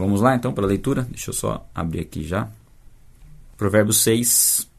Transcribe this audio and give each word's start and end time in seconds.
Vamos 0.00 0.20
lá 0.20 0.36
então 0.36 0.52
para 0.52 0.64
a 0.64 0.68
leitura? 0.68 1.02
Deixa 1.10 1.30
eu 1.30 1.34
só 1.34 1.68
abrir 1.74 1.98
aqui 1.98 2.22
já. 2.22 2.48
Provérbios 3.56 4.00
6. 4.02 4.70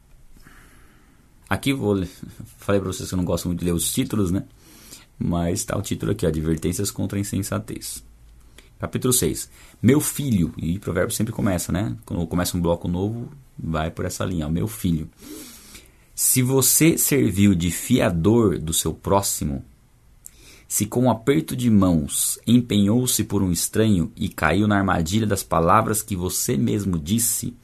Aqui 1.46 1.74
vou. 1.74 2.02
Falei 2.56 2.80
para 2.80 2.90
vocês 2.90 3.06
que 3.06 3.14
eu 3.14 3.18
não 3.18 3.24
gosto 3.26 3.46
muito 3.46 3.58
de 3.58 3.66
ler 3.66 3.74
os 3.74 3.92
títulos, 3.92 4.30
né? 4.30 4.44
Mas 5.18 5.60
está 5.60 5.76
o 5.76 5.82
título 5.82 6.12
aqui: 6.12 6.24
Advertências 6.24 6.90
contra 6.90 7.18
a 7.18 7.20
insensatez. 7.20 8.02
Capítulo 8.78 9.12
6. 9.12 9.50
Meu 9.82 10.00
filho. 10.00 10.54
E 10.56 10.78
provérbio 10.78 11.14
sempre 11.14 11.34
começa, 11.34 11.70
né? 11.70 11.94
Quando 12.06 12.26
começa 12.26 12.56
um 12.56 12.60
bloco 12.62 12.88
novo, 12.88 13.30
vai 13.58 13.90
por 13.90 14.06
essa 14.06 14.24
linha. 14.24 14.48
Meu 14.48 14.66
filho. 14.66 15.06
Se 16.14 16.40
você 16.40 16.96
serviu 16.96 17.54
de 17.54 17.70
fiador 17.70 18.58
do 18.58 18.72
seu 18.72 18.94
próximo, 18.94 19.62
se 20.70 20.86
com 20.86 21.06
um 21.06 21.10
aperto 21.10 21.56
de 21.56 21.68
mãos 21.68 22.38
empenhou-se 22.46 23.24
por 23.24 23.42
um 23.42 23.50
estranho 23.50 24.12
e 24.14 24.28
caiu 24.28 24.68
na 24.68 24.78
armadilha 24.78 25.26
das 25.26 25.42
palavras 25.42 26.00
que 26.00 26.14
você 26.14 26.56
mesmo 26.56 26.96
disse, 26.96 27.56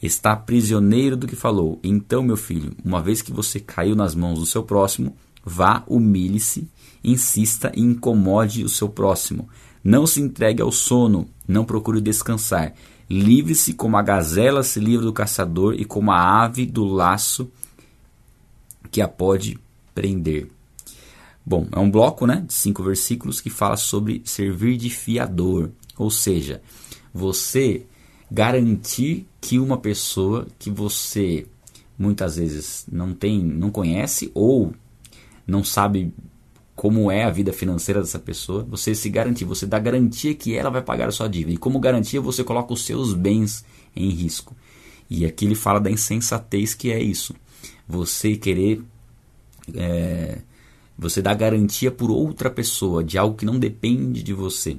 está 0.00 0.36
prisioneiro 0.36 1.16
do 1.16 1.26
que 1.26 1.34
falou. 1.34 1.80
Então, 1.82 2.22
meu 2.22 2.36
filho, 2.36 2.76
uma 2.84 3.02
vez 3.02 3.20
que 3.20 3.32
você 3.32 3.58
caiu 3.58 3.96
nas 3.96 4.14
mãos 4.14 4.38
do 4.38 4.46
seu 4.46 4.62
próximo, 4.62 5.16
vá, 5.44 5.82
humilhe-se, 5.88 6.68
insista 7.02 7.72
e 7.74 7.80
incomode 7.80 8.62
o 8.62 8.68
seu 8.68 8.88
próximo. 8.88 9.48
Não 9.82 10.06
se 10.06 10.20
entregue 10.20 10.62
ao 10.62 10.70
sono, 10.70 11.28
não 11.46 11.64
procure 11.64 12.00
descansar. 12.00 12.72
Livre-se 13.10 13.74
como 13.74 13.96
a 13.96 14.02
gazela 14.02 14.62
se 14.62 14.78
livra 14.78 15.06
do 15.06 15.12
caçador 15.12 15.74
e 15.74 15.84
como 15.84 16.12
a 16.12 16.44
ave 16.44 16.66
do 16.66 16.84
laço 16.84 17.50
que 18.92 19.02
a 19.02 19.08
pode 19.08 19.58
prender. 19.92 20.56
Bom, 21.48 21.66
é 21.72 21.78
um 21.78 21.90
bloco 21.90 22.26
né, 22.26 22.44
de 22.46 22.52
cinco 22.52 22.82
versículos 22.82 23.40
que 23.40 23.48
fala 23.48 23.74
sobre 23.74 24.20
servir 24.22 24.76
de 24.76 24.90
fiador, 24.90 25.70
ou 25.96 26.10
seja, 26.10 26.60
você 27.10 27.86
garantir 28.30 29.26
que 29.40 29.58
uma 29.58 29.78
pessoa 29.78 30.46
que 30.58 30.68
você 30.68 31.46
muitas 31.98 32.36
vezes 32.36 32.84
não 32.92 33.14
tem, 33.14 33.42
não 33.42 33.70
conhece 33.70 34.30
ou 34.34 34.74
não 35.46 35.64
sabe 35.64 36.12
como 36.76 37.10
é 37.10 37.24
a 37.24 37.30
vida 37.30 37.50
financeira 37.50 38.02
dessa 38.02 38.18
pessoa, 38.18 38.62
você 38.68 38.94
se 38.94 39.08
garantir, 39.08 39.46
você 39.46 39.64
dá 39.64 39.78
garantia 39.78 40.34
que 40.34 40.54
ela 40.54 40.68
vai 40.68 40.82
pagar 40.82 41.08
a 41.08 41.12
sua 41.12 41.30
dívida. 41.30 41.54
E 41.54 41.56
como 41.56 41.80
garantia, 41.80 42.20
você 42.20 42.44
coloca 42.44 42.74
os 42.74 42.84
seus 42.84 43.14
bens 43.14 43.64
em 43.96 44.10
risco. 44.10 44.54
E 45.08 45.24
aqui 45.24 45.46
ele 45.46 45.54
fala 45.54 45.80
da 45.80 45.90
insensatez 45.90 46.74
que 46.74 46.92
é 46.92 47.02
isso. 47.02 47.34
Você 47.88 48.36
querer 48.36 48.82
é, 49.74 50.42
você 50.98 51.22
dá 51.22 51.32
garantia 51.32 51.92
por 51.92 52.10
outra 52.10 52.50
pessoa 52.50 53.04
de 53.04 53.16
algo 53.16 53.36
que 53.36 53.46
não 53.46 53.58
depende 53.58 54.20
de 54.22 54.34
você. 54.34 54.76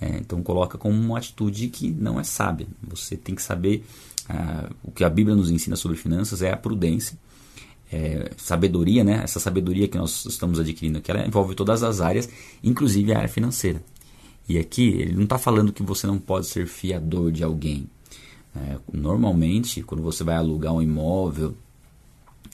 É, 0.00 0.18
então 0.18 0.42
coloca 0.42 0.76
como 0.76 0.98
uma 0.98 1.18
atitude 1.18 1.68
que 1.68 1.90
não 1.90 2.18
é 2.18 2.24
sábia. 2.24 2.66
Você 2.82 3.16
tem 3.16 3.34
que 3.34 3.42
saber 3.42 3.84
ah, 4.28 4.68
o 4.82 4.90
que 4.90 5.04
a 5.04 5.08
Bíblia 5.08 5.36
nos 5.36 5.50
ensina 5.50 5.76
sobre 5.76 5.96
finanças 5.96 6.42
é 6.42 6.52
a 6.52 6.56
prudência, 6.56 7.16
é, 7.92 8.32
sabedoria, 8.36 9.04
né? 9.04 9.20
Essa 9.22 9.40
sabedoria 9.40 9.88
que 9.88 9.96
nós 9.96 10.24
estamos 10.26 10.58
adquirindo 10.58 10.98
aqui, 10.98 11.10
ela 11.10 11.26
envolve 11.26 11.54
todas 11.54 11.82
as 11.82 12.00
áreas, 12.00 12.28
inclusive 12.62 13.12
a 13.12 13.18
área 13.18 13.28
financeira. 13.28 13.82
E 14.48 14.58
aqui 14.58 14.88
ele 14.88 15.14
não 15.14 15.24
está 15.24 15.38
falando 15.38 15.72
que 15.72 15.82
você 15.82 16.06
não 16.06 16.18
pode 16.18 16.46
ser 16.46 16.66
fiador 16.66 17.30
de 17.30 17.44
alguém. 17.44 17.88
É, 18.56 18.76
normalmente, 18.92 19.82
quando 19.82 20.02
você 20.02 20.24
vai 20.24 20.36
alugar 20.36 20.72
um 20.72 20.82
imóvel, 20.82 21.54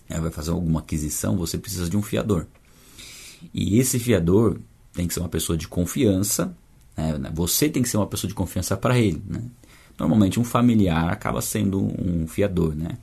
é, 0.08 0.20
vai 0.20 0.30
fazer 0.30 0.50
alguma 0.50 0.80
aquisição, 0.80 1.36
você 1.36 1.56
precisa 1.56 1.88
de 1.88 1.96
um 1.96 2.02
fiador. 2.02 2.46
E 3.52 3.78
esse 3.78 3.98
fiador 3.98 4.58
tem 4.92 5.06
que 5.06 5.14
ser 5.14 5.20
uma 5.20 5.28
pessoa 5.28 5.56
de 5.56 5.68
confiança, 5.68 6.56
né? 6.96 7.30
você 7.34 7.68
tem 7.68 7.82
que 7.82 7.88
ser 7.88 7.96
uma 7.96 8.06
pessoa 8.06 8.28
de 8.28 8.34
confiança 8.34 8.76
para 8.76 8.98
ele. 8.98 9.22
Né? 9.26 9.42
Normalmente 9.98 10.38
um 10.38 10.44
familiar 10.44 11.10
acaba 11.10 11.40
sendo 11.40 11.80
um 11.80 12.26
fiador 12.26 12.74
né? 12.74 12.98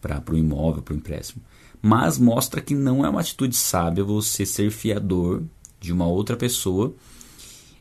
para 0.00 0.22
o 0.30 0.36
imóvel, 0.36 0.82
para 0.82 0.94
o 0.94 0.96
empréstimo. 0.96 1.42
Mas 1.82 2.18
mostra 2.18 2.60
que 2.60 2.74
não 2.74 3.04
é 3.04 3.08
uma 3.08 3.20
atitude 3.20 3.56
sábia 3.56 4.04
você 4.04 4.44
ser 4.44 4.70
fiador 4.70 5.42
de 5.80 5.92
uma 5.92 6.06
outra 6.06 6.36
pessoa, 6.36 6.94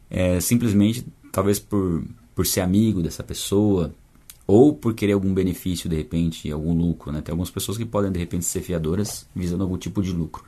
é, 0.09 0.39
simplesmente 0.39 1.05
talvez 1.31 1.59
por, 1.59 2.03
por 2.33 2.45
ser 2.45 2.61
amigo 2.61 3.01
dessa 3.01 3.23
pessoa, 3.23 3.93
ou 4.47 4.73
por 4.73 4.95
querer 4.95 5.13
algum 5.13 5.31
benefício, 5.31 5.87
de 5.87 5.95
repente, 5.95 6.51
algum 6.51 6.73
lucro. 6.73 7.11
Né? 7.11 7.21
Tem 7.21 7.31
algumas 7.31 7.51
pessoas 7.51 7.77
que 7.77 7.85
podem, 7.85 8.11
de 8.11 8.17
repente, 8.17 8.45
ser 8.45 8.61
fiadoras 8.61 9.27
visando 9.35 9.63
algum 9.63 9.77
tipo 9.77 10.01
de 10.01 10.11
lucro. 10.11 10.43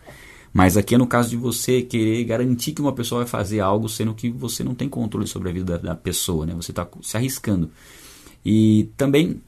Mas 0.54 0.76
aqui 0.76 0.96
é 0.96 0.98
no 0.98 1.08
caso 1.08 1.30
de 1.30 1.38
você 1.38 1.82
querer 1.82 2.24
garantir 2.26 2.74
que 2.74 2.82
uma 2.82 2.94
pessoa 2.94 3.22
vai 3.22 3.28
fazer 3.28 3.62
algo, 3.62 3.88
sendo 3.88 4.14
que 4.14 4.30
você 4.30 4.64
não 4.64 4.76
tem 4.76 4.90
controle 4.90 5.26
sobre 5.26 5.50
a 5.50 5.54
vida 5.54 5.78
da, 5.78 5.90
da 5.90 5.96
pessoa, 5.96 6.46
né? 6.46 6.54
Você 6.56 6.72
está 6.72 6.88
se 7.02 7.16
arriscando. 7.16 7.72
E 8.46 8.90
também 8.98 9.42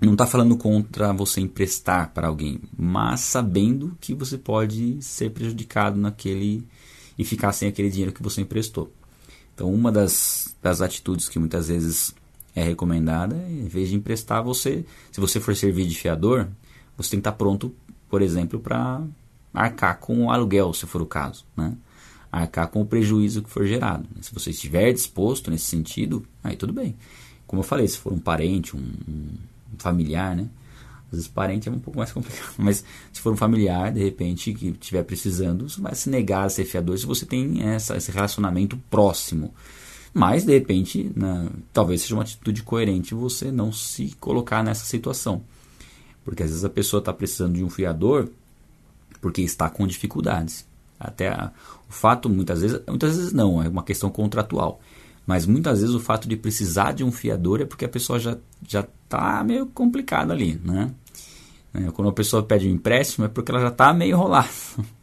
não 0.00 0.12
está 0.12 0.26
falando 0.26 0.56
contra 0.56 1.12
você 1.12 1.40
emprestar 1.40 2.10
para 2.12 2.28
alguém, 2.28 2.60
mas 2.76 3.20
sabendo 3.20 3.96
que 4.00 4.14
você 4.14 4.38
pode 4.38 4.96
ser 5.02 5.30
prejudicado 5.30 5.98
naquele 5.98 6.66
e 7.18 7.24
ficar 7.24 7.52
sem 7.52 7.68
aquele 7.68 7.90
dinheiro 7.90 8.12
que 8.12 8.22
você 8.22 8.40
emprestou. 8.40 8.90
Então, 9.54 9.72
uma 9.72 9.92
das, 9.92 10.56
das 10.62 10.80
atitudes 10.80 11.28
que 11.28 11.38
muitas 11.38 11.68
vezes 11.68 12.14
é 12.54 12.62
recomendada, 12.62 13.36
é, 13.36 13.52
em 13.52 13.68
vez 13.68 13.90
de 13.90 13.94
emprestar, 13.94 14.42
você, 14.42 14.86
se 15.12 15.20
você 15.20 15.38
for 15.38 15.54
servir 15.54 15.86
de 15.86 15.94
fiador, 15.94 16.48
você 16.96 17.10
tem 17.10 17.18
que 17.18 17.20
estar 17.20 17.32
tá 17.32 17.36
pronto, 17.36 17.74
por 18.08 18.22
exemplo, 18.22 18.58
para 18.58 19.02
arcar 19.52 19.98
com 19.98 20.26
o 20.26 20.30
aluguel, 20.30 20.72
se 20.72 20.86
for 20.86 21.02
o 21.02 21.06
caso, 21.06 21.44
né? 21.56 21.76
arcar 22.30 22.68
com 22.68 22.80
o 22.80 22.86
prejuízo 22.86 23.42
que 23.42 23.50
for 23.50 23.66
gerado. 23.66 24.08
Se 24.20 24.32
você 24.32 24.50
estiver 24.50 24.92
disposto 24.92 25.50
nesse 25.50 25.66
sentido, 25.66 26.24
aí 26.42 26.56
tudo 26.56 26.72
bem. 26.72 26.96
Como 27.46 27.60
eu 27.60 27.66
falei, 27.66 27.88
se 27.88 27.98
for 27.98 28.12
um 28.12 28.18
parente, 28.18 28.76
um, 28.76 28.78
um 28.78 29.28
familiar, 29.78 30.36
né? 30.36 30.48
Às 31.06 31.12
vezes 31.12 31.28
parente 31.28 31.68
é 31.68 31.72
um 31.72 31.80
pouco 31.80 31.98
mais 31.98 32.12
complicado, 32.14 32.54
mas 32.56 32.84
se 33.12 33.20
for 33.20 33.32
um 33.32 33.36
familiar, 33.36 33.92
de 33.92 34.00
repente, 34.00 34.52
que 34.52 34.68
estiver 34.68 35.02
precisando, 35.02 35.68
você 35.68 35.80
vai 35.80 35.94
se 35.94 36.08
negar 36.08 36.44
a 36.44 36.48
ser 36.48 36.64
fiador 36.64 36.96
se 36.96 37.06
você 37.06 37.26
tem 37.26 37.62
essa, 37.62 37.96
esse 37.96 38.12
relacionamento 38.12 38.76
próximo. 38.88 39.52
Mas, 40.14 40.44
de 40.44 40.52
repente, 40.52 41.10
né, 41.14 41.48
talvez 41.72 42.02
seja 42.02 42.14
uma 42.14 42.22
atitude 42.22 42.62
coerente 42.62 43.14
você 43.14 43.50
não 43.50 43.72
se 43.72 44.14
colocar 44.20 44.62
nessa 44.62 44.84
situação. 44.84 45.42
Porque 46.24 46.42
às 46.42 46.50
vezes 46.50 46.64
a 46.64 46.70
pessoa 46.70 46.98
está 46.98 47.12
precisando 47.12 47.54
de 47.54 47.64
um 47.64 47.70
fiador 47.70 48.28
porque 49.20 49.42
está 49.42 49.68
com 49.68 49.86
dificuldades. 49.86 50.66
Até 50.98 51.28
a, 51.28 51.50
o 51.88 51.92
fato, 51.92 52.28
muitas 52.28 52.60
vezes, 52.60 52.80
muitas 52.86 53.16
vezes 53.16 53.32
não, 53.32 53.62
é 53.62 53.68
uma 53.68 53.82
questão 53.82 54.10
contratual. 54.10 54.80
Mas 55.26 55.46
muitas 55.46 55.80
vezes 55.80 55.94
o 55.94 56.00
fato 56.00 56.28
de 56.28 56.36
precisar 56.36 56.92
de 56.92 57.04
um 57.04 57.12
fiador 57.12 57.60
é 57.60 57.64
porque 57.64 57.84
a 57.84 57.88
pessoa 57.88 58.18
já 58.18 58.36
já 58.66 58.80
está 58.80 59.42
meio 59.44 59.66
complicada 59.66 60.32
ali, 60.32 60.60
né? 60.64 60.92
É, 61.72 61.90
quando 61.92 62.08
a 62.08 62.12
pessoa 62.12 62.42
pede 62.42 62.68
um 62.68 62.72
empréstimo 62.72 63.26
é 63.26 63.28
porque 63.28 63.50
ela 63.50 63.60
já 63.60 63.68
está 63.68 63.92
meio 63.92 64.12
enrolada. 64.12 64.48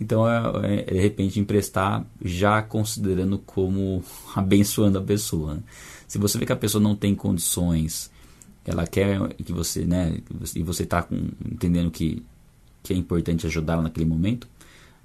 Então, 0.00 0.28
é, 0.28 0.80
é, 0.80 0.92
de 0.92 0.98
repente, 0.98 1.38
emprestar 1.38 2.04
já 2.20 2.60
considerando 2.60 3.38
como 3.38 4.02
abençoando 4.34 4.98
a 4.98 5.02
pessoa. 5.02 5.54
Né? 5.54 5.60
Se 6.08 6.18
você 6.18 6.36
vê 6.36 6.44
que 6.44 6.52
a 6.52 6.56
pessoa 6.56 6.82
não 6.82 6.96
tem 6.96 7.14
condições, 7.14 8.10
ela 8.64 8.88
quer 8.88 9.20
que 9.34 9.52
você, 9.52 9.84
né, 9.84 10.18
e 10.56 10.62
você 10.64 10.82
está 10.82 11.06
entendendo 11.48 11.92
que 11.92 12.24
que 12.84 12.92
é 12.92 12.96
importante 12.96 13.46
ajudá-la 13.46 13.82
naquele 13.82 14.04
momento, 14.04 14.46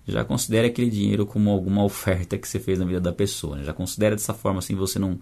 já 0.06 0.23
considere 0.23 0.67
aquele 0.67 0.90
dinheiro 0.90 1.25
como 1.25 1.50
alguma 1.50 1.84
oferta 1.84 2.38
que 2.38 2.47
você 2.47 2.59
fez 2.59 2.78
na 2.78 2.85
vida 2.85 3.00
da 3.00 3.13
pessoa. 3.13 3.56
Né? 3.56 3.63
Já 3.63 3.73
considere 3.73 4.16
dessa 4.16 4.34
forma 4.34 4.59
assim, 4.59 4.75
você 4.75 5.00
não, 5.00 5.17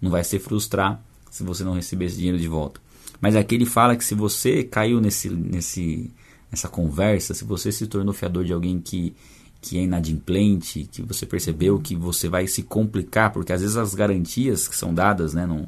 não 0.00 0.10
vai 0.10 0.22
se 0.22 0.38
frustrar 0.38 1.02
se 1.30 1.42
você 1.42 1.64
não 1.64 1.72
receber 1.72 2.04
esse 2.04 2.16
dinheiro 2.16 2.38
de 2.38 2.46
volta. 2.46 2.80
Mas 3.20 3.34
aqui 3.34 3.54
ele 3.54 3.64
fala 3.64 3.96
que 3.96 4.04
se 4.04 4.14
você 4.14 4.62
caiu 4.62 5.00
nesse, 5.00 5.30
nesse, 5.30 6.12
nessa 6.50 6.68
conversa, 6.68 7.32
se 7.32 7.44
você 7.44 7.72
se 7.72 7.86
tornou 7.86 8.12
fiador 8.12 8.44
de 8.44 8.52
alguém 8.52 8.78
que, 8.78 9.14
que 9.60 9.78
é 9.78 9.82
inadimplente, 9.82 10.88
que 10.90 11.00
você 11.02 11.24
percebeu 11.24 11.78
que 11.78 11.96
você 11.96 12.28
vai 12.28 12.46
se 12.46 12.62
complicar, 12.62 13.32
porque 13.32 13.52
às 13.52 13.62
vezes 13.62 13.76
as 13.76 13.94
garantias 13.94 14.68
que 14.68 14.76
são 14.76 14.92
dadas 14.92 15.32
né, 15.32 15.46
num, 15.46 15.66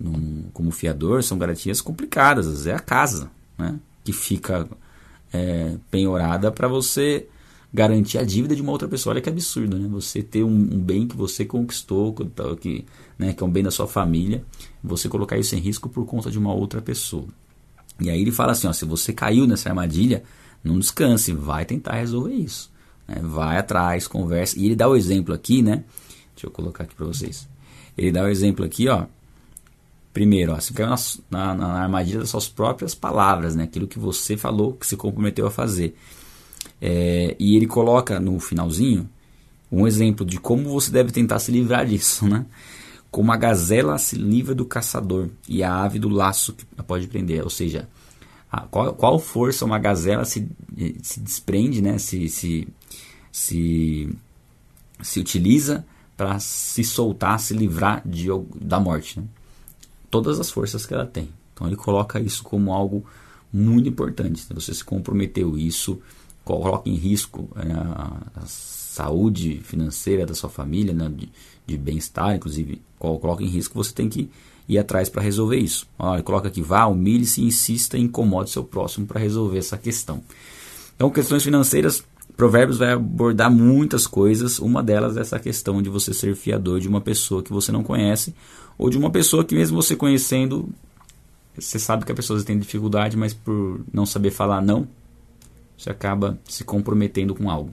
num, 0.00 0.44
como 0.52 0.70
fiador 0.70 1.22
são 1.22 1.38
garantias 1.38 1.80
complicadas, 1.80 2.46
às 2.46 2.52
vezes 2.52 2.66
é 2.66 2.74
a 2.74 2.80
casa 2.80 3.30
né, 3.58 3.78
que 4.02 4.12
fica 4.12 4.66
é, 5.32 5.76
penhorada 5.90 6.50
para 6.50 6.68
você 6.68 7.26
garantir 7.72 8.18
a 8.18 8.24
dívida 8.24 8.54
de 8.54 8.62
uma 8.62 8.72
outra 8.72 8.88
pessoa. 8.88 9.14
Olha 9.14 9.20
que 9.22 9.28
absurdo, 9.28 9.78
né? 9.78 9.88
Você 9.92 10.22
ter 10.22 10.42
um, 10.42 10.48
um 10.48 10.78
bem 10.78 11.06
que 11.06 11.16
você 11.16 11.44
conquistou, 11.44 12.12
que, 12.60 12.84
né, 13.18 13.32
que 13.32 13.42
é 13.42 13.46
um 13.46 13.50
bem 13.50 13.62
da 13.62 13.70
sua 13.70 13.86
família, 13.86 14.44
você 14.82 15.08
colocar 15.08 15.38
isso 15.38 15.54
em 15.54 15.60
risco 15.60 15.88
por 15.88 16.04
conta 16.04 16.30
de 16.30 16.38
uma 16.38 16.52
outra 16.52 16.82
pessoa. 16.82 17.26
E 18.00 18.10
aí 18.10 18.20
ele 18.20 18.32
fala 18.32 18.52
assim, 18.52 18.66
ó, 18.66 18.72
se 18.72 18.84
você 18.84 19.12
caiu 19.12 19.46
nessa 19.46 19.68
armadilha, 19.68 20.22
não 20.64 20.78
descanse, 20.78 21.32
vai 21.32 21.64
tentar 21.64 21.94
resolver 21.96 22.34
isso. 22.34 22.70
Né? 23.06 23.20
Vai 23.22 23.58
atrás, 23.58 24.08
conversa. 24.08 24.58
E 24.58 24.66
ele 24.66 24.74
dá 24.74 24.88
o 24.88 24.96
exemplo 24.96 25.34
aqui, 25.34 25.62
né? 25.62 25.84
Deixa 26.34 26.46
eu 26.46 26.50
colocar 26.50 26.84
aqui 26.84 26.94
para 26.94 27.06
vocês. 27.06 27.48
Ele 27.96 28.10
dá 28.10 28.24
o 28.24 28.28
exemplo 28.28 28.64
aqui, 28.64 28.88
ó. 28.88 29.06
Primeiro, 30.12 30.52
ó, 30.52 30.60
você 30.60 30.74
caiu 30.74 30.88
na, 30.88 30.96
na, 31.30 31.54
na, 31.54 31.82
armadilha 31.82 32.18
das 32.18 32.30
suas 32.30 32.48
próprias 32.48 32.94
palavras, 32.94 33.54
né? 33.54 33.64
aquilo 33.64 33.86
que 33.86 33.98
você 33.98 34.36
falou, 34.36 34.72
que 34.72 34.86
se 34.86 34.96
comprometeu 34.96 35.46
a 35.46 35.50
fazer. 35.50 35.96
É, 36.80 37.36
e 37.38 37.56
ele 37.56 37.66
coloca 37.66 38.18
no 38.18 38.38
finalzinho 38.40 39.08
um 39.70 39.86
exemplo 39.86 40.26
de 40.26 40.38
como 40.40 40.68
você 40.68 40.90
deve 40.90 41.12
tentar 41.12 41.38
se 41.38 41.52
livrar 41.52 41.86
disso. 41.86 42.26
Né? 42.26 42.44
Como 43.08 43.30
a 43.30 43.36
gazela 43.36 43.98
se 43.98 44.16
livra 44.16 44.52
do 44.54 44.64
caçador 44.64 45.28
e 45.48 45.62
a 45.62 45.72
ave 45.74 46.00
do 46.00 46.08
laço 46.08 46.54
que 46.54 46.64
pode 46.82 47.06
prender. 47.06 47.44
Ou 47.44 47.50
seja, 47.50 47.88
a, 48.50 48.62
qual, 48.62 48.92
qual, 48.94 49.18
força 49.20 49.64
uma 49.64 49.78
gazela 49.78 50.24
se, 50.24 50.48
se 51.02 51.20
desprende, 51.20 51.80
né? 51.80 51.98
se, 51.98 52.28
se, 52.28 52.66
se, 53.30 54.12
se 55.00 55.20
utiliza 55.20 55.86
para 56.16 56.40
se 56.40 56.82
soltar, 56.82 57.38
se 57.38 57.54
livrar 57.54 58.02
de, 58.04 58.26
da 58.60 58.80
morte. 58.80 59.20
Né? 59.20 59.26
Todas 60.10 60.40
as 60.40 60.50
forças 60.50 60.84
que 60.84 60.94
ela 60.94 61.06
tem. 61.06 61.28
Então 61.52 61.66
ele 61.66 61.76
coloca 61.76 62.20
isso 62.20 62.42
como 62.42 62.72
algo 62.72 63.04
muito 63.52 63.88
importante. 63.88 64.44
Né? 64.48 64.54
Você 64.54 64.74
se 64.74 64.84
comprometeu, 64.84 65.56
isso 65.56 66.00
coloca 66.44 66.88
em 66.88 66.94
risco 66.94 67.48
é, 67.56 67.72
a, 67.72 68.22
a 68.36 68.46
saúde 68.46 69.60
financeira 69.62 70.26
da 70.26 70.34
sua 70.34 70.50
família, 70.50 70.92
né? 70.92 71.10
de, 71.14 71.28
de 71.66 71.76
bem-estar, 71.76 72.34
inclusive, 72.34 72.80
coloca 72.98 73.42
em 73.42 73.46
risco, 73.46 73.74
você 73.74 73.92
tem 73.92 74.08
que 74.08 74.30
ir 74.68 74.78
atrás 74.78 75.08
para 75.08 75.22
resolver 75.22 75.58
isso. 75.58 75.86
Olha, 75.98 76.22
coloca 76.22 76.48
aqui, 76.48 76.62
vá, 76.62 76.86
humilhe-se, 76.86 77.42
insista 77.42 77.98
e 77.98 78.00
incomode 78.00 78.50
seu 78.50 78.64
próximo 78.64 79.06
para 79.06 79.20
resolver 79.20 79.58
essa 79.58 79.76
questão. 79.76 80.22
Então, 80.94 81.10
questões 81.10 81.42
financeiras, 81.42 82.04
Provérbios 82.36 82.78
vai 82.78 82.92
abordar 82.92 83.50
muitas 83.50 84.06
coisas, 84.06 84.58
uma 84.58 84.82
delas 84.82 85.16
é 85.16 85.20
essa 85.20 85.38
questão 85.38 85.82
de 85.82 85.90
você 85.90 86.14
ser 86.14 86.34
fiador 86.34 86.80
de 86.80 86.88
uma 86.88 87.00
pessoa 87.00 87.42
que 87.42 87.52
você 87.52 87.70
não 87.70 87.82
conhece, 87.82 88.34
ou 88.80 88.88
de 88.88 88.96
uma 88.96 89.10
pessoa 89.10 89.44
que 89.44 89.54
mesmo 89.54 89.80
você 89.80 89.94
conhecendo, 89.94 90.66
você 91.54 91.78
sabe 91.78 92.06
que 92.06 92.12
a 92.12 92.14
pessoa 92.14 92.42
tem 92.42 92.58
dificuldade, 92.58 93.14
mas 93.14 93.34
por 93.34 93.84
não 93.92 94.06
saber 94.06 94.30
falar 94.30 94.62
não, 94.62 94.88
você 95.76 95.90
acaba 95.90 96.40
se 96.48 96.64
comprometendo 96.64 97.34
com 97.34 97.50
algo. 97.50 97.72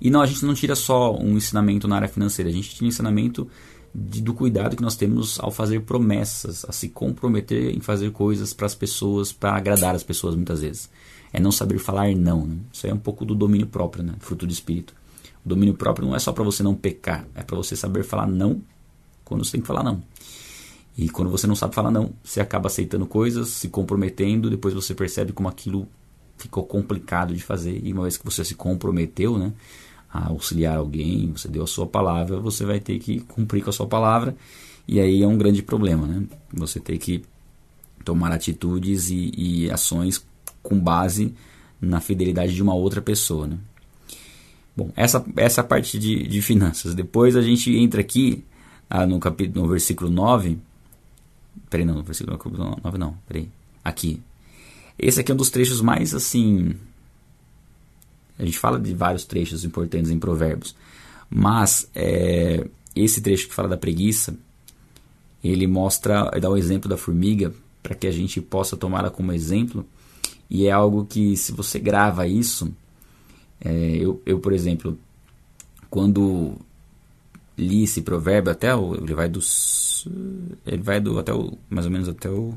E 0.00 0.08
não, 0.08 0.22
a 0.22 0.26
gente 0.26 0.42
não 0.46 0.54
tira 0.54 0.74
só 0.74 1.14
um 1.14 1.36
ensinamento 1.36 1.86
na 1.86 1.96
área 1.96 2.08
financeira, 2.08 2.48
a 2.50 2.52
gente 2.52 2.70
tira 2.70 2.86
um 2.86 2.88
ensinamento 2.88 3.46
de, 3.94 4.22
do 4.22 4.32
cuidado 4.32 4.74
que 4.74 4.82
nós 4.82 4.96
temos 4.96 5.38
ao 5.38 5.50
fazer 5.50 5.82
promessas, 5.82 6.64
a 6.66 6.72
se 6.72 6.88
comprometer 6.88 7.76
em 7.76 7.80
fazer 7.80 8.10
coisas 8.10 8.54
para 8.54 8.64
as 8.64 8.74
pessoas, 8.74 9.34
para 9.34 9.54
agradar 9.54 9.94
as 9.94 10.02
pessoas 10.02 10.34
muitas 10.34 10.62
vezes. 10.62 10.88
É 11.30 11.38
não 11.38 11.52
saber 11.52 11.78
falar 11.78 12.08
não. 12.16 12.46
Né? 12.46 12.56
Isso 12.72 12.86
é 12.86 12.94
um 12.94 12.98
pouco 12.98 13.22
do 13.22 13.34
domínio 13.34 13.66
próprio, 13.66 14.02
né? 14.02 14.14
fruto 14.18 14.46
do 14.46 14.52
espírito. 14.52 14.94
O 15.44 15.48
domínio 15.50 15.74
próprio 15.74 16.08
não 16.08 16.16
é 16.16 16.18
só 16.18 16.32
para 16.32 16.42
você 16.42 16.62
não 16.62 16.74
pecar, 16.74 17.26
é 17.34 17.42
para 17.42 17.56
você 17.56 17.76
saber 17.76 18.02
falar 18.02 18.26
não 18.26 18.62
quando 19.30 19.44
você 19.44 19.52
tem 19.52 19.60
que 19.60 19.66
falar 19.68 19.84
não. 19.84 20.02
E 20.98 21.08
quando 21.08 21.30
você 21.30 21.46
não 21.46 21.54
sabe 21.54 21.72
falar 21.72 21.92
não, 21.92 22.10
você 22.22 22.40
acaba 22.40 22.66
aceitando 22.66 23.06
coisas, 23.06 23.48
se 23.48 23.68
comprometendo, 23.68 24.50
depois 24.50 24.74
você 24.74 24.92
percebe 24.92 25.32
como 25.32 25.48
aquilo 25.48 25.86
ficou 26.36 26.64
complicado 26.64 27.32
de 27.32 27.40
fazer. 27.40 27.80
E 27.84 27.92
uma 27.92 28.02
vez 28.02 28.16
que 28.16 28.24
você 28.24 28.44
se 28.44 28.56
comprometeu, 28.56 29.38
né, 29.38 29.52
a 30.12 30.26
auxiliar 30.28 30.78
alguém, 30.78 31.30
você 31.30 31.46
deu 31.46 31.62
a 31.62 31.66
sua 31.66 31.86
palavra, 31.86 32.40
você 32.40 32.64
vai 32.64 32.80
ter 32.80 32.98
que 32.98 33.20
cumprir 33.20 33.62
com 33.62 33.70
a 33.70 33.72
sua 33.72 33.86
palavra. 33.86 34.36
E 34.88 34.98
aí 34.98 35.22
é 35.22 35.26
um 35.26 35.38
grande 35.38 35.62
problema, 35.62 36.08
né? 36.08 36.24
Você 36.52 36.80
tem 36.80 36.98
que 36.98 37.22
tomar 38.04 38.32
atitudes 38.32 39.10
e, 39.10 39.32
e 39.36 39.70
ações 39.70 40.26
com 40.60 40.76
base 40.76 41.32
na 41.80 42.00
fidelidade 42.00 42.52
de 42.52 42.62
uma 42.62 42.74
outra 42.74 43.00
pessoa, 43.00 43.46
né? 43.46 43.58
Bom, 44.76 44.90
essa, 44.96 45.24
essa 45.36 45.62
parte 45.62 46.00
de, 46.00 46.26
de 46.26 46.42
finanças. 46.42 46.96
Depois 46.96 47.36
a 47.36 47.42
gente 47.42 47.76
entra 47.76 48.00
aqui 48.00 48.42
ah, 48.90 49.06
no, 49.06 49.18
capítulo, 49.20 49.64
no 49.64 49.70
versículo 49.70 50.10
9. 50.10 50.58
Peraí, 51.70 51.86
não, 51.86 51.94
no 51.94 52.02
versículo 52.02 52.38
9 52.82 52.98
não, 52.98 53.16
peraí. 53.26 53.48
Aqui. 53.82 54.20
Esse 54.98 55.20
aqui 55.20 55.30
é 55.30 55.34
um 55.34 55.38
dos 55.38 55.50
trechos 55.50 55.80
mais 55.80 56.14
assim 56.14 56.76
a 58.40 58.44
gente 58.44 58.58
fala 58.58 58.80
de 58.80 58.94
vários 58.94 59.26
trechos 59.26 59.64
importantes 59.66 60.10
em 60.10 60.18
Provérbios, 60.18 60.74
mas 61.28 61.86
é, 61.94 62.66
esse 62.96 63.20
trecho 63.20 63.46
que 63.46 63.54
fala 63.54 63.68
da 63.68 63.76
preguiça, 63.76 64.34
ele 65.44 65.66
mostra, 65.66 66.30
dá 66.40 66.48
o 66.48 66.56
exemplo 66.56 66.88
da 66.88 66.96
formiga 66.96 67.52
para 67.82 67.94
que 67.94 68.06
a 68.06 68.10
gente 68.10 68.40
possa 68.40 68.78
tomá-la 68.78 69.10
como 69.10 69.30
exemplo. 69.30 69.86
E 70.48 70.66
é 70.66 70.70
algo 70.70 71.04
que, 71.04 71.36
se 71.36 71.52
você 71.52 71.78
grava 71.78 72.26
isso, 72.26 72.74
é, 73.62 73.98
eu, 74.00 74.22
eu, 74.24 74.40
por 74.40 74.54
exemplo, 74.54 74.98
quando 75.90 76.56
li 77.60 77.84
esse 77.84 78.02
provérbio 78.02 78.50
até 78.50 78.74
o, 78.74 78.94
ele 78.94 79.14
vai 79.14 79.28
dos 79.28 80.08
ele 80.66 80.82
vai 80.82 81.00
do 81.00 81.18
até 81.18 81.32
o 81.32 81.58
mais 81.68 81.86
ou 81.86 81.92
menos 81.92 82.08
até 82.08 82.30
o 82.30 82.54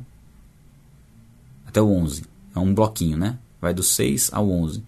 até 1.66 1.82
o 1.82 1.90
11 1.90 2.24
é 2.56 2.60
um 2.60 2.74
bloquinho 2.74 3.18
né? 3.18 3.38
Vai 3.60 3.74
do 3.74 3.84
6 3.84 4.30
ao 4.34 4.50
11 4.50 4.82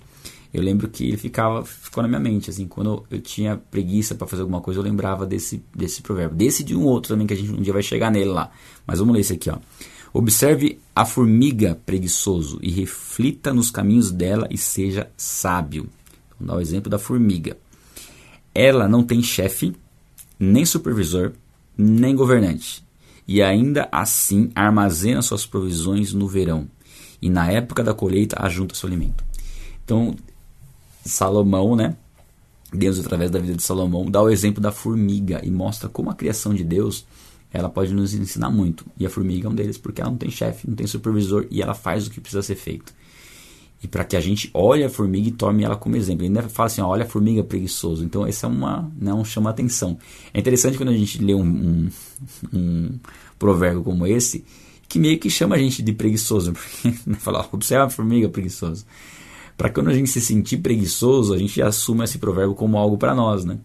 eu 0.54 0.64
lembro 0.64 0.88
que 0.88 1.04
ele 1.06 1.18
ficava 1.18 1.66
ficou 1.66 2.02
na 2.02 2.08
minha 2.08 2.20
mente 2.20 2.50
assim 2.50 2.66
quando 2.66 3.06
eu 3.12 3.20
tinha 3.20 3.58
preguiça 3.58 4.16
para 4.16 4.26
fazer 4.26 4.42
alguma 4.42 4.62
coisa 4.62 4.80
eu 4.80 4.84
lembrava 4.84 5.26
desse 5.26 5.62
desse 5.76 6.02
provérbio. 6.02 6.38
Desse 6.38 6.64
de 6.64 6.74
um 6.74 6.84
outro 6.84 7.14
também 7.14 7.28
que 7.28 7.34
a 7.34 7.36
gente 7.36 7.52
um 7.52 7.62
dia 7.62 7.74
vai 7.74 7.84
chegar 7.84 8.10
nele 8.10 8.30
lá. 8.30 8.50
Mas 8.88 9.00
vamos 9.00 9.14
ler 9.14 9.20
esse 9.20 9.34
aqui 9.34 9.50
ó. 9.50 9.58
Observe 10.14 10.80
a 10.96 11.06
formiga 11.06 11.78
preguiçoso 11.86 12.58
e 12.62 12.72
reflita 12.72 13.54
nos 13.54 13.70
caminhos 13.70 14.14
dela 14.14 14.48
e 14.50 14.58
seja 14.58 15.12
sábio. 15.18 15.90
Vamos 16.40 16.54
dar 16.54 16.58
o 16.58 16.62
exemplo 16.62 16.90
da 16.90 16.98
formiga. 16.98 17.58
Ela 18.54 18.88
não 18.88 19.04
tem 19.04 19.22
chefe 19.22 19.76
nem 20.40 20.66
supervisor 20.66 21.34
nem 21.78 22.16
governante 22.16 22.84
e 23.28 23.42
ainda 23.42 23.88
assim 23.92 24.52
armazena 24.56 25.22
suas 25.22 25.46
provisões 25.46 26.14
no 26.14 26.28
verão 26.28 26.68
e 27.22 27.30
na 27.30 27.52
época 27.52 27.84
da 27.84 27.94
colheita 27.94 28.38
ajunta 28.40 28.76
seu 28.76 28.88
alimento 28.88 29.24
então 29.84 30.16
Salomão, 31.06 31.76
né? 31.76 31.96
Deus, 32.74 33.00
através 33.00 33.30
da 33.30 33.40
vida 33.40 33.54
de 33.54 33.64
Salomão, 33.64 34.10
dá 34.10 34.22
o 34.22 34.30
exemplo 34.30 34.60
da 34.60 34.72
formiga 34.72 35.40
e 35.44 35.52
mostra 35.52 35.88
como 35.88 36.10
a 36.10 36.16
criação 36.16 36.54
de 36.54 36.64
Deus 36.64 37.06
ela 37.54 37.70
pode 37.70 37.94
nos 37.94 38.14
ensinar 38.14 38.50
muito. 38.50 38.86
E 39.00 39.06
a 39.06 39.10
formiga 39.10 39.48
é 39.48 39.50
um 39.50 39.56
deles, 39.56 39.78
porque 39.78 40.02
ela 40.02 40.10
não 40.10 40.18
tem 40.18 40.30
chefe, 40.30 40.68
não 40.68 40.76
tem 40.76 40.86
supervisor 40.88 41.48
e 41.50 41.62
ela 41.62 41.74
faz 41.74 42.08
o 42.08 42.12
que 42.12 42.20
precisa 42.20 42.42
ser 42.42 42.56
feito. 42.56 42.94
E 43.86 43.88
para 43.88 44.04
que 44.04 44.18
a 44.18 44.20
gente 44.20 44.50
olhe 44.52 44.84
a 44.84 44.90
formiga 44.90 45.28
e 45.28 45.32
tome 45.32 45.64
ela 45.64 45.76
como 45.76 45.96
exemplo. 45.96 46.26
Ele 46.26 46.36
ainda 46.36 46.50
fala 46.50 46.66
assim: 46.66 46.82
olha 46.82 47.04
a 47.04 47.08
formiga 47.08 47.44
preguiçoso. 47.44 48.04
Então, 48.04 48.28
esse 48.28 48.44
é 48.44 48.48
uma, 48.48 48.92
né, 49.00 49.14
um 49.14 49.24
chama 49.24 49.52
atenção. 49.52 49.96
É 50.34 50.40
interessante 50.40 50.76
quando 50.76 50.90
a 50.90 50.98
gente 50.98 51.24
lê 51.24 51.36
um, 51.36 51.44
um, 51.44 51.90
um 52.52 53.00
provérbio 53.38 53.84
como 53.84 54.08
esse, 54.08 54.44
que 54.90 54.98
meio 54.98 55.20
que 55.20 55.30
chama 55.30 55.56
a 55.56 55.60
gente 55.60 55.84
de 55.84 55.94
preguiçoso. 55.94 56.52
Porque 56.58 56.96
né, 57.06 57.16
fala, 57.20 57.48
observa 57.52 57.86
a 57.86 57.90
formiga 57.92 58.28
preguiçosa 58.28 58.86
para 59.58 59.70
quando 59.70 59.90
a 59.90 59.94
gente 59.94 60.10
se 60.10 60.20
sentir 60.20 60.58
preguiçoso, 60.58 61.34
a 61.34 61.38
gente 61.38 61.62
assume 61.62 62.04
esse 62.04 62.18
provérbio 62.18 62.56
como 62.56 62.78
algo 62.78 62.98
para 62.98 63.16
nós, 63.16 63.46
né? 63.46 63.58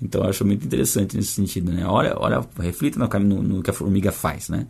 Então 0.00 0.22
eu 0.22 0.28
acho 0.28 0.44
muito 0.44 0.64
interessante 0.64 1.16
nesse 1.16 1.32
sentido, 1.32 1.72
né? 1.72 1.86
Olha, 1.86 2.14
olha, 2.18 2.46
reflita 2.60 2.98
no, 2.98 3.08
no, 3.18 3.42
no, 3.42 3.62
que 3.62 3.70
a 3.70 3.72
formiga 3.72 4.12
faz, 4.12 4.48
né? 4.48 4.66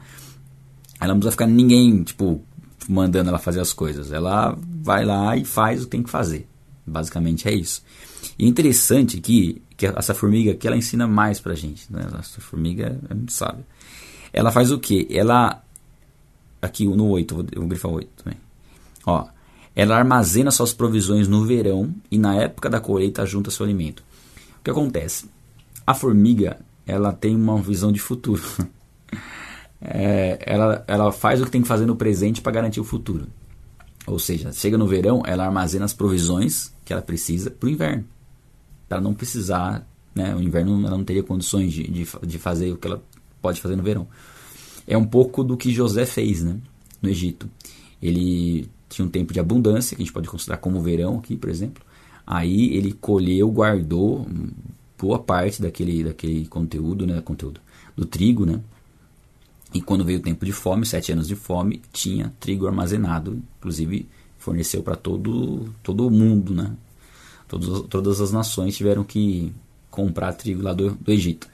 Ela 1.01 1.13
não 1.13 1.21
precisa 1.21 1.33
ficar 1.33 1.47
ninguém, 1.47 2.03
tipo, 2.05 2.43
mandando 2.89 3.31
ela 3.31 3.39
fazer 3.39 3.61
as 3.61 3.73
coisas. 3.73 4.13
Ela 4.13 4.57
vai 4.83 5.05
lá 5.05 5.37
e 5.37 5.45
faz 5.45 5.83
o 5.83 5.85
que 5.85 5.91
tem 5.91 6.03
que 6.03 6.11
fazer. 6.11 6.49
Basicamente 6.87 7.49
é 7.49 7.55
isso. 7.55 7.83
E 8.39 8.45
é 8.45 8.49
interessante 8.49 9.21
que, 9.21 9.63
que 9.77 9.87
essa 9.87 10.15
formiga 10.15 10.53
aqui, 10.53 10.67
ela 10.67 10.77
ensina 10.77 11.07
mais 11.07 11.41
pra 11.41 11.55
gente, 11.55 11.93
né? 11.93 12.07
Essa 12.19 12.41
formiga 12.41 12.99
é 13.09 13.15
muito 13.15 13.33
sábia. 13.33 13.67
Ela 14.33 14.53
faz 14.53 14.71
o 14.71 14.79
quê? 14.79 15.07
Ela, 15.11 15.63
aqui 16.61 16.87
no 16.87 17.09
8, 17.09 17.33
eu 17.33 17.37
vou, 17.37 17.47
eu 17.53 17.61
vou 17.61 17.69
grifar 17.69 17.91
8 17.91 18.09
também. 18.23 18.39
Ó, 19.05 19.27
ela 19.75 19.97
armazena 19.97 20.51
suas 20.51 20.73
provisões 20.73 21.29
no 21.29 21.45
verão 21.45 21.95
e 22.11 22.19
na 22.19 22.35
época 22.35 22.69
da 22.69 22.81
colheita 22.81 23.27
junta 23.27 23.51
seu 23.51 23.65
alimento. 23.65 24.03
O 24.61 24.65
que 24.65 24.71
acontece? 24.71 25.29
A 25.87 25.95
formiga 25.95 26.59
ela 26.87 27.13
tem 27.13 27.35
uma 27.35 27.61
visão 27.61 27.91
de 27.91 28.01
futuro. 28.01 28.43
é, 29.81 30.39
ela, 30.41 30.85
ela 30.87 31.13
faz 31.13 31.41
o 31.41 31.45
que 31.45 31.51
tem 31.51 31.63
que 31.63 31.69
fazer 31.69 31.87
no 31.87 31.97
presente 31.97 32.41
para 32.41 32.53
garantir 32.53 32.81
o 32.81 32.85
futuro. 32.85 33.27
Ou 34.07 34.19
seja, 34.19 34.53
chega 34.53 34.79
no 34.79 34.87
verão, 34.87 35.23
ela 35.27 35.45
armazena 35.45 35.85
as 35.85 35.93
provisões 35.93 36.73
que 36.85 36.93
ela 36.93 37.03
precisa 37.03 37.51
para 37.51 37.67
o 37.67 37.71
inverno. 37.71 38.05
Para 38.89 39.01
não 39.01 39.13
precisar, 39.13 39.87
né, 40.15 40.35
o 40.35 40.41
inverno 40.41 40.87
ela 40.87 40.97
não 40.97 41.05
teria 41.05 41.23
condições 41.23 41.73
de, 41.73 41.83
de, 41.89 42.07
de 42.25 42.39
fazer 42.39 42.73
o 42.73 42.77
que 42.77 42.87
ela 42.87 43.03
pode 43.43 43.61
fazer 43.61 43.77
no 43.77 43.83
verão. 43.83 44.07
É 44.87 44.97
um 44.97 45.05
pouco 45.05 45.43
do 45.43 45.57
que 45.57 45.73
José 45.73 46.07
fez 46.07 46.43
né, 46.43 46.57
no 47.03 47.09
Egito. 47.09 47.51
Ele 48.01 48.69
tinha 48.89 49.05
um 49.05 49.11
tempo 49.11 49.33
de 49.33 49.41
abundância, 49.41 49.97
que 49.97 50.03
a 50.03 50.05
gente 50.05 50.13
pode 50.13 50.29
considerar 50.29 50.59
como 50.59 50.81
verão 50.81 51.19
aqui, 51.19 51.37
por 51.37 51.51
exemplo. 51.51 51.83
Aí 52.25 52.77
ele 52.77 52.93
colheu, 52.93 53.51
guardou 53.51 54.27
boa 54.97 55.19
parte 55.19 55.61
daquele, 55.61 56.05
daquele 56.05 56.47
conteúdo, 56.47 57.07
né, 57.07 57.21
conteúdo 57.21 57.61
do 57.97 58.07
trigo, 58.07 58.47
né? 58.47 58.61
E 59.77 59.83
quando 59.83 60.07
veio 60.07 60.21
o 60.21 60.23
tempo 60.23 60.47
de 60.47 60.53
fome, 60.53 60.87
sete 60.87 61.13
anos 61.13 61.29
de 61.29 61.37
fome, 61.37 61.83
tinha 61.93 62.33
trigo 62.41 62.67
armazenado, 62.67 63.43
inclusive 63.59 64.09
forneceu 64.39 64.83
para 64.83 64.97
todo 64.97 65.69
todo 65.83 66.07
o 66.07 66.11
mundo, 66.11 66.55
né? 66.55 66.75
Todos, 67.47 67.87
todas 67.87 68.23
as 68.23 68.33
nações 68.33 68.75
tiveram 68.75 69.05
que 69.05 69.53
comprar 69.91 70.33
trigo 70.33 70.63
lá 70.63 70.73
do, 70.73 70.93
do 70.93 71.13
Egito. 71.13 71.47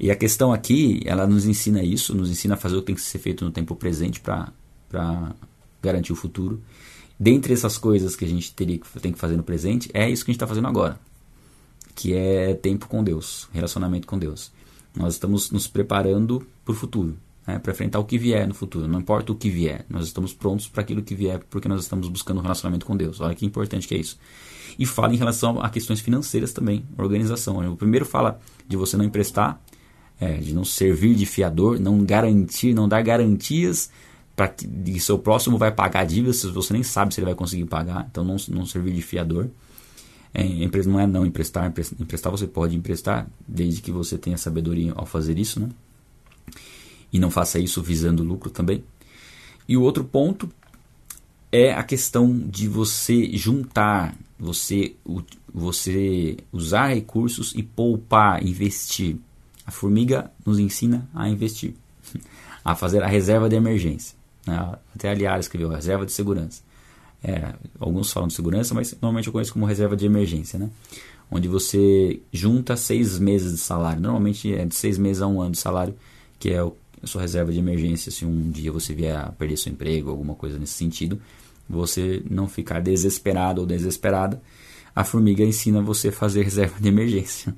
E 0.00 0.10
a 0.10 0.16
questão 0.16 0.50
aqui, 0.50 1.02
ela 1.04 1.26
nos 1.26 1.44
ensina 1.44 1.82
isso, 1.82 2.14
nos 2.14 2.30
ensina 2.30 2.54
a 2.54 2.56
fazer 2.56 2.76
o 2.76 2.80
que 2.80 2.86
tem 2.86 2.94
que 2.94 3.02
ser 3.02 3.18
feito 3.18 3.44
no 3.44 3.50
tempo 3.50 3.76
presente 3.76 4.18
para 4.18 5.34
garantir 5.82 6.14
o 6.14 6.16
futuro. 6.16 6.58
Dentre 7.20 7.52
essas 7.52 7.76
coisas 7.76 8.16
que 8.16 8.24
a 8.24 8.28
gente 8.28 8.54
teria 8.54 8.80
tem 9.02 9.12
que 9.12 9.18
fazer 9.18 9.36
no 9.36 9.42
presente, 9.42 9.90
é 9.92 10.08
isso 10.08 10.24
que 10.24 10.30
a 10.30 10.32
gente 10.32 10.38
está 10.38 10.46
fazendo 10.46 10.68
agora, 10.68 10.98
que 11.94 12.14
é 12.14 12.54
tempo 12.54 12.88
com 12.88 13.04
Deus, 13.04 13.46
relacionamento 13.52 14.06
com 14.06 14.18
Deus. 14.18 14.50
Nós 14.96 15.12
estamos 15.12 15.50
nos 15.50 15.66
preparando 15.66 16.46
para 16.64 16.72
o 16.72 16.74
futuro, 16.74 17.14
né, 17.46 17.58
para 17.58 17.72
enfrentar 17.72 17.98
o 17.98 18.04
que 18.04 18.18
vier 18.18 18.46
no 18.46 18.54
futuro. 18.54 18.86
Não 18.86 19.00
importa 19.00 19.32
o 19.32 19.34
que 19.34 19.50
vier, 19.50 19.84
nós 19.88 20.06
estamos 20.06 20.32
prontos 20.32 20.68
para 20.68 20.82
aquilo 20.82 21.02
que 21.02 21.14
vier, 21.14 21.40
porque 21.50 21.68
nós 21.68 21.82
estamos 21.82 22.08
buscando 22.08 22.38
um 22.38 22.42
relacionamento 22.42 22.86
com 22.86 22.96
Deus. 22.96 23.20
Olha 23.20 23.34
que 23.34 23.44
importante 23.44 23.86
que 23.88 23.94
é 23.94 23.98
isso. 23.98 24.18
E 24.78 24.86
fala 24.86 25.12
em 25.12 25.16
relação 25.16 25.60
a 25.60 25.68
questões 25.68 26.00
financeiras 26.00 26.52
também, 26.52 26.84
organização. 26.96 27.72
O 27.72 27.76
primeiro 27.76 28.06
fala 28.06 28.40
de 28.66 28.76
você 28.76 28.96
não 28.96 29.04
emprestar, 29.04 29.60
é, 30.20 30.34
de 30.34 30.54
não 30.54 30.64
servir 30.64 31.14
de 31.14 31.26
fiador, 31.26 31.78
não 31.78 32.04
garantir, 32.04 32.72
não 32.72 32.88
dar 32.88 33.02
garantias 33.02 33.90
para 34.34 34.48
que 34.48 34.98
seu 34.98 35.18
próximo 35.18 35.58
vai 35.58 35.70
pagar 35.70 36.04
dívidas 36.04 36.36
se 36.36 36.46
você 36.48 36.72
nem 36.72 36.82
sabe 36.82 37.12
se 37.12 37.20
ele 37.20 37.26
vai 37.26 37.34
conseguir 37.34 37.66
pagar. 37.66 38.06
Então 38.10 38.24
não, 38.24 38.36
não 38.48 38.64
servir 38.64 38.94
de 38.94 39.02
fiador. 39.02 39.48
É, 40.34 40.42
não 40.86 40.98
é 40.98 41.06
não 41.06 41.26
emprestar, 41.26 41.70
emprestar 42.00 42.32
você 42.32 42.46
pode 42.46 42.74
emprestar, 42.74 43.28
desde 43.46 43.82
que 43.82 43.92
você 43.92 44.16
tenha 44.16 44.38
sabedoria 44.38 44.92
ao 44.96 45.04
fazer 45.04 45.38
isso, 45.38 45.60
né? 45.60 45.68
E 47.12 47.18
não 47.18 47.30
faça 47.30 47.58
isso 47.58 47.82
visando 47.82 48.22
lucro 48.22 48.50
também. 48.50 48.82
E 49.68 49.76
o 49.76 49.82
outro 49.82 50.04
ponto 50.04 50.48
é 51.50 51.72
a 51.72 51.82
questão 51.82 52.38
de 52.38 52.66
você 52.66 53.36
juntar, 53.36 54.16
você, 54.38 54.94
você 55.52 56.38
usar 56.50 56.94
recursos 56.94 57.54
e 57.54 57.62
poupar, 57.62 58.44
investir. 58.44 59.16
A 59.66 59.70
formiga 59.70 60.32
nos 60.44 60.58
ensina 60.58 61.08
a 61.14 61.28
investir, 61.28 61.74
a 62.64 62.74
fazer 62.74 63.02
a 63.02 63.06
reserva 63.06 63.48
de 63.48 63.56
emergência. 63.56 64.16
Né? 64.46 64.76
Até 64.94 65.10
aliás 65.10 65.44
escreveu 65.44 65.68
reserva 65.68 66.06
de 66.06 66.12
segurança. 66.12 66.62
É, 67.22 67.54
alguns 67.78 68.12
falam 68.12 68.26
de 68.26 68.34
segurança, 68.34 68.74
mas 68.74 68.92
normalmente 69.00 69.28
eu 69.28 69.32
conheço 69.32 69.52
como 69.52 69.64
reserva 69.64 69.96
de 69.96 70.04
emergência, 70.04 70.58
né? 70.58 70.68
Onde 71.30 71.46
você 71.46 72.20
junta 72.32 72.76
seis 72.76 73.16
meses 73.18 73.52
de 73.52 73.58
salário. 73.58 74.02
Normalmente 74.02 74.52
é 74.52 74.66
de 74.66 74.74
seis 74.74 74.98
meses 74.98 75.22
a 75.22 75.28
um 75.28 75.40
ano 75.40 75.52
de 75.52 75.58
salário, 75.58 75.94
que 76.38 76.50
é 76.50 76.60
sua 77.06 77.22
reserva 77.22 77.52
de 77.52 77.58
emergência. 77.58 78.10
Se 78.10 78.24
um 78.24 78.50
dia 78.50 78.70
você 78.70 78.94
vier 78.94 79.16
a 79.16 79.32
perder 79.32 79.56
seu 79.56 79.72
emprego, 79.72 80.10
alguma 80.10 80.34
coisa 80.34 80.58
nesse 80.58 80.74
sentido, 80.74 81.20
você 81.68 82.22
não 82.30 82.48
ficar 82.48 82.80
desesperado 82.80 83.60
ou 83.60 83.66
desesperada. 83.66 84.40
A 84.94 85.04
formiga 85.04 85.42
ensina 85.42 85.80
você 85.80 86.08
a 86.08 86.12
fazer 86.12 86.42
reserva 86.44 86.78
de 86.80 86.88
emergência. 86.88 87.54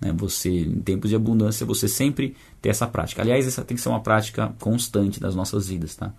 Né? 0.00 0.12
Você, 0.16 0.50
em 0.50 0.80
tempos 0.80 1.10
de 1.10 1.16
abundância, 1.16 1.66
você 1.66 1.88
sempre 1.88 2.36
ter 2.60 2.68
essa 2.68 2.86
prática. 2.86 3.22
Aliás, 3.22 3.46
essa 3.46 3.64
tem 3.64 3.76
que 3.76 3.82
ser 3.82 3.88
uma 3.88 4.00
prática 4.00 4.54
constante 4.60 5.18
das 5.18 5.34
nossas 5.34 5.68
vidas, 5.68 5.96
tá? 5.96 6.12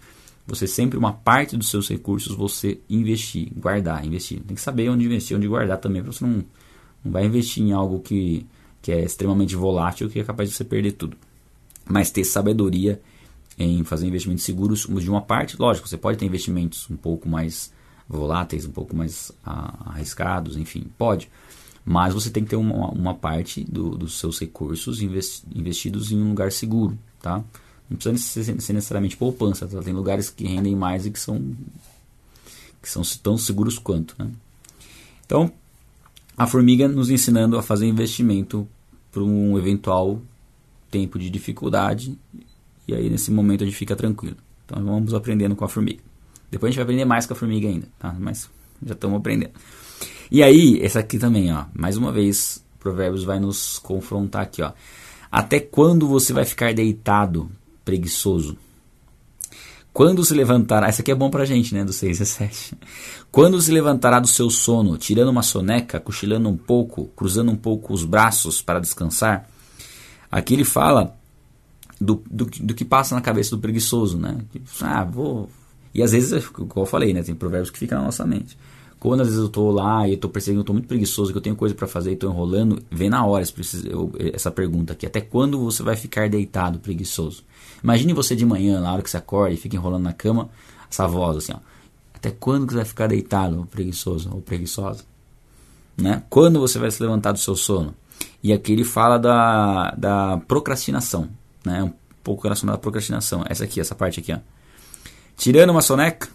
Você 0.46 0.66
sempre, 0.66 0.98
uma 0.98 1.12
parte 1.12 1.58
dos 1.58 1.70
seus 1.70 1.90
recursos, 1.90 2.34
você 2.34 2.80
investir, 2.90 3.52
guardar, 3.54 4.06
investir. 4.06 4.40
Tem 4.42 4.56
que 4.56 4.62
saber 4.62 4.90
onde 4.90 5.04
investir, 5.04 5.36
onde 5.36 5.46
guardar 5.46 5.78
também, 5.78 6.02
para 6.02 6.14
você 6.14 6.24
não, 6.24 6.44
não 7.04 7.12
vai 7.12 7.26
investir 7.26 7.62
em 7.62 7.74
algo 7.74 8.00
que, 8.00 8.46
que 8.82 8.94
é 8.94 9.04
extremamente 9.04 9.58
volátil, 9.58 10.10
que 10.10 10.22
é 10.22 10.24
capaz 10.24 10.50
de 10.50 10.56
você 10.56 10.64
perder 10.64 10.94
tudo. 10.94 11.18
Mas 11.90 12.12
ter 12.12 12.24
sabedoria 12.24 13.02
em 13.58 13.84
fazer 13.84 14.08
investimentos 14.08 14.44
seguros 14.44 14.88
de 14.88 15.10
uma 15.10 15.22
parte, 15.22 15.60
lógico, 15.60 15.88
você 15.88 15.98
pode 15.98 16.18
ter 16.18 16.26
investimentos 16.26 16.90
um 16.90 16.96
pouco 16.96 17.28
mais 17.28 17.72
voláteis, 18.08 18.66
um 18.66 18.72
pouco 18.72 18.96
mais 18.96 19.32
arriscados, 19.44 20.58
enfim, 20.58 20.86
pode. 20.98 21.30
Mas 21.84 22.14
você 22.14 22.30
tem 22.30 22.44
que 22.44 22.50
ter 22.50 22.56
uma, 22.56 22.90
uma 22.90 23.14
parte 23.16 23.64
do, 23.64 23.92
dos 23.92 24.20
seus 24.20 24.40
recursos 24.40 25.02
investidos 25.02 26.12
em 26.12 26.22
um 26.22 26.30
lugar 26.30 26.52
seguro, 26.52 26.98
tá? 27.22 27.44
Não 27.90 27.98
precisa 27.98 28.60
ser, 28.60 28.74
necessariamente 28.74 29.16
poupança, 29.16 29.66
tá? 29.66 29.82
tem 29.82 29.94
lugares 29.94 30.30
que 30.30 30.46
rendem 30.46 30.76
mais 30.76 31.06
e 31.06 31.12
que 31.12 31.20
são, 31.20 31.56
que 32.82 32.90
são 32.90 33.02
tão 33.24 33.38
seguros 33.38 33.80
quanto. 33.80 34.14
Né? 34.20 34.30
Então, 35.26 35.50
a 36.38 36.46
formiga 36.46 36.88
nos 36.88 37.10
ensinando 37.10 37.58
a 37.58 37.64
fazer 37.64 37.88
investimento 37.88 38.68
para 39.10 39.24
um 39.24 39.58
eventual 39.58 40.22
tempo 40.90 41.20
de 41.20 41.30
dificuldade 41.30 42.18
e 42.88 42.94
aí 42.94 43.10
nesse 43.10 43.32
momento 43.32 43.64
a 43.64 43.68
gente 43.68 43.78
fica 43.78 43.96
tranquilo. 43.96 44.38
Então 44.66 44.84
vamos 44.84 45.14
aprendendo 45.14 45.56
com 45.56 45.66
a 45.66 45.68
formiga. 45.68 46.02
Depois 46.50 46.70
a 46.70 46.72
gente 46.72 46.78
vai 46.78 46.84
aprender 46.84 47.06
mais 47.06 47.26
com 47.26 47.34
a 47.34 47.36
formiga 47.36 47.68
ainda, 47.68 47.88
tá? 48.00 48.16
Mas 48.18 48.50
já 48.86 48.94
estamos 48.94 49.18
aprendendo. 49.18 49.52
E 50.30 50.44
aí, 50.44 50.80
essa 50.82 51.00
aqui 51.00 51.18
também, 51.18 51.54
ó, 51.54 51.66
mais 51.74 51.98
uma 51.98 52.12
vez, 52.12 52.64
Provérbios 52.80 53.24
vai 53.24 53.40
nos 53.40 53.80
confrontar 53.80 54.44
aqui, 54.44 54.62
ó. 54.62 54.72
Até 55.32 55.60
quando 55.60 56.08
você 56.08 56.34
vai 56.34 56.46
ficar 56.46 56.74
deitado 56.74 57.50
preguiçoso. 57.84 58.58
Quando 59.92 60.24
se 60.24 60.34
levantará, 60.34 60.88
essa 60.88 61.02
aqui 61.02 61.12
é 61.12 61.16
bom 61.16 61.30
pra 61.30 61.44
gente, 61.44 61.74
né, 61.74 61.84
do 61.84 61.92
6 61.92 62.22
a 62.22 62.26
7. 62.26 62.78
Quando 63.32 63.60
se 63.60 63.72
levantará 63.72 64.20
do 64.20 64.28
seu 64.28 64.50
sono, 64.50 64.98
tirando 64.98 65.30
uma 65.30 65.42
soneca, 65.42 66.00
cochilando 66.00 66.48
um 66.48 66.56
pouco, 66.56 67.08
cruzando 67.16 67.52
um 67.52 67.56
pouco 67.56 67.94
os 67.94 68.06
braços 68.06 68.62
para 68.62 68.80
descansar. 68.80 69.50
Aqui 70.32 70.54
ele 70.54 70.64
fala 70.64 71.16
do, 72.00 72.22
do, 72.30 72.46
do 72.46 72.74
que 72.74 72.86
passa 72.86 73.16
na 73.16 73.22
cabeça 73.22 73.56
do 73.56 73.60
preguiçoso, 73.60 74.18
né? 74.18 74.38
Tipo, 74.52 74.66
ah, 74.82 75.04
vou. 75.04 75.50
E 75.94 76.04
às 76.04 76.12
vezes, 76.12 76.48
como 76.48 76.72
eu 76.76 76.86
falei, 76.86 77.14
né, 77.14 77.24
tem 77.24 77.34
provérbios 77.34 77.72
que 77.72 77.80
ficam 77.80 77.98
na 77.98 78.06
nossa 78.06 78.26
mente. 78.26 78.58
Quando 79.00 79.22
às 79.22 79.28
vezes 79.28 79.40
eu 79.40 79.48
estou 79.48 79.72
lá 79.72 80.08
e 80.08 80.14
eu 80.14 80.18
tô 80.18 80.28
percebendo 80.28 80.58
que 80.58 80.62
eu 80.62 80.66
tô 80.66 80.74
muito 80.74 80.88
preguiçoso, 80.88 81.32
que 81.32 81.38
eu 81.38 81.42
tenho 81.42 81.56
coisa 81.56 81.76
para 81.76 81.88
fazer 81.88 82.12
e 82.12 82.14
estou 82.14 82.32
enrolando, 82.32 82.82
vem 82.90 83.10
na 83.10 83.24
hora 83.26 83.44
essa 84.34 84.52
pergunta 84.52 84.94
aqui. 84.94 85.06
Até 85.06 85.22
quando 85.22 85.60
você 85.60 85.84
vai 85.84 85.96
ficar 85.96 86.28
deitado 86.30 86.80
preguiçoso? 86.80 87.44
Imagine 87.84 88.14
você 88.14 88.36
de 88.36 88.46
manhã, 88.46 88.82
na 88.82 88.92
hora 88.92 89.04
que 89.04 89.10
você 89.10 89.18
acorda 89.18 89.54
e 89.54 89.58
fica 89.58 89.76
enrolando 89.76 90.04
na 90.04 90.14
cama, 90.14 90.50
essa 90.90 91.08
voz 91.08 91.38
assim, 91.38 91.54
ó. 91.54 91.60
Até 92.14 92.32
quando 92.32 92.72
você 92.72 92.78
vai 92.78 92.86
ficar 92.86 93.08
deitado, 93.08 93.68
preguiçoso 93.70 94.32
ou 94.34 94.42
preguiçosa? 94.42 95.04
Né? 95.96 96.24
Quando 96.30 96.60
você 96.60 96.80
vai 96.80 96.90
se 96.90 97.02
levantar 97.02 97.32
do 97.32 97.40
seu 97.40 97.56
sono? 97.56 97.94
E 98.44 98.54
aqui 98.54 98.72
ele 98.72 98.84
fala 98.84 99.18
da, 99.18 99.92
da 99.92 100.38
procrastinação, 100.48 101.30
né? 101.66 101.84
Um 101.84 101.94
pouco 102.24 102.44
relacionado 102.44 102.76
à 102.76 102.80
procrastinação. 102.80 103.44
Essa 103.48 103.64
aqui, 103.64 103.80
essa 103.80 103.96
parte 103.96 104.20
aqui, 104.20 104.34
ó. 104.34 104.40
Tirando 105.36 105.70
uma 105.70 105.82
soneca, 105.82 106.30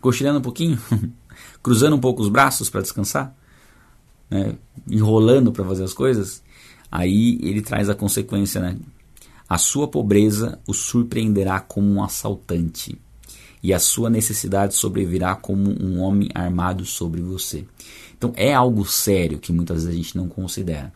cochilando 0.00 0.38
um 0.38 0.42
pouquinho, 0.42 0.78
cruzando 1.62 1.96
um 1.96 2.00
pouco 2.00 2.22
os 2.22 2.28
braços 2.28 2.68
para 2.68 2.80
descansar, 2.80 3.34
né? 4.28 4.54
enrolando 4.88 5.52
para 5.52 5.64
fazer 5.64 5.84
as 5.84 5.92
coisas, 5.92 6.42
aí 6.90 7.38
ele 7.42 7.62
traz 7.62 7.88
a 7.88 7.94
consequência, 7.94 8.60
né? 8.60 8.76
A 9.48 9.58
sua 9.58 9.88
pobreza 9.88 10.60
o 10.66 10.72
surpreenderá 10.72 11.58
como 11.58 11.90
um 11.90 12.02
assaltante, 12.02 12.98
e 13.62 13.74
a 13.74 13.78
sua 13.78 14.08
necessidade 14.08 14.74
sobrevirá 14.74 15.34
como 15.34 15.70
um 15.82 16.00
homem 16.00 16.28
armado 16.34 16.84
sobre 16.84 17.20
você. 17.20 17.66
Então 18.20 18.34
é 18.36 18.52
algo 18.52 18.84
sério 18.84 19.38
que 19.38 19.50
muitas 19.50 19.84
vezes 19.84 19.98
a 19.98 20.02
gente 20.02 20.14
não 20.14 20.28
considera. 20.28 20.92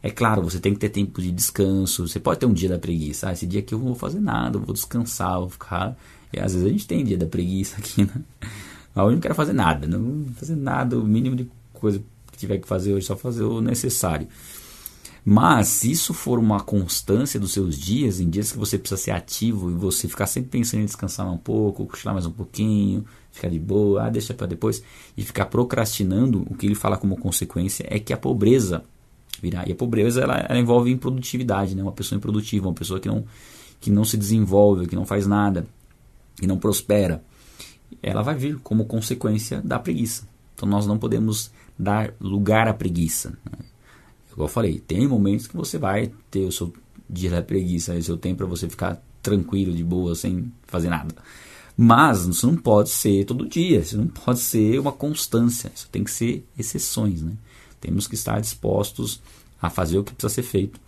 É 0.00 0.10
claro, 0.10 0.42
você 0.42 0.60
tem 0.60 0.72
que 0.72 0.78
ter 0.78 0.90
tempo 0.90 1.20
de 1.20 1.32
descanso. 1.32 2.06
Você 2.06 2.20
pode 2.20 2.38
ter 2.38 2.46
um 2.46 2.52
dia 2.52 2.68
da 2.68 2.78
preguiça. 2.78 3.28
Ah, 3.28 3.32
esse 3.32 3.48
dia 3.48 3.58
aqui 3.58 3.74
eu 3.74 3.80
não 3.80 3.86
vou 3.86 3.96
fazer 3.96 4.20
nada, 4.20 4.58
eu 4.58 4.62
vou 4.62 4.72
descansar, 4.72 5.40
vou 5.40 5.50
ficar. 5.50 5.98
E 6.32 6.38
às 6.38 6.52
vezes 6.52 6.64
a 6.64 6.70
gente 6.70 6.86
tem 6.86 7.04
dia 7.04 7.18
da 7.18 7.26
preguiça 7.26 7.78
aqui, 7.82 8.04
né? 8.04 8.22
Mas 8.94 9.06
hoje 9.06 9.14
não 9.16 9.20
quero 9.20 9.34
fazer 9.34 9.52
nada, 9.52 9.88
não 9.88 10.22
vou 10.22 10.34
fazer 10.34 10.54
nada, 10.54 10.96
o 10.96 11.04
mínimo 11.04 11.34
de 11.34 11.50
coisa 11.72 12.00
que 12.30 12.38
tiver 12.38 12.58
que 12.58 12.68
fazer 12.68 12.92
hoje, 12.92 13.06
só 13.06 13.16
fazer 13.16 13.42
o 13.42 13.60
necessário. 13.60 14.28
Mas 15.24 15.66
se 15.66 15.90
isso 15.90 16.14
for 16.14 16.38
uma 16.38 16.60
constância 16.60 17.40
dos 17.40 17.52
seus 17.52 17.76
dias, 17.76 18.20
em 18.20 18.30
dias 18.30 18.52
que 18.52 18.58
você 18.58 18.78
precisa 18.78 19.00
ser 19.00 19.10
ativo 19.10 19.68
e 19.68 19.74
você 19.74 20.06
ficar 20.06 20.26
sempre 20.26 20.50
pensando 20.50 20.82
em 20.82 20.86
descansar 20.86 21.28
um 21.28 21.38
pouco, 21.38 21.86
cochilar 21.86 22.14
mais 22.14 22.26
um 22.26 22.32
pouquinho, 22.32 23.04
ficar 23.32 23.48
de 23.48 23.58
boa, 23.58 24.04
ah, 24.04 24.10
deixa 24.10 24.34
para 24.34 24.46
depois, 24.46 24.82
e 25.16 25.22
ficar 25.22 25.46
procrastinando, 25.46 26.46
o 26.48 26.54
que 26.54 26.66
ele 26.66 26.74
fala 26.74 26.96
como 26.96 27.16
consequência 27.16 27.86
é 27.88 27.98
que 27.98 28.12
a 28.12 28.16
pobreza 28.16 28.84
virá. 29.40 29.64
E 29.66 29.72
a 29.72 29.74
pobreza 29.74 30.20
ela, 30.20 30.38
ela 30.48 30.58
envolve 30.58 30.90
improdutividade, 30.90 31.74
né? 31.74 31.82
uma 31.82 31.92
pessoa 31.92 32.16
improdutiva, 32.16 32.68
uma 32.68 32.74
pessoa 32.74 33.00
que 33.00 33.08
não, 33.08 33.24
que 33.80 33.90
não 33.90 34.04
se 34.04 34.16
desenvolve, 34.16 34.86
que 34.86 34.94
não 34.94 35.06
faz 35.06 35.26
nada, 35.26 35.66
que 36.36 36.46
não 36.46 36.58
prospera. 36.58 37.24
Ela 38.02 38.22
vai 38.22 38.34
vir 38.34 38.58
como 38.62 38.84
consequência 38.84 39.60
da 39.62 39.78
preguiça. 39.78 40.28
Então 40.54 40.68
nós 40.68 40.86
não 40.86 40.98
podemos 40.98 41.50
dar 41.78 42.14
lugar 42.20 42.68
à 42.68 42.74
preguiça. 42.74 43.30
Né? 43.30 43.64
Igual 44.30 44.48
eu 44.48 44.52
falei, 44.52 44.78
tem 44.78 45.06
momentos 45.08 45.46
que 45.46 45.56
você 45.56 45.78
vai 45.78 46.12
ter 46.30 46.44
o 46.44 46.52
seu 46.52 46.72
dia 47.08 47.30
da 47.30 47.42
preguiça, 47.42 47.94
o 47.94 48.02
seu 48.02 48.16
tempo 48.16 48.38
para 48.38 48.46
você 48.46 48.68
ficar 48.68 49.02
tranquilo, 49.22 49.72
de 49.72 49.84
boa, 49.84 50.14
sem 50.14 50.52
fazer 50.66 50.88
nada. 50.88 51.14
Mas 51.76 52.26
isso 52.26 52.46
não 52.46 52.56
pode 52.56 52.90
ser 52.90 53.24
todo 53.24 53.48
dia, 53.48 53.80
isso 53.80 53.96
não 53.96 54.06
pode 54.06 54.40
ser 54.40 54.78
uma 54.78 54.92
constância, 54.92 55.72
isso 55.74 55.88
tem 55.90 56.04
que 56.04 56.10
ser 56.10 56.46
exceções. 56.58 57.22
Né? 57.22 57.32
Temos 57.80 58.06
que 58.06 58.14
estar 58.14 58.40
dispostos 58.40 59.20
a 59.60 59.70
fazer 59.70 59.98
o 59.98 60.04
que 60.04 60.12
precisa 60.12 60.34
ser 60.34 60.42
feito. 60.42 60.80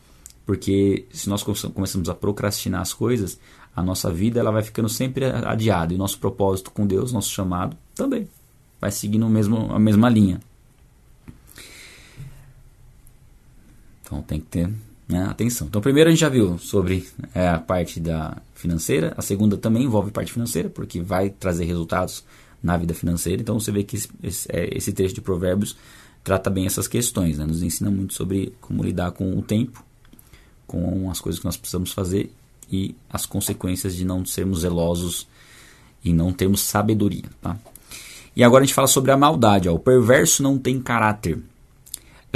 Porque 0.45 1.07
se 1.11 1.29
nós 1.29 1.43
começamos 1.43 2.09
a 2.09 2.15
procrastinar 2.15 2.83
as 2.83 2.93
coisas, 2.93 3.39
a 3.75 3.83
nossa 3.83 4.13
vida 4.13 4.39
ela 4.39 4.51
vai 4.51 4.63
ficando 4.63 4.89
sempre 4.89 5.25
adiada. 5.25 5.93
E 5.93 5.97
o 5.97 5.99
nosso 5.99 6.19
propósito 6.19 6.71
com 6.71 6.87
Deus, 6.87 7.13
nosso 7.13 7.31
chamado, 7.31 7.77
também 7.95 8.29
vai 8.81 8.91
seguindo 8.91 9.27
mesmo, 9.29 9.73
a 9.73 9.79
mesma 9.79 10.11
linha. 10.11 10.41
Então 14.03 14.21
tem 14.21 14.39
que 14.39 14.47
ter 14.47 14.71
né, 15.09 15.27
atenção. 15.29 15.67
Então, 15.67 15.81
primeiro 15.81 16.09
a 16.09 16.13
gente 16.13 16.21
já 16.21 16.29
viu 16.29 16.59
sobre 16.59 17.07
é, 17.35 17.49
a 17.49 17.59
parte 17.59 18.01
da 18.01 18.37
financeira, 18.55 19.13
a 19.17 19.23
segunda 19.23 19.57
também 19.57 19.85
envolve 19.85 20.11
parte 20.11 20.33
financeira, 20.33 20.69
porque 20.69 21.01
vai 21.01 21.31
trazer 21.31 21.65
resultados 21.65 22.25
na 22.65 22.79
vida 22.79 22.95
financeira. 22.95 23.43
Então 23.43 23.61
você 23.61 23.71
vê 23.71 23.85
que 23.85 23.97
esse, 23.97 24.09
esse, 24.23 24.91
é, 24.91 25.07
de 25.07 25.21
Provérbios 25.21 25.77
trata 26.25 26.49
bem 26.49 26.65
essas 26.65 26.89
questões, 26.89 27.37
né? 27.37 27.45
nos 27.45 27.63
ensina 27.63 27.91
muito 27.91 28.15
sobre 28.15 28.55
como 28.63 28.83
lidar 28.83 29.11
com 29.13 29.39
o 29.39 29.43
tempo, 29.43 29.85
com 30.67 31.11
as 31.11 31.21
coisas 31.21 31.39
que 31.39 31.45
nós 31.45 31.59
precisamos 31.59 31.93
fazer 31.93 32.33
e 32.73 32.97
as 33.11 33.27
consequências 33.27 33.95
de 33.95 34.07
não 34.07 34.25
sermos 34.25 34.61
zelosos 34.61 35.29
e 36.03 36.15
não 36.15 36.33
termos 36.33 36.63
sabedoria. 36.63 37.25
Tá? 37.43 37.59
E 38.35 38.43
agora 38.43 38.65
a 38.65 38.67
gente 38.67 38.75
fala 38.75 38.89
sobre 38.89 39.13
a 39.13 39.17
maldade. 39.17 39.69
Ó. 39.69 39.75
O 39.75 39.79
perverso 39.79 40.43
não 40.43 40.59
tem 40.59 40.81
caráter. 40.81 41.39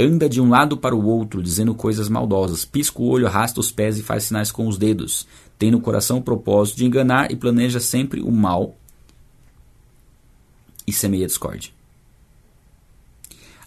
Anda 0.01 0.29
de 0.29 0.39
um 0.39 0.49
lado 0.49 0.77
para 0.77 0.95
o 0.95 1.05
outro, 1.05 1.43
dizendo 1.43 1.75
coisas 1.75 2.07
maldosas. 2.07 2.63
Pisca 2.63 3.01
o 3.01 3.07
olho, 3.09 3.27
arrasta 3.27 3.59
os 3.59 3.69
pés 3.69 3.97
e 3.97 4.01
faz 4.01 4.23
sinais 4.23 4.49
com 4.49 4.65
os 4.65 4.77
dedos. 4.77 5.27
Tem 5.57 5.69
no 5.69 5.81
coração 5.81 6.19
o 6.19 6.23
propósito 6.23 6.77
de 6.77 6.85
enganar 6.85 7.29
e 7.29 7.35
planeja 7.35 7.81
sempre 7.81 8.21
o 8.21 8.31
mal 8.31 8.77
e 10.87 10.93
semeia 10.93 11.27
discórdia. 11.27 11.71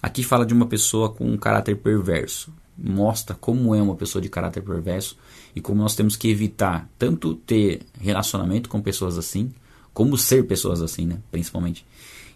Aqui 0.02 0.24
fala 0.24 0.46
de 0.46 0.54
uma 0.54 0.64
pessoa 0.64 1.10
com 1.10 1.26
um 1.26 1.36
caráter 1.36 1.76
perverso. 1.76 2.50
Mostra 2.78 3.36
como 3.36 3.74
é 3.74 3.82
uma 3.82 3.94
pessoa 3.94 4.22
de 4.22 4.30
caráter 4.30 4.62
perverso 4.62 5.18
e 5.54 5.60
como 5.60 5.82
nós 5.82 5.94
temos 5.94 6.16
que 6.16 6.30
evitar 6.30 6.88
tanto 6.98 7.34
ter 7.34 7.82
relacionamento 8.00 8.70
com 8.70 8.80
pessoas 8.80 9.18
assim, 9.18 9.52
como 9.92 10.16
ser 10.16 10.46
pessoas 10.46 10.80
assim, 10.80 11.04
né? 11.04 11.18
Principalmente. 11.30 11.84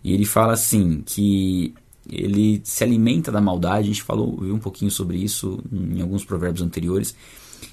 E 0.05 0.13
ele 0.13 0.27
fala 0.27 0.53
assim 0.53 1.03
que 1.05 1.75
ele 2.11 2.61
se 2.65 2.85
alimenta 2.85 3.31
da 3.33 3.41
maldade. 3.41 3.81
A 3.81 3.93
gente 3.93 4.03
falou, 4.03 4.37
viu 4.41 4.55
um 4.55 4.59
pouquinho 4.59 4.91
sobre 4.91 5.19
isso 5.19 5.63
em 5.73 6.01
alguns 6.01 6.25
provérbios 6.25 6.63
anteriores. 6.63 7.15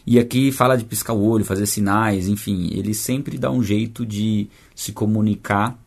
E 0.06 0.20
aqui 0.20 0.52
fala 0.52 0.78
de 0.78 0.84
piscar 0.84 1.14
o 1.14 1.24
olho, 1.24 1.46
fazer 1.46 1.66
sinais, 1.66 2.28
enfim, 2.28 2.70
ele 2.74 2.94
sempre 2.94 3.38
dá 3.38 3.52
um 3.52 3.64
jeito 3.64 4.06
de 4.06 4.48
se 4.76 4.92
comunicar 4.92 5.78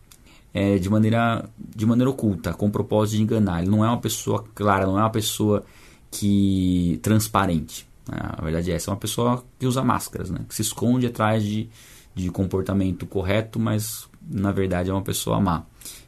é, 0.54 0.78
de, 0.78 0.88
maneira, 0.88 1.44
de 1.58 1.84
maneira 1.84 2.08
oculta, 2.08 2.54
com 2.54 2.66
o 2.66 2.70
propósito 2.70 3.16
de 3.16 3.22
enganar. 3.22 3.60
Ele 3.60 3.70
não 3.70 3.84
é 3.84 3.88
uma 3.88 4.00
pessoa 4.00 4.44
clara, 4.54 4.86
não 4.86 4.98
é 4.98 5.02
uma 5.02 5.10
pessoa 5.10 5.64
que 6.10 6.98
transparente. 7.02 7.86
Né? 8.08 8.18
A 8.20 8.42
verdade 8.42 8.70
é 8.70 8.74
essa, 8.74 8.90
é 8.90 8.92
uma 8.92 8.98
pessoa 8.98 9.44
que 9.58 9.66
usa 9.66 9.84
máscaras, 9.84 10.30
né? 10.30 10.40
que 10.48 10.54
se 10.54 10.62
esconde 10.62 11.06
atrás 11.06 11.42
de, 11.42 11.68
de 12.14 12.30
comportamento 12.30 13.04
correto, 13.04 13.58
mas 13.58 14.08
na 14.26 14.50
verdade 14.50 14.88
é 14.88 14.92
uma 14.92 15.02
pessoa 15.02 15.38
má. 15.40 15.62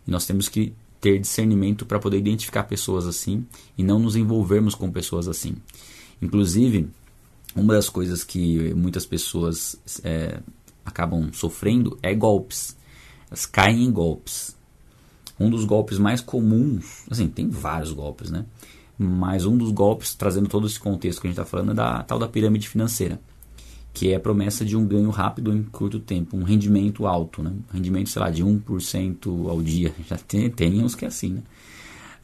E 0.07 0.11
nós 0.11 0.26
temos 0.26 0.49
que 0.49 0.73
ter 1.00 1.19
discernimento 1.19 1.87
para 1.87 1.99
poder 1.99 2.19
identificar 2.19 2.64
pessoas 2.64 3.07
assim 3.07 3.47
e 3.76 3.83
não 3.83 3.99
nos 3.99 4.17
envolvermos 4.17 4.75
com 4.75 4.90
pessoas 4.90 5.28
assim. 5.28 5.57
Inclusive, 6.21 6.88
uma 7.55 7.75
das 7.75 7.88
coisas 7.88 8.25
que 8.25 8.75
muitas 8.75 9.07
pessoas 9.07 9.76
é, 10.02 10.40
acabam 10.85 11.33
sofrendo 11.33 11.99
é 12.02 12.14
golpes. 12.14 12.76
Elas 13.31 13.47
caem 13.47 13.85
em 13.85 13.93
golpes. 13.93 14.57
Um 15.38 15.49
dos 15.50 15.64
golpes 15.64 15.99
mais 15.99 16.21
comuns, 16.21 17.05
assim, 17.09 17.28
tem 17.28 17.49
vários 17.49 17.93
golpes, 17.93 18.31
né? 18.31 18.45
Mas 18.99 19.47
um 19.47 19.57
dos 19.57 19.71
golpes, 19.71 20.14
trazendo 20.14 20.49
todo 20.49 20.67
esse 20.67 20.81
contexto 20.81 21.21
que 21.21 21.28
a 21.28 21.31
gente 21.31 21.38
está 21.38 21.49
falando, 21.49 21.71
é 21.71 21.75
da 21.75 22.02
tal 22.02 22.19
da 22.19 22.26
pirâmide 22.26 22.69
financeira, 22.69 23.21
que 23.99 24.12
é 24.12 24.14
a 24.14 24.21
promessa 24.21 24.64
de 24.64 24.76
um 24.76 24.87
ganho 24.87 25.11
rápido 25.11 25.52
em 25.52 25.61
curto 25.64 25.99
tempo, 25.99 26.37
um 26.37 26.45
rendimento 26.45 27.05
alto, 27.05 27.43
né? 27.43 27.52
Rendimento, 27.75 28.09
sei 28.09 28.23
lá, 28.23 28.31
de 28.31 28.45
1% 28.45 29.49
ao 29.50 29.61
dia. 29.61 29.93
Já 30.09 30.17
tem, 30.17 30.49
tem 30.49 30.85
uns 30.85 30.95
que 30.95 31.05
é 31.05 31.09
assim, 31.09 31.31
né? 31.31 31.43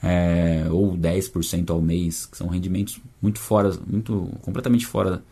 É, 0.01 0.67
ou 0.71 0.97
10% 0.97 1.71
ao 1.71 1.83
mês, 1.83 2.27
que 2.27 2.37
são 2.37 2.47
rendimentos 2.47 3.01
muito 3.21 3.41
fora, 3.41 3.77
muito 3.89 4.31
completamente 4.43 4.87
fora 4.87 5.25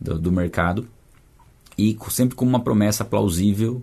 do, 0.00 0.18
do 0.18 0.32
mercado 0.32 0.84
e 1.78 1.96
sempre 2.10 2.34
com 2.34 2.44
uma 2.44 2.58
promessa 2.58 3.04
plausível 3.04 3.80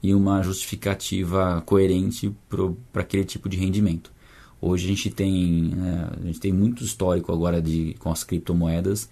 e 0.00 0.14
uma 0.14 0.44
justificativa 0.44 1.60
coerente 1.66 2.32
para 2.92 3.02
aquele 3.02 3.24
tipo 3.24 3.48
de 3.48 3.56
rendimento. 3.56 4.12
Hoje 4.60 4.84
a 4.84 4.88
gente 4.90 5.10
tem, 5.10 5.72
né, 5.74 6.08
a 6.22 6.24
gente 6.24 6.38
tem 6.38 6.52
muito 6.52 6.84
histórico 6.84 7.32
agora 7.32 7.60
de, 7.60 7.96
com 7.98 8.12
as 8.12 8.22
criptomoedas 8.22 9.10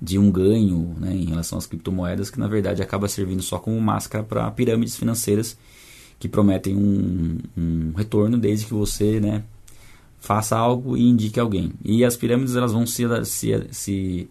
de 0.00 0.18
um 0.18 0.30
ganho 0.30 0.94
né, 0.98 1.14
em 1.14 1.26
relação 1.26 1.58
às 1.58 1.66
criptomoedas 1.66 2.30
que 2.30 2.38
na 2.38 2.46
verdade 2.46 2.82
acaba 2.82 3.08
servindo 3.08 3.42
só 3.42 3.58
como 3.58 3.80
máscara 3.80 4.22
para 4.22 4.50
pirâmides 4.50 4.96
financeiras 4.96 5.56
que 6.18 6.28
prometem 6.28 6.76
um, 6.76 7.38
um, 7.56 7.92
retorno 7.96 8.38
desde 8.38 8.66
que 8.66 8.74
você 8.74 9.20
né, 9.20 9.44
faça 10.18 10.56
algo 10.56 10.96
e 10.96 11.08
indique 11.08 11.38
alguém. 11.38 11.72
E 11.84 12.04
as 12.04 12.16
pirâmides 12.16 12.56
elas 12.56 12.72
vão 12.72 12.86
se, 12.86 13.04
se, 13.24 13.66
se 13.70 14.28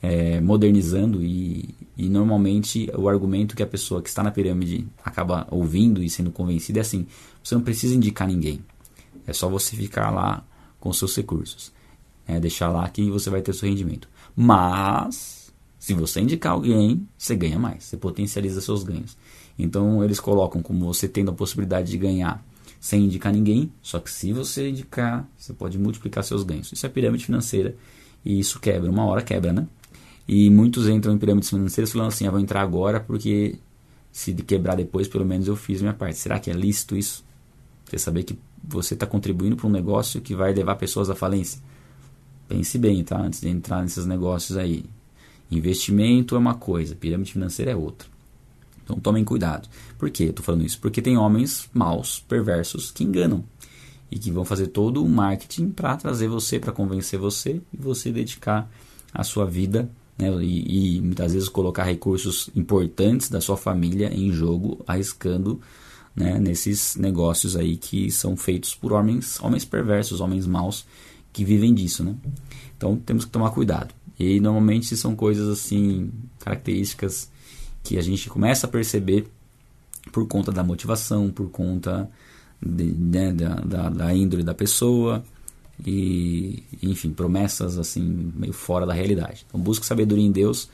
é, 0.00 0.40
modernizando 0.40 1.22
e, 1.22 1.74
e 1.96 2.08
normalmente 2.08 2.90
o 2.96 3.08
argumento 3.08 3.56
que 3.56 3.62
a 3.62 3.66
pessoa 3.66 4.00
que 4.00 4.08
está 4.08 4.22
na 4.22 4.30
pirâmide 4.30 4.86
acaba 5.04 5.46
ouvindo 5.50 6.02
e 6.02 6.08
sendo 6.08 6.30
convencida 6.30 6.78
é 6.78 6.82
assim: 6.82 7.06
você 7.42 7.54
não 7.54 7.62
precisa 7.62 7.94
indicar 7.94 8.28
ninguém, 8.28 8.60
é 9.26 9.32
só 9.32 9.48
você 9.48 9.76
ficar 9.76 10.10
lá 10.10 10.44
com 10.78 10.92
seus 10.92 11.16
recursos, 11.16 11.72
é, 12.28 12.38
deixar 12.38 12.68
lá 12.68 12.86
que 12.88 13.10
você 13.10 13.30
vai 13.30 13.40
ter 13.40 13.54
seu 13.54 13.68
rendimento. 13.68 14.08
Mas 14.36 15.50
se 15.78 15.94
você 15.94 16.20
indicar 16.20 16.52
alguém, 16.52 17.08
você 17.16 17.34
ganha 17.34 17.58
mais, 17.58 17.84
você 17.84 17.96
potencializa 17.96 18.60
seus 18.60 18.84
ganhos. 18.84 19.16
Então 19.58 20.04
eles 20.04 20.20
colocam 20.20 20.62
como 20.62 20.84
você 20.84 21.08
tendo 21.08 21.30
a 21.30 21.34
possibilidade 21.34 21.90
de 21.90 21.96
ganhar 21.96 22.44
sem 22.78 23.06
indicar 23.06 23.32
ninguém, 23.32 23.72
só 23.82 23.98
que 23.98 24.10
se 24.10 24.32
você 24.32 24.68
indicar, 24.68 25.26
você 25.36 25.52
pode 25.52 25.78
multiplicar 25.78 26.22
seus 26.22 26.44
ganhos. 26.44 26.70
Isso 26.70 26.86
é 26.86 26.88
pirâmide 26.88 27.24
financeira 27.24 27.74
e 28.24 28.38
isso 28.38 28.60
quebra, 28.60 28.90
uma 28.90 29.04
hora 29.06 29.22
quebra, 29.22 29.52
né? 29.52 29.66
E 30.28 30.50
muitos 30.50 30.86
entram 30.86 31.14
em 31.14 31.18
pirâmides 31.18 31.48
financeiras 31.48 31.90
falando 31.90 32.08
assim: 32.08 32.26
ah, 32.26 32.30
vou 32.30 32.38
entrar 32.38 32.60
agora 32.60 33.00
porque 33.00 33.58
se 34.12 34.34
quebrar 34.34 34.76
depois, 34.76 35.08
pelo 35.08 35.24
menos 35.24 35.48
eu 35.48 35.56
fiz 35.56 35.80
minha 35.80 35.94
parte. 35.94 36.18
Será 36.18 36.38
que 36.38 36.50
é 36.50 36.52
lícito 36.52 36.94
isso? 36.94 37.24
Você 37.86 37.98
saber 37.98 38.24
que 38.24 38.38
você 38.62 38.92
está 38.92 39.06
contribuindo 39.06 39.56
para 39.56 39.66
um 39.66 39.70
negócio 39.70 40.20
que 40.20 40.34
vai 40.34 40.52
levar 40.52 40.76
pessoas 40.76 41.08
à 41.08 41.14
falência. 41.14 41.60
Pense 42.48 42.78
bem, 42.78 43.04
tá? 43.04 43.20
Antes 43.20 43.40
de 43.40 43.48
entrar 43.48 43.82
nesses 43.82 44.06
negócios 44.06 44.56
aí. 44.56 44.84
Investimento 45.50 46.34
é 46.34 46.38
uma 46.38 46.54
coisa, 46.54 46.94
pirâmide 46.94 47.32
financeira 47.32 47.72
é 47.72 47.76
outra. 47.76 48.08
Então 48.84 48.98
tomem 48.98 49.24
cuidado. 49.24 49.68
Por 49.98 50.10
que 50.10 50.24
eu 50.24 50.30
estou 50.30 50.44
falando 50.44 50.64
isso? 50.64 50.80
Porque 50.80 51.02
tem 51.02 51.16
homens 51.16 51.68
maus, 51.74 52.20
perversos, 52.20 52.90
que 52.90 53.04
enganam. 53.04 53.44
E 54.10 54.18
que 54.18 54.30
vão 54.30 54.44
fazer 54.44 54.68
todo 54.68 55.04
o 55.04 55.08
marketing 55.08 55.68
para 55.68 55.94
trazer 55.96 56.28
você, 56.28 56.58
para 56.58 56.72
convencer 56.72 57.18
você 57.18 57.60
e 57.72 57.76
você 57.76 58.10
dedicar 58.10 58.70
a 59.12 59.22
sua 59.22 59.44
vida 59.44 59.90
né, 60.18 60.30
e, 60.42 60.96
e, 60.96 61.00
muitas 61.02 61.34
vezes 61.34 61.48
colocar 61.48 61.84
recursos 61.84 62.50
importantes 62.56 63.28
da 63.28 63.40
sua 63.40 63.56
família 63.56 64.12
em 64.12 64.32
jogo, 64.32 64.82
arriscando 64.86 65.60
né, 66.16 66.38
nesses 66.40 66.96
negócios 66.96 67.54
aí 67.54 67.76
que 67.76 68.10
são 68.10 68.36
feitos 68.36 68.74
por 68.74 68.92
homens, 68.92 69.38
homens 69.40 69.64
perversos, 69.64 70.20
homens 70.20 70.46
maus 70.46 70.84
que 71.38 71.44
vivem 71.44 71.72
disso, 71.72 72.02
né? 72.02 72.16
Então 72.76 72.96
temos 72.96 73.24
que 73.24 73.30
tomar 73.30 73.50
cuidado. 73.50 73.94
E 74.18 74.40
normalmente 74.40 74.96
são 74.96 75.14
coisas 75.14 75.48
assim, 75.48 76.10
características 76.40 77.30
que 77.84 77.96
a 77.96 78.02
gente 78.02 78.28
começa 78.28 78.66
a 78.66 78.68
perceber 78.68 79.28
por 80.10 80.26
conta 80.26 80.50
da 80.50 80.64
motivação, 80.64 81.30
por 81.30 81.48
conta 81.48 82.10
de, 82.60 82.86
né, 82.86 83.32
da, 83.32 83.54
da, 83.54 83.88
da 83.88 84.12
índole 84.12 84.42
da 84.42 84.52
pessoa, 84.52 85.22
e, 85.86 86.64
enfim, 86.82 87.12
promessas 87.12 87.78
assim, 87.78 88.32
meio 88.34 88.52
fora 88.52 88.84
da 88.84 88.92
realidade. 88.92 89.46
Então, 89.46 89.60
busque 89.60 89.86
sabedoria 89.86 90.26
em 90.26 90.32
Deus. 90.32 90.68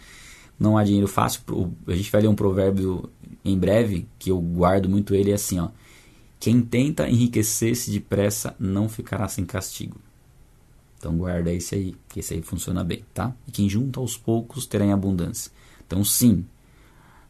Não 0.59 0.79
há 0.79 0.85
dinheiro 0.85 1.07
fácil. 1.07 1.43
A 1.87 1.95
gente 1.95 2.11
vai 2.11 2.23
ler 2.23 2.29
um 2.29 2.35
provérbio 2.35 3.11
em 3.45 3.59
breve, 3.59 4.07
que 4.19 4.31
eu 4.31 4.41
guardo 4.41 4.89
muito 4.89 5.15
ele, 5.15 5.31
é 5.31 5.35
assim, 5.35 5.59
ó. 5.59 5.69
Quem 6.41 6.63
tenta 6.63 7.07
enriquecer-se 7.07 7.91
depressa 7.91 8.57
não 8.59 8.89
ficará 8.89 9.29
sem 9.29 9.45
castigo. 9.45 9.99
Então 11.05 11.19
guarda 11.19 11.53
esse 11.53 11.75
aí, 11.75 11.95
que 12.09 12.21
esse 12.21 12.33
aí 12.33 12.41
funciona 12.41 12.83
bem, 12.83 13.05
tá? 13.13 13.37
E 13.47 13.53
quem 13.53 13.69
junta 13.69 14.01
aos 14.01 14.17
poucos 14.17 14.65
terá 14.65 14.87
em 14.87 14.93
abundância. 14.93 15.53
Então 15.87 16.03
sim, 16.03 16.47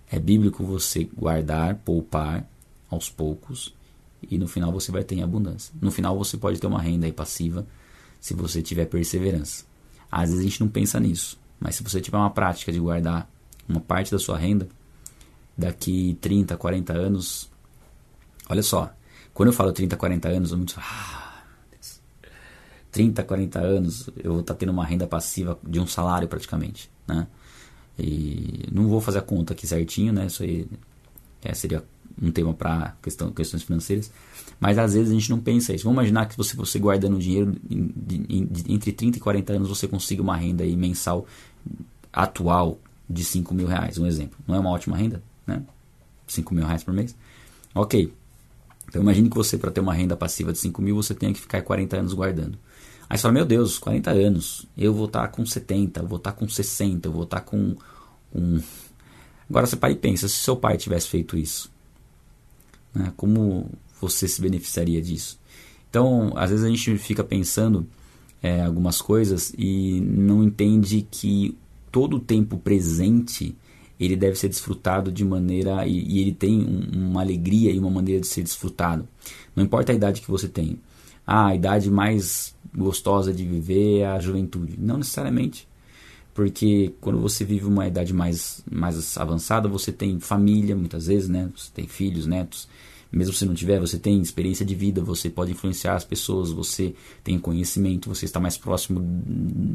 é 0.09 0.17
bíblico 0.17 0.63
você 0.63 1.03
guardar, 1.13 1.75
poupar 1.79 2.49
aos 2.89 3.11
poucos 3.11 3.75
e 4.31 4.39
no 4.39 4.47
final 4.47 4.71
você 4.71 4.93
vai 4.93 5.03
ter 5.03 5.17
em 5.17 5.25
abundância. 5.25 5.75
No 5.83 5.91
final 5.91 6.17
você 6.17 6.37
pode 6.37 6.61
ter 6.61 6.69
uma 6.69 6.81
renda 6.81 7.13
passiva 7.13 7.67
se 8.21 8.33
você 8.33 8.63
tiver 8.63 8.85
perseverança. 8.85 9.65
Às 10.09 10.31
vezes 10.31 10.39
a 10.39 10.49
gente 10.49 10.61
não 10.61 10.69
pensa 10.69 11.01
nisso, 11.01 11.37
mas 11.59 11.75
se 11.75 11.83
você 11.83 12.01
tiver 12.01 12.17
uma 12.17 12.31
prática 12.31 12.71
de 12.71 12.79
guardar 12.79 13.29
uma 13.69 13.81
parte 13.81 14.13
da 14.13 14.21
sua 14.21 14.39
renda, 14.39 14.69
daqui 15.59 16.17
30, 16.21 16.57
40 16.57 16.93
anos, 16.93 17.51
olha 18.49 18.63
só, 18.63 18.95
quando 19.33 19.49
eu 19.49 19.53
falo 19.53 19.73
30, 19.73 19.97
40 19.97 20.29
anos, 20.29 20.53
eu 20.53 20.59
muito 20.59 20.79
ah, 20.79 21.24
30, 22.95 23.25
40 23.25 23.59
anos, 23.59 24.09
eu 24.23 24.35
vou 24.35 24.41
estar 24.41 24.55
tendo 24.55 24.71
uma 24.71 24.85
renda 24.85 25.05
passiva 25.05 25.59
de 25.67 25.81
um 25.81 25.87
salário 25.87 26.29
praticamente, 26.29 26.89
né? 27.09 27.27
E 27.99 28.69
não 28.71 28.87
vou 28.87 29.01
fazer 29.01 29.19
a 29.19 29.23
conta 29.23 29.53
aqui 29.53 29.67
certinho, 29.67 30.13
né? 30.13 30.27
Isso 30.27 30.45
aí 30.45 30.69
é, 31.43 31.53
seria 31.55 31.83
um 32.23 32.31
tema 32.31 32.55
para 32.55 32.95
questão, 33.03 33.33
questões 33.33 33.65
financeiras, 33.65 34.13
mas 34.61 34.79
às 34.79 34.95
vezes 34.95 35.11
a 35.11 35.13
gente 35.13 35.29
não 35.29 35.41
pensa 35.41 35.75
isso. 35.75 35.83
Vamos 35.83 35.97
imaginar 35.97 36.27
que 36.27 36.37
você, 36.37 36.55
você 36.55 36.79
guardando 36.79 37.19
dinheiro 37.19 37.57
em, 37.69 37.93
em, 38.29 38.49
entre 38.69 38.93
30 38.93 39.19
e 39.19 39.21
40 39.21 39.53
anos 39.55 39.69
você 39.69 39.89
consiga 39.89 40.23
uma 40.23 40.37
renda 40.37 40.63
aí 40.63 40.77
mensal 40.77 41.27
atual 42.13 42.79
de 43.11 43.25
5 43.25 43.53
mil 43.53 43.67
reais, 43.67 43.99
um 43.99 44.07
exemplo. 44.07 44.39
Não 44.47 44.55
é 44.55 44.61
uma 44.61 44.71
ótima 44.71 44.97
renda? 44.97 45.21
Né? 45.45 45.65
5 46.29 46.55
mil 46.55 46.65
reais 46.65 46.85
por 46.85 46.95
mês? 46.95 47.17
Ok. 47.75 48.15
Então 48.89 49.03
imagine 49.03 49.29
que 49.29 49.37
você, 49.37 49.59
para 49.59 49.73
ter 49.73 49.81
uma 49.81 49.93
renda 49.93 50.17
passiva 50.17 50.53
de 50.53 50.59
5 50.61 50.81
mil, 50.81 50.95
você 50.95 51.13
tenha 51.13 51.33
que 51.33 51.41
ficar 51.41 51.61
40 51.61 51.97
anos 51.97 52.15
guardando. 52.15 52.57
Aí 53.09 53.19
você 53.19 53.23
fala, 53.23 53.35
meu 53.35 53.45
Deus, 53.45 53.79
40 53.79 54.11
anos, 54.11 54.67
eu 54.77 54.93
vou 54.95 55.07
estar 55.07 55.23
tá 55.23 55.29
com 55.29 55.45
70, 55.45 56.01
eu 56.01 56.07
vou 56.07 56.19
estar 56.19 56.33
tá 56.33 56.39
com 56.39 56.49
60, 56.49 57.09
eu 57.09 57.13
vou 57.13 57.25
estar 57.25 57.41
tá 57.41 57.47
com 57.47 57.77
um... 58.35 58.61
Agora 59.49 59.67
você 59.67 59.77
para 59.77 59.91
e 59.91 59.97
pensa, 59.97 60.27
se 60.27 60.37
seu 60.37 60.57
pai 60.57 60.77
tivesse 60.77 61.09
feito 61.09 61.37
isso, 61.37 61.71
né, 62.95 63.13
como 63.17 63.71
você 64.01 64.27
se 64.27 64.41
beneficiaria 64.41 65.03
disso? 65.03 65.39
Então, 65.91 66.33
às 66.35 66.51
vezes 66.51 66.65
a 66.65 66.69
gente 66.69 66.97
fica 66.99 67.23
pensando 67.23 67.87
é, 68.43 68.63
algumas 68.63 69.01
coisas 69.01 69.55
e 69.57 70.01
não 70.01 70.43
entende 70.43 71.07
que 71.11 71.57
todo 71.93 72.17
o 72.17 72.21
tempo 72.21 72.59
presente 72.59 73.55
ele 73.99 74.17
deve 74.17 74.37
ser 74.37 74.49
desfrutado 74.49 75.13
de 75.13 75.25
maneira 75.25 75.87
e, 75.87 76.17
e 76.17 76.21
ele 76.21 76.33
tem 76.33 76.61
um, 76.61 77.09
uma 77.11 77.21
alegria 77.21 77.71
e 77.71 77.79
uma 77.79 77.91
maneira 77.91 78.21
de 78.21 78.27
ser 78.27 78.43
desfrutado. 78.43 79.07
Não 79.55 79.63
importa 79.63 79.93
a 79.93 79.95
idade 79.95 80.21
que 80.21 80.31
você 80.31 80.49
tem. 80.49 80.79
Ah, 81.27 81.49
a 81.49 81.55
idade 81.55 81.91
mais 81.91 82.55
gostosa 82.77 83.33
de 83.33 83.45
viver 83.45 84.01
é 84.01 84.07
a 84.07 84.19
juventude. 84.19 84.75
Não 84.79 84.99
necessariamente. 84.99 85.67
Porque 86.35 86.93
quando 87.01 87.21
você 87.21 87.45
vive 87.45 87.65
uma 87.65 87.87
idade 87.87 88.13
mais, 88.13 88.63
mais 88.71 89.17
avançada, 89.17 89.69
você 89.69 89.93
tem 89.93 90.19
família, 90.19 90.75
muitas 90.75 91.07
vezes, 91.07 91.29
né? 91.29 91.49
Você 91.57 91.71
tem 91.73 91.87
filhos, 91.87 92.27
netos. 92.27 92.69
Mesmo 93.13 93.33
se 93.33 93.47
não 93.47 93.55
tiver, 93.55 93.79
você 93.79 93.97
tem 93.97 94.21
experiência 94.21 94.67
de 94.67 94.75
vida, 94.75 95.01
você 95.01 95.31
pode 95.31 95.53
influenciar 95.53 95.95
as 95.95 96.05
pessoas, 96.05 96.51
você 96.51 96.93
tem 97.23 97.39
conhecimento, 97.39 98.09
você 98.09 98.25
está 98.25 98.41
mais 98.41 98.59
próximo 98.59 99.01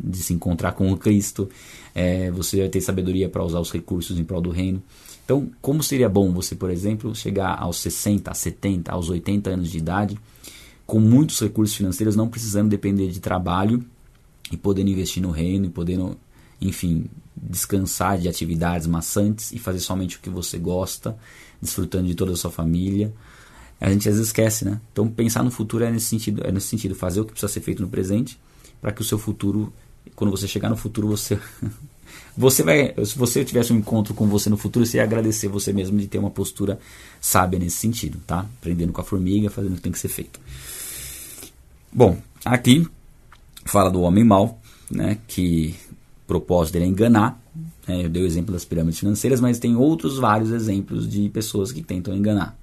de 0.03 0.17
se 0.17 0.33
encontrar 0.33 0.73
com 0.73 0.91
o 0.91 0.97
Cristo, 0.97 1.49
é, 1.95 2.29
você 2.31 2.57
vai 2.57 2.67
ter 2.67 2.81
sabedoria 2.81 3.29
para 3.29 3.41
usar 3.41 3.61
os 3.61 3.71
recursos 3.71 4.19
em 4.19 4.25
prol 4.25 4.41
do 4.41 4.49
reino. 4.49 4.83
Então, 5.23 5.49
como 5.61 5.81
seria 5.81 6.09
bom 6.09 6.33
você, 6.33 6.53
por 6.53 6.69
exemplo, 6.69 7.15
chegar 7.15 7.57
aos 7.57 7.77
60, 7.77 8.33
70, 8.33 8.91
aos 8.91 9.09
80 9.09 9.51
anos 9.51 9.71
de 9.71 9.77
idade 9.77 10.19
com 10.89 10.99
muitos 10.99 11.39
recursos 11.39 11.77
financeiros, 11.77 12.15
não 12.15 12.27
precisando 12.27 12.67
depender 12.67 13.09
de 13.09 13.19
trabalho 13.19 13.85
e 14.51 14.57
podendo 14.57 14.89
investir 14.89 15.21
no 15.21 15.29
reino 15.29 15.67
e 15.67 15.69
podendo, 15.69 16.17
enfim, 16.59 17.05
descansar 17.37 18.17
de 18.17 18.27
atividades 18.27 18.87
maçantes 18.87 19.51
e 19.51 19.59
fazer 19.59 19.79
somente 19.79 20.17
o 20.17 20.19
que 20.19 20.31
você 20.31 20.57
gosta, 20.57 21.15
desfrutando 21.61 22.07
de 22.07 22.15
toda 22.15 22.31
a 22.31 22.35
sua 22.35 22.49
família. 22.49 23.13
A 23.79 23.89
gente 23.91 24.09
às 24.09 24.15
vezes 24.15 24.29
esquece, 24.29 24.65
né? 24.65 24.81
Então 24.91 25.07
pensar 25.07 25.43
no 25.43 25.51
futuro 25.51 25.83
é 25.83 25.91
nesse 25.91 26.07
sentido, 26.07 26.41
é 26.43 26.51
nesse 26.51 26.67
sentido, 26.67 26.95
fazer 26.95 27.21
o 27.21 27.25
que 27.25 27.33
precisa 27.33 27.53
ser 27.53 27.61
feito 27.61 27.83
no 27.83 27.87
presente, 27.87 28.39
para 28.81 28.91
que 28.91 29.01
o 29.01 29.05
seu 29.05 29.19
futuro, 29.19 29.71
quando 30.15 30.31
você 30.31 30.47
chegar 30.47 30.69
no 30.69 30.75
futuro, 30.75 31.07
você 31.07 31.39
você 32.35 32.63
vai, 32.63 32.95
se 33.05 33.15
você 33.15 33.45
tivesse 33.45 33.71
um 33.71 33.77
encontro 33.77 34.15
com 34.15 34.27
você 34.27 34.49
no 34.49 34.57
futuro, 34.57 34.87
você 34.87 34.97
ia 34.97 35.03
agradecer 35.03 35.47
você 35.47 35.71
mesmo 35.71 35.99
de 35.99 36.07
ter 36.07 36.17
uma 36.17 36.31
postura 36.31 36.79
sábia 37.21 37.59
nesse 37.59 37.77
sentido, 37.77 38.19
tá? 38.25 38.39
Aprendendo 38.39 38.91
com 38.91 39.01
a 39.01 39.03
formiga, 39.03 39.51
fazendo 39.51 39.73
o 39.73 39.75
que 39.75 39.83
tem 39.83 39.91
que 39.91 39.99
ser 39.99 40.09
feito. 40.09 40.39
Bom, 41.91 42.17
aqui 42.45 42.87
fala 43.65 43.89
do 43.89 44.01
homem 44.01 44.23
mau, 44.23 44.59
né, 44.89 45.17
que 45.27 45.75
o 46.23 46.27
propósito 46.27 46.73
dele 46.73 46.85
é 46.85 46.87
enganar. 46.87 47.41
Né, 47.87 48.05
eu 48.05 48.09
dei 48.09 48.23
o 48.23 48.25
exemplo 48.25 48.53
das 48.53 48.63
pirâmides 48.63 48.99
financeiras, 48.99 49.41
mas 49.41 49.59
tem 49.59 49.75
outros 49.75 50.17
vários 50.17 50.51
exemplos 50.51 51.09
de 51.09 51.29
pessoas 51.29 51.71
que 51.71 51.81
tentam 51.81 52.15
enganar. 52.15 52.57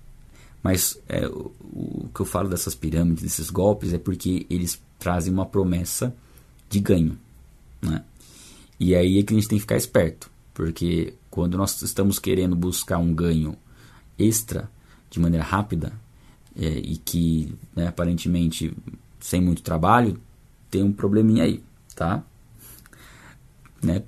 Mas 0.63 0.99
é, 1.09 1.27
o, 1.27 1.53
o, 1.61 2.09
que 2.15 2.21
eu 2.21 2.27
falo 2.27 2.49
dessas 2.49 2.75
pirâmides, 2.75 3.23
desses 3.23 3.51
golpes, 3.51 3.93
é 3.93 3.99
porque 3.99 4.47
eles 4.49 4.81
trazem 4.99 5.33
uma 5.33 5.47
promessa 5.47 6.15
de 6.69 6.81
ganho. 6.81 7.19
Né? 7.83 8.03
E 8.79 8.95
aí 8.95 9.19
é 9.19 9.23
que 9.23 9.33
a 9.33 9.37
gente 9.37 9.49
tem 9.49 9.59
que 9.59 9.63
ficar 9.63 9.77
esperto, 9.77 10.31
porque 10.55 11.15
quando 11.31 11.57
nós 11.57 11.81
estamos 11.83 12.19
querendo 12.19 12.55
buscar 12.55 12.99
um 12.99 13.13
ganho 13.13 13.57
extra 14.19 14.71
de 15.11 15.21
maneira 15.21 15.45
rápida 15.45 15.93
é, 16.59 16.67
e 16.67 16.97
que 16.97 17.53
né, 17.75 17.89
aparentemente 17.89 18.73
sem 19.27 19.41
muito 19.41 19.61
trabalho, 19.61 20.21
tem 20.71 20.85
um 20.85 20.93
probleminha 20.93 21.43
aí, 21.43 21.61
tá? 21.97 22.23
Né? 23.83 24.01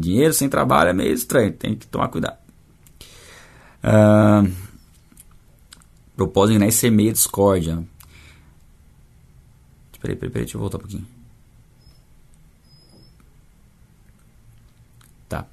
Dinheiro 0.00 0.34
sem 0.34 0.48
trabalho 0.48 0.90
é 0.90 0.92
meio 0.92 1.14
estranho, 1.14 1.52
tem 1.52 1.76
que 1.76 1.86
tomar 1.86 2.08
cuidado. 2.08 2.36
Uh, 3.84 4.52
propósito 6.16 6.58
né, 6.58 6.72
semeia 6.72 7.12
discórdia. 7.12 7.84
Peraí, 10.00 10.16
peraí, 10.16 10.30
peraí, 10.32 10.44
deixa 10.44 10.56
eu 10.56 10.60
voltar 10.60 10.78
um 10.78 10.80
pouquinho. 10.80 11.06
Tá. 15.28 15.46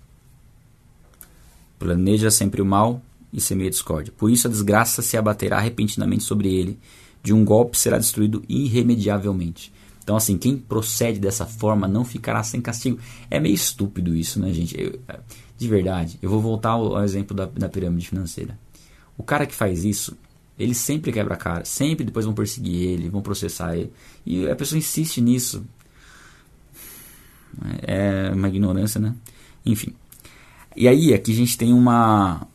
Planeja 1.77 2.31
sempre 2.31 2.59
o 2.59 2.65
mal 2.65 3.03
e 3.31 3.39
semeia 3.39 3.69
discórdia. 3.69 4.11
Por 4.17 4.31
isso 4.31 4.47
a 4.47 4.51
desgraça 4.51 5.03
se 5.03 5.15
abaterá 5.15 5.59
repentinamente 5.59 6.23
sobre 6.23 6.51
ele 6.51 6.79
de 7.23 7.33
um 7.33 7.45
golpe 7.45 7.77
será 7.77 7.97
destruído 7.97 8.43
irremediavelmente. 8.47 9.71
Então, 10.03 10.15
assim, 10.15 10.37
quem 10.37 10.57
procede 10.57 11.19
dessa 11.19 11.45
forma 11.45 11.87
não 11.87 12.03
ficará 12.03 12.43
sem 12.43 12.59
castigo. 12.59 12.99
É 13.29 13.39
meio 13.39 13.53
estúpido 13.53 14.15
isso, 14.15 14.39
né, 14.39 14.51
gente? 14.51 14.75
Eu, 14.79 14.99
de 15.57 15.67
verdade, 15.67 16.17
eu 16.21 16.29
vou 16.29 16.41
voltar 16.41 16.71
ao, 16.71 17.03
exemplo 17.03 17.35
da, 17.35 17.45
da 17.45 17.69
pirâmide 17.69 18.07
financeira. 18.09 18.57
O 19.15 19.23
cara 19.23 19.45
que 19.45 19.53
faz 19.53 19.85
isso, 19.85 20.17
ele 20.57 20.73
sempre 20.73 21.11
quebra 21.11 21.35
a 21.35 21.37
cara, 21.37 21.63
sempre 21.65 22.03
depois 22.03 22.25
vão 22.25 22.33
perseguir 22.33 22.89
ele, 22.89 23.09
vão 23.09 23.21
processar 23.21 23.77
ele. 23.77 23.93
E 24.25 24.49
a 24.49 24.55
pessoa 24.55 24.79
insiste 24.79 25.21
nisso. 25.21 25.63
É 27.83 28.31
uma 28.33 28.47
ignorância, 28.47 28.99
né? 28.99 29.13
Enfim. 29.63 29.93
E 30.75 30.87
aí, 30.87 31.13
aqui 31.13 31.31
a 31.31 31.35
gente 31.35 31.57
tem 31.57 31.73
uma, 31.73 32.47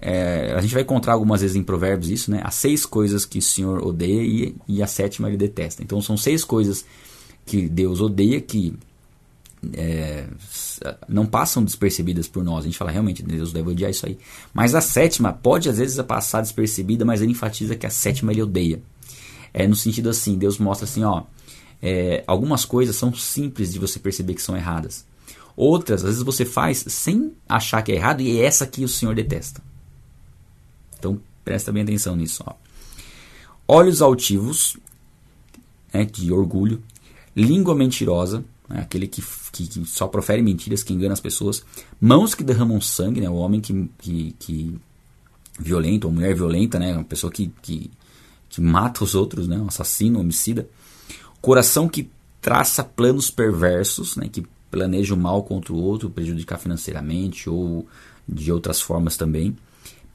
é, 0.00 0.54
a 0.56 0.60
gente 0.60 0.72
vai 0.72 0.82
encontrar 0.82 1.14
algumas 1.14 1.40
vezes 1.40 1.56
em 1.56 1.62
Provérbios 1.62 2.10
isso, 2.10 2.30
né? 2.30 2.40
As 2.44 2.54
seis 2.54 2.86
coisas 2.86 3.24
que 3.24 3.38
o 3.38 3.42
Senhor 3.42 3.84
odeia 3.84 4.22
e, 4.22 4.54
e 4.68 4.82
a 4.82 4.86
sétima 4.86 5.28
ele 5.28 5.36
detesta. 5.36 5.82
Então 5.82 6.00
são 6.00 6.16
seis 6.16 6.44
coisas 6.44 6.84
que 7.44 7.68
Deus 7.68 8.00
odeia 8.00 8.40
que 8.40 8.74
é, 9.72 10.26
não 11.08 11.26
passam 11.26 11.64
despercebidas 11.64 12.28
por 12.28 12.44
nós. 12.44 12.60
A 12.60 12.68
gente 12.68 12.78
fala 12.78 12.90
realmente 12.90 13.22
Deus 13.22 13.52
deve 13.52 13.70
odiar 13.70 13.90
isso 13.90 14.06
aí. 14.06 14.18
Mas 14.54 14.74
a 14.74 14.80
sétima 14.80 15.32
pode 15.32 15.68
às 15.68 15.78
vezes 15.78 16.00
passar 16.02 16.42
despercebida, 16.42 17.04
mas 17.04 17.20
ele 17.20 17.32
enfatiza 17.32 17.74
que 17.74 17.86
a 17.86 17.90
sétima 17.90 18.32
ele 18.32 18.42
odeia. 18.42 18.80
É 19.52 19.66
no 19.66 19.74
sentido 19.74 20.10
assim, 20.10 20.38
Deus 20.38 20.58
mostra 20.58 20.84
assim, 20.84 21.02
ó, 21.02 21.24
é, 21.82 22.22
algumas 22.26 22.64
coisas 22.64 22.94
são 22.94 23.12
simples 23.12 23.72
de 23.72 23.78
você 23.78 23.98
perceber 23.98 24.34
que 24.34 24.42
são 24.42 24.56
erradas. 24.56 25.04
Outras, 25.56 26.04
às 26.04 26.10
vezes 26.10 26.22
você 26.22 26.44
faz 26.44 26.84
sem 26.86 27.32
achar 27.48 27.82
que 27.82 27.90
é 27.90 27.96
errado 27.96 28.20
e 28.20 28.38
é 28.38 28.44
essa 28.44 28.64
que 28.64 28.84
o 28.84 28.88
Senhor 28.88 29.14
detesta. 29.14 29.60
Então 30.98 31.20
presta 31.44 31.72
bem 31.72 31.82
atenção 31.82 32.16
nisso. 32.16 32.42
Ó. 32.46 32.54
Olhos 33.66 34.02
altivos, 34.02 34.76
né, 35.92 36.04
de 36.04 36.32
orgulho, 36.32 36.82
língua 37.34 37.74
mentirosa, 37.74 38.44
né, 38.68 38.80
aquele 38.80 39.06
que, 39.06 39.22
que, 39.52 39.66
que, 39.66 39.84
só 39.86 40.06
profere 40.06 40.42
mentiras, 40.42 40.82
que 40.82 40.92
engana 40.92 41.14
as 41.14 41.20
pessoas, 41.20 41.64
mãos 42.00 42.34
que 42.34 42.44
derramam 42.44 42.80
sangue, 42.80 43.20
né, 43.20 43.30
o 43.30 43.34
homem 43.34 43.60
que, 43.60 43.90
que, 43.98 44.34
que 44.38 44.78
violenta, 45.58 46.06
ou 46.06 46.12
mulher 46.12 46.34
violenta, 46.34 46.78
né, 46.78 46.94
uma 46.94 47.04
pessoa 47.04 47.32
que, 47.32 47.52
que, 47.62 47.90
que 48.48 48.60
mata 48.60 49.04
os 49.04 49.14
outros, 49.14 49.48
né, 49.48 49.56
um 49.58 49.68
assassino, 49.68 50.18
um 50.18 50.22
homicida, 50.22 50.68
coração 51.40 51.88
que 51.88 52.10
traça 52.40 52.84
planos 52.84 53.30
perversos, 53.30 54.16
né, 54.16 54.28
que 54.28 54.44
planeja 54.70 55.14
o 55.14 55.16
mal 55.16 55.42
contra 55.42 55.72
o 55.72 55.76
outro, 55.76 56.10
prejudicar 56.10 56.58
financeiramente 56.58 57.48
ou 57.48 57.86
de 58.28 58.52
outras 58.52 58.80
formas 58.80 59.16
também 59.16 59.56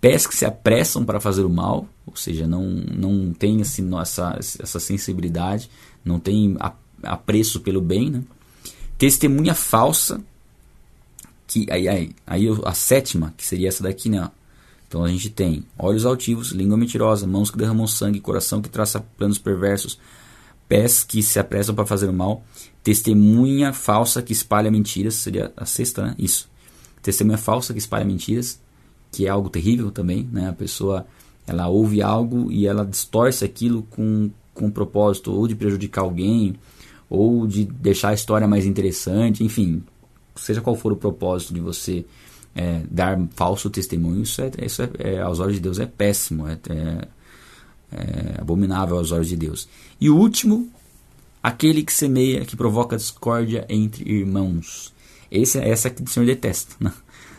pés 0.04 0.28
que 0.28 0.36
se 0.36 0.44
apressam 0.44 1.06
para 1.06 1.18
fazer 1.22 1.46
o 1.46 1.50
mal, 1.50 1.88
ou 2.06 2.14
seja, 2.14 2.46
não, 2.46 2.62
não 2.66 3.32
tem 3.32 3.62
assim, 3.62 3.90
essa, 3.98 4.38
essa 4.38 4.78
sensibilidade, 4.78 5.70
não 6.04 6.20
tem 6.20 6.58
apreço 7.02 7.62
pelo 7.62 7.80
bem, 7.80 8.10
né? 8.10 8.22
testemunha 8.98 9.56
falsa, 9.56 10.22
que 11.48 11.66
aí, 11.72 11.88
aí, 11.88 12.12
aí 12.28 12.48
a 12.66 12.74
sétima, 12.74 13.34
que 13.38 13.46
seria 13.46 13.70
essa 13.70 13.82
daqui, 13.82 14.10
né? 14.10 14.30
Então 14.86 15.06
a 15.06 15.08
gente 15.08 15.30
tem 15.30 15.64
olhos 15.80 16.06
altivos, 16.06 16.52
língua 16.52 16.76
mentirosa, 16.76 17.26
mãos 17.26 17.50
que 17.50 17.58
derramam 17.58 17.88
sangue, 17.88 18.20
coração 18.20 18.62
que 18.62 18.68
traça 18.68 19.00
planos 19.18 19.38
perversos, 19.38 19.98
pés 20.68 21.02
que 21.02 21.24
se 21.24 21.40
apressam 21.40 21.74
para 21.74 21.86
fazer 21.86 22.10
o 22.10 22.14
mal, 22.14 22.44
testemunha 22.84 23.72
falsa 23.72 24.22
que 24.22 24.34
espalha 24.34 24.70
mentiras, 24.70 25.14
seria 25.14 25.54
a 25.56 25.66
sexta, 25.66 26.08
né? 26.08 26.16
Isso. 26.20 26.50
Testemunha 27.02 27.38
falsa 27.38 27.72
que 27.72 27.80
espalha 27.80 28.04
mentiras, 28.04 28.62
que 29.14 29.28
é 29.28 29.30
algo 29.30 29.50
terrível 29.50 29.92
também, 29.92 30.28
né? 30.32 30.50
A 30.50 30.54
pessoa 30.54 31.06
ela 31.46 31.68
ouve 31.68 32.02
algo 32.02 32.52
e 32.52 32.66
ela 32.66 32.84
distorce 32.86 33.46
aquilo 33.46 33.84
com, 33.84 34.32
com 34.54 34.72
propósito 34.72 35.32
ou 35.32 35.48
de 35.48 35.56
prejudicar 35.56 36.02
alguém 36.02 36.56
ou 37.10 37.46
de 37.46 37.64
deixar 37.64 38.10
a 38.10 38.14
história 38.14 38.48
mais 38.48 38.66
interessante, 38.66 39.44
enfim, 39.44 39.84
seja 40.36 40.62
qual 40.62 40.76
for 40.76 40.92
o 40.92 40.96
propósito 40.96 41.54
de 41.54 41.60
você 41.60 42.04
é, 42.56 42.82
dar 42.90 43.20
falso 43.36 43.70
testemunho, 43.70 44.24
isso, 44.24 44.42
é, 44.42 44.52
isso 44.66 44.82
é, 44.82 44.90
é, 44.98 45.22
aos 45.22 45.40
olhos 45.40 45.56
de 45.56 45.62
Deus 45.62 45.80
é 45.80 45.86
péssimo, 45.86 46.48
é, 46.48 46.58
é, 46.70 47.08
é, 47.92 48.42
abominável 48.42 48.98
aos 48.98 49.12
olhos 49.12 49.28
de 49.28 49.36
Deus. 49.36 49.68
E 50.02 50.10
o 50.10 50.18
último, 50.18 50.68
aquele 51.42 51.84
que 51.84 51.94
semeia, 51.94 52.46
que 52.46 52.56
provoca 52.56 52.98
discórdia 52.98 53.64
entre 53.70 54.10
irmãos. 54.10 54.92
Esse, 55.30 55.60
essa 55.60 55.90
que 55.90 56.02
o 56.02 56.08
Senhor 56.08 56.26
detesta. 56.26 56.76
Né? 56.80 56.92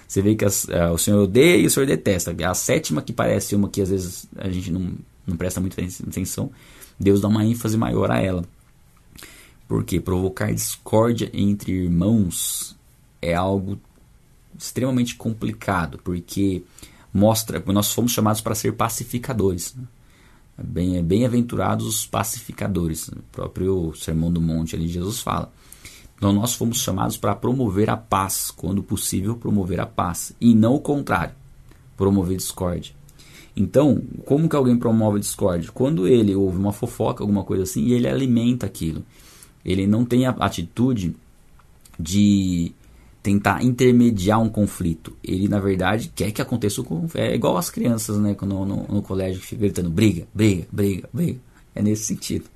Você 0.06 0.22
vê 0.22 0.34
que 0.34 0.44
as, 0.44 0.64
uh, 0.64 0.92
o 0.92 0.98
Senhor 0.98 1.22
odeia 1.22 1.56
e 1.56 1.66
o 1.66 1.70
Senhor 1.70 1.86
detesta. 1.86 2.34
A 2.48 2.54
sétima, 2.54 3.02
que 3.02 3.12
parece 3.12 3.54
uma 3.54 3.68
que 3.68 3.80
às 3.80 3.90
vezes 3.90 4.26
a 4.36 4.48
gente 4.48 4.70
não, 4.70 4.92
não 5.26 5.36
presta 5.36 5.60
muita 5.60 5.80
atenção, 5.80 6.50
Deus 6.98 7.20
dá 7.20 7.28
uma 7.28 7.44
ênfase 7.44 7.76
maior 7.76 8.10
a 8.10 8.20
ela. 8.20 8.44
Porque 9.66 9.98
provocar 9.98 10.52
discórdia 10.52 11.30
entre 11.32 11.72
irmãos 11.72 12.76
é 13.20 13.34
algo 13.34 13.78
extremamente 14.56 15.16
complicado, 15.16 15.98
porque 16.04 16.62
mostra 17.12 17.62
nós 17.72 17.92
fomos 17.92 18.12
chamados 18.12 18.40
para 18.40 18.54
ser 18.54 18.72
pacificadores. 18.74 19.74
Né? 19.74 19.84
Bem, 20.62 21.02
bem-aventurados 21.02 21.86
os 21.86 22.06
pacificadores. 22.06 23.08
O 23.08 23.22
próprio 23.32 23.92
Sermão 23.94 24.32
do 24.32 24.40
Monte 24.40 24.76
ali 24.76 24.86
Jesus 24.86 25.20
fala. 25.20 25.52
Então 26.24 26.32
nós 26.32 26.54
fomos 26.54 26.78
chamados 26.78 27.18
para 27.18 27.36
promover 27.36 27.90
a 27.90 27.98
paz, 27.98 28.50
quando 28.50 28.82
possível 28.82 29.36
promover 29.36 29.78
a 29.78 29.84
paz, 29.84 30.32
e 30.40 30.54
não 30.54 30.74
o 30.74 30.80
contrário, 30.80 31.34
promover 31.98 32.38
discórdia. 32.38 32.94
Então, 33.54 34.02
como 34.24 34.48
que 34.48 34.56
alguém 34.56 34.74
promove 34.74 35.20
discórdia? 35.20 35.70
Quando 35.70 36.08
ele 36.08 36.34
ouve 36.34 36.56
uma 36.56 36.72
fofoca, 36.72 37.22
alguma 37.22 37.44
coisa 37.44 37.64
assim, 37.64 37.84
e 37.84 37.92
ele 37.92 38.08
alimenta 38.08 38.64
aquilo. 38.64 39.04
Ele 39.62 39.86
não 39.86 40.02
tem 40.02 40.24
a 40.24 40.30
atitude 40.30 41.14
de 42.00 42.72
tentar 43.22 43.62
intermediar 43.62 44.40
um 44.40 44.48
conflito. 44.48 45.14
Ele, 45.22 45.46
na 45.46 45.60
verdade, 45.60 46.10
quer 46.16 46.32
que 46.32 46.40
aconteça 46.40 46.80
o 46.80 46.84
conflito. 46.84 47.22
É 47.22 47.34
igual 47.34 47.58
as 47.58 47.68
crianças, 47.68 48.18
né, 48.18 48.34
no, 48.40 48.64
no, 48.64 48.86
no 48.88 49.02
colégio 49.02 49.42
que 49.42 49.48
fica 49.48 49.60
gritando 49.60 49.90
briga, 49.90 50.26
briga, 50.32 50.66
briga, 50.72 51.06
briga. 51.12 51.38
É 51.74 51.82
nesse 51.82 52.04
sentido. 52.04 52.46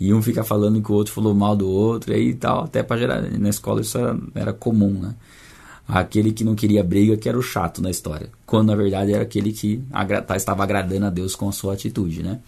E 0.00 0.14
um 0.14 0.22
fica 0.22 0.44
falando 0.44 0.80
que 0.80 0.92
o 0.92 0.94
outro 0.94 1.12
falou 1.12 1.34
mal 1.34 1.56
do 1.56 1.68
outro 1.68 2.16
e 2.16 2.34
tal, 2.34 2.64
até 2.64 2.82
para 2.82 2.98
gerar. 2.98 3.22
Na 3.38 3.48
escola 3.48 3.80
isso 3.80 3.98
era, 3.98 4.18
era 4.34 4.52
comum, 4.52 4.92
né? 4.92 5.14
Aquele 5.86 6.32
que 6.32 6.44
não 6.44 6.54
queria 6.54 6.84
briga, 6.84 7.16
que 7.16 7.28
era 7.28 7.38
o 7.38 7.42
chato 7.42 7.82
na 7.82 7.90
história. 7.90 8.30
Quando 8.46 8.68
na 8.68 8.76
verdade 8.76 9.12
era 9.12 9.22
aquele 9.22 9.52
que 9.52 9.82
tá, 10.26 10.36
estava 10.36 10.62
agradando 10.62 11.06
a 11.06 11.10
Deus 11.10 11.34
com 11.34 11.48
a 11.48 11.52
sua 11.52 11.72
atitude, 11.72 12.22
né? 12.22 12.40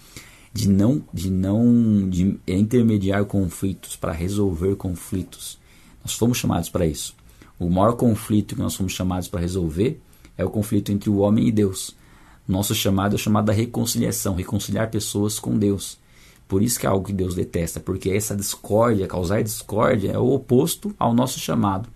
De 0.52 0.68
não, 0.68 1.02
de 1.12 1.30
não 1.30 2.08
de 2.08 2.38
intermediar 2.46 3.24
conflitos, 3.24 3.96
para 3.96 4.12
resolver 4.12 4.76
conflitos. 4.76 5.58
Nós 6.04 6.14
fomos 6.14 6.38
chamados 6.38 6.68
para 6.68 6.86
isso. 6.86 7.14
O 7.58 7.68
maior 7.68 7.94
conflito 7.94 8.54
que 8.54 8.60
nós 8.60 8.74
fomos 8.74 8.92
chamados 8.92 9.28
para 9.28 9.40
resolver 9.40 10.00
é 10.36 10.44
o 10.44 10.50
conflito 10.50 10.92
entre 10.92 11.10
o 11.10 11.18
homem 11.18 11.48
e 11.48 11.52
Deus. 11.52 11.96
Nosso 12.46 12.74
chamado 12.74 13.12
é 13.12 13.16
o 13.16 13.18
chamado 13.18 13.46
da 13.46 13.52
reconciliação, 13.52 14.34
reconciliar 14.34 14.90
pessoas 14.90 15.38
com 15.38 15.56
Deus. 15.58 15.98
Por 16.50 16.62
isso 16.64 16.80
que 16.80 16.84
é 16.84 16.88
algo 16.88 17.06
que 17.06 17.12
Deus 17.12 17.36
detesta, 17.36 17.78
porque 17.78 18.10
essa 18.10 18.34
discórdia, 18.34 19.06
causar 19.06 19.40
discórdia, 19.40 20.10
é 20.10 20.18
o 20.18 20.32
oposto 20.32 20.92
ao 20.98 21.14
nosso 21.14 21.38
chamado. 21.38 21.88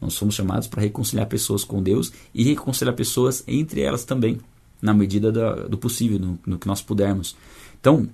Nós 0.00 0.14
somos 0.14 0.34
chamados 0.34 0.66
para 0.66 0.82
reconciliar 0.82 1.28
pessoas 1.28 1.62
com 1.62 1.80
Deus 1.80 2.12
e 2.34 2.42
reconciliar 2.42 2.96
pessoas 2.96 3.44
entre 3.46 3.82
elas 3.82 4.04
também, 4.04 4.40
na 4.82 4.92
medida 4.92 5.30
do 5.68 5.78
possível, 5.78 6.18
no, 6.18 6.36
no 6.44 6.58
que 6.58 6.66
nós 6.66 6.82
pudermos. 6.82 7.36
Então, 7.80 8.08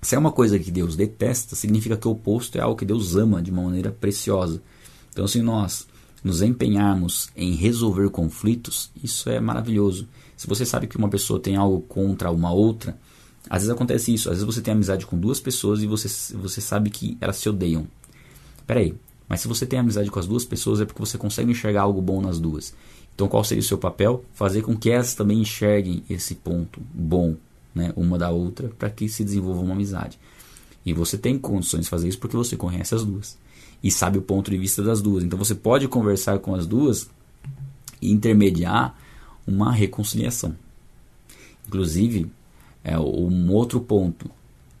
se 0.00 0.14
é 0.14 0.18
uma 0.18 0.30
coisa 0.30 0.60
que 0.60 0.70
Deus 0.70 0.94
detesta, 0.94 1.56
significa 1.56 1.96
que 1.96 2.06
o 2.06 2.12
oposto 2.12 2.56
é 2.56 2.60
algo 2.60 2.76
que 2.76 2.84
Deus 2.84 3.16
ama 3.16 3.42
de 3.42 3.50
uma 3.50 3.64
maneira 3.64 3.90
preciosa. 3.90 4.62
Então, 5.12 5.26
se 5.26 5.42
nós 5.42 5.88
nos 6.22 6.40
empenharmos 6.40 7.30
em 7.34 7.56
resolver 7.56 8.08
conflitos, 8.10 8.92
isso 9.02 9.28
é 9.28 9.40
maravilhoso. 9.40 10.06
Se 10.36 10.46
você 10.46 10.64
sabe 10.64 10.86
que 10.86 10.96
uma 10.96 11.08
pessoa 11.08 11.40
tem 11.40 11.56
algo 11.56 11.80
contra 11.80 12.30
uma 12.30 12.52
outra, 12.52 12.96
às 13.48 13.62
vezes 13.62 13.70
acontece 13.70 14.12
isso. 14.12 14.28
Às 14.28 14.36
vezes 14.36 14.54
você 14.54 14.60
tem 14.60 14.72
amizade 14.72 15.06
com 15.06 15.18
duas 15.18 15.40
pessoas 15.40 15.82
e 15.82 15.86
você, 15.86 16.08
você 16.36 16.60
sabe 16.60 16.90
que 16.90 17.16
elas 17.20 17.36
se 17.36 17.48
odeiam. 17.48 17.86
Peraí, 18.66 18.94
mas 19.28 19.40
se 19.40 19.48
você 19.48 19.64
tem 19.64 19.78
amizade 19.78 20.10
com 20.10 20.18
as 20.18 20.26
duas 20.26 20.44
pessoas 20.44 20.80
é 20.80 20.84
porque 20.84 21.00
você 21.00 21.16
consegue 21.16 21.50
enxergar 21.50 21.82
algo 21.82 22.02
bom 22.02 22.20
nas 22.20 22.38
duas. 22.38 22.74
Então 23.14 23.28
qual 23.28 23.44
seria 23.44 23.62
o 23.62 23.66
seu 23.66 23.78
papel? 23.78 24.24
Fazer 24.32 24.62
com 24.62 24.76
que 24.76 24.90
elas 24.90 25.14
também 25.14 25.40
enxerguem 25.40 26.02
esse 26.08 26.34
ponto 26.34 26.80
bom, 26.92 27.36
né, 27.74 27.92
uma 27.96 28.18
da 28.18 28.30
outra, 28.30 28.68
para 28.78 28.90
que 28.90 29.08
se 29.08 29.24
desenvolva 29.24 29.60
uma 29.60 29.74
amizade. 29.74 30.18
E 30.84 30.92
você 30.92 31.18
tem 31.18 31.38
condições 31.38 31.84
de 31.84 31.90
fazer 31.90 32.08
isso 32.08 32.18
porque 32.18 32.36
você 32.36 32.56
conhece 32.56 32.94
as 32.94 33.04
duas 33.04 33.36
e 33.82 33.90
sabe 33.90 34.18
o 34.18 34.22
ponto 34.22 34.50
de 34.50 34.58
vista 34.58 34.82
das 34.82 35.00
duas. 35.00 35.24
Então 35.24 35.38
você 35.38 35.54
pode 35.54 35.86
conversar 35.88 36.38
com 36.38 36.54
as 36.54 36.66
duas 36.66 37.08
e 38.00 38.10
intermediar 38.10 38.96
uma 39.46 39.72
reconciliação. 39.72 40.54
Inclusive, 41.66 42.30
é, 42.82 42.98
um 42.98 43.52
outro 43.52 43.80
ponto 43.80 44.30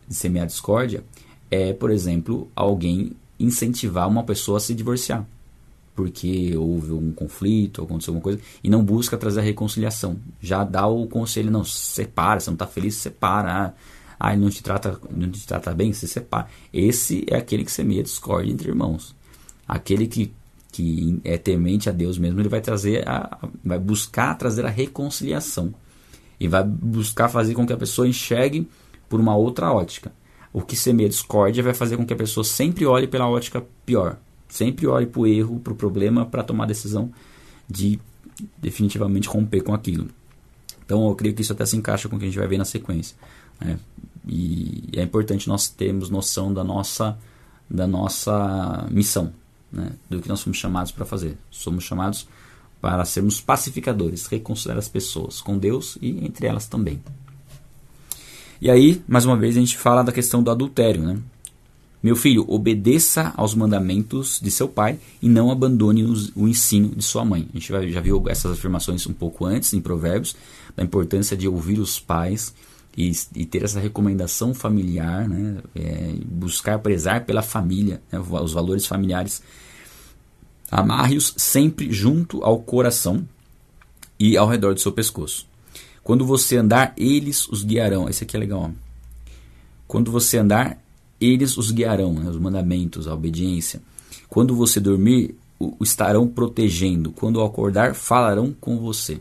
de 0.08 0.14
semear 0.14 0.46
discórdia 0.46 1.04
é, 1.50 1.72
por 1.72 1.90
exemplo, 1.90 2.48
alguém 2.54 3.12
incentivar 3.38 4.08
uma 4.08 4.22
pessoa 4.22 4.58
a 4.58 4.60
se 4.60 4.74
divorciar. 4.74 5.26
Porque 5.94 6.56
houve 6.56 6.92
um 6.92 7.12
conflito, 7.12 7.82
aconteceu 7.82 8.12
alguma 8.12 8.22
coisa, 8.22 8.40
e 8.62 8.70
não 8.70 8.84
busca 8.84 9.18
trazer 9.18 9.40
a 9.40 9.42
reconciliação. 9.42 10.16
Já 10.40 10.62
dá 10.62 10.86
o 10.86 11.06
conselho, 11.06 11.50
não, 11.50 11.64
separa, 11.64 12.38
você 12.38 12.50
não 12.50 12.54
está 12.54 12.66
feliz, 12.66 12.94
separa. 12.94 13.74
Ah, 14.18 14.32
ele 14.32 14.42
não 14.42 14.50
te 14.50 14.62
trata, 14.62 14.98
não 15.10 15.30
te 15.30 15.46
trata 15.46 15.74
bem, 15.74 15.92
se 15.92 16.06
separa. 16.06 16.46
Esse 16.72 17.24
é 17.26 17.36
aquele 17.36 17.64
que 17.64 17.72
semeia 17.72 18.02
discórdia 18.02 18.52
entre 18.52 18.68
irmãos. 18.68 19.14
Aquele 19.66 20.06
que, 20.06 20.32
que 20.70 21.18
é 21.24 21.36
temente 21.36 21.88
a 21.88 21.92
Deus 21.92 22.18
mesmo, 22.18 22.40
ele 22.40 22.48
vai 22.48 22.60
trazer 22.60 23.06
a, 23.08 23.38
vai 23.64 23.78
buscar 23.78 24.34
trazer 24.36 24.64
a 24.64 24.70
reconciliação 24.70 25.74
e 26.40 26.48
vai 26.48 26.64
buscar 26.64 27.28
fazer 27.28 27.54
com 27.54 27.66
que 27.66 27.72
a 27.72 27.76
pessoa 27.76 28.08
enxergue 28.08 28.66
por 29.08 29.20
uma 29.20 29.36
outra 29.36 29.70
ótica. 29.70 30.10
O 30.52 30.62
que 30.62 30.74
semeia 30.74 31.08
discórdia 31.08 31.62
vai 31.62 31.74
fazer 31.74 31.98
com 31.98 32.06
que 32.06 32.14
a 32.14 32.16
pessoa 32.16 32.42
sempre 32.42 32.86
olhe 32.86 33.06
pela 33.06 33.28
ótica 33.28 33.62
pior, 33.84 34.16
sempre 34.48 34.86
olhe 34.86 35.06
para 35.06 35.20
o 35.20 35.26
erro, 35.26 35.60
para 35.60 35.72
o 35.72 35.76
problema, 35.76 36.24
para 36.24 36.42
tomar 36.42 36.64
a 36.64 36.68
decisão 36.68 37.12
de 37.68 38.00
definitivamente 38.58 39.28
romper 39.28 39.60
com 39.60 39.74
aquilo. 39.74 40.08
Então 40.84 41.06
eu 41.08 41.14
creio 41.14 41.34
que 41.34 41.42
isso 41.42 41.52
até 41.52 41.66
se 41.66 41.76
encaixa 41.76 42.08
com 42.08 42.16
o 42.16 42.18
que 42.18 42.24
a 42.24 42.28
gente 42.28 42.38
vai 42.38 42.48
ver 42.48 42.58
na 42.58 42.64
sequência. 42.64 43.16
Né? 43.60 43.78
E 44.26 44.88
é 44.94 45.02
importante 45.02 45.46
nós 45.46 45.68
termos 45.68 46.10
noção 46.10 46.52
da 46.52 46.64
nossa, 46.64 47.16
da 47.68 47.86
nossa 47.86 48.88
missão, 48.90 49.32
né? 49.70 49.92
do 50.08 50.20
que 50.20 50.28
nós 50.28 50.42
fomos 50.42 50.58
chamados 50.58 50.90
para 50.90 51.04
fazer. 51.04 51.36
Somos 51.50 51.84
chamados 51.84 52.26
para 52.80 53.04
sermos 53.04 53.40
pacificadores, 53.40 54.26
reconciliar 54.26 54.78
as 54.78 54.88
pessoas 54.88 55.40
com 55.40 55.58
Deus 55.58 55.98
e 56.00 56.24
entre 56.24 56.46
elas 56.46 56.66
também. 56.66 57.00
E 58.60 58.70
aí, 58.70 59.02
mais 59.08 59.24
uma 59.24 59.36
vez, 59.36 59.56
a 59.56 59.60
gente 59.60 59.76
fala 59.76 60.02
da 60.02 60.12
questão 60.12 60.42
do 60.42 60.50
adultério. 60.50 61.02
Né? 61.02 61.18
Meu 62.02 62.16
filho, 62.16 62.44
obedeça 62.48 63.32
aos 63.36 63.54
mandamentos 63.54 64.40
de 64.42 64.50
seu 64.50 64.68
pai 64.68 64.98
e 65.20 65.28
não 65.28 65.50
abandone 65.50 66.04
o 66.34 66.48
ensino 66.48 66.88
de 66.88 67.02
sua 67.04 67.24
mãe. 67.24 67.46
A 67.54 67.58
gente 67.58 67.92
já 67.92 68.00
viu 68.00 68.22
essas 68.28 68.52
afirmações 68.52 69.06
um 69.06 69.12
pouco 69.12 69.44
antes 69.44 69.72
em 69.72 69.80
Provérbios, 69.80 70.34
da 70.76 70.82
importância 70.82 71.36
de 71.36 71.46
ouvir 71.48 71.78
os 71.78 71.98
pais 71.98 72.54
e, 72.96 73.12
e 73.34 73.44
ter 73.44 73.64
essa 73.64 73.80
recomendação 73.80 74.54
familiar, 74.54 75.28
né? 75.28 75.58
É, 75.74 76.14
buscar 76.26 76.78
prezar 76.78 77.24
pela 77.24 77.42
família, 77.42 78.02
né? 78.10 78.18
os 78.18 78.52
valores 78.52 78.86
familiares. 78.86 79.42
Amarre-os 80.70 81.34
sempre 81.36 81.92
junto 81.92 82.42
ao 82.44 82.60
coração 82.60 83.26
e 84.18 84.36
ao 84.36 84.46
redor 84.46 84.74
do 84.74 84.80
seu 84.80 84.92
pescoço. 84.92 85.46
Quando 86.02 86.24
você 86.24 86.56
andar, 86.56 86.92
eles 86.96 87.48
os 87.48 87.62
guiarão. 87.62 88.08
Esse 88.08 88.24
aqui 88.24 88.36
é 88.36 88.40
legal. 88.40 88.62
Ó. 88.62 88.70
Quando 89.86 90.10
você 90.10 90.38
andar, 90.38 90.78
eles 91.20 91.56
os 91.56 91.70
guiarão, 91.70 92.14
né? 92.14 92.30
os 92.30 92.38
mandamentos, 92.38 93.08
a 93.08 93.14
obediência. 93.14 93.82
Quando 94.28 94.54
você 94.54 94.78
dormir, 94.78 95.34
o 95.58 95.76
estarão 95.82 96.26
protegendo. 96.26 97.12
Quando 97.12 97.42
acordar, 97.42 97.94
falarão 97.94 98.54
com 98.58 98.78
você. 98.78 99.20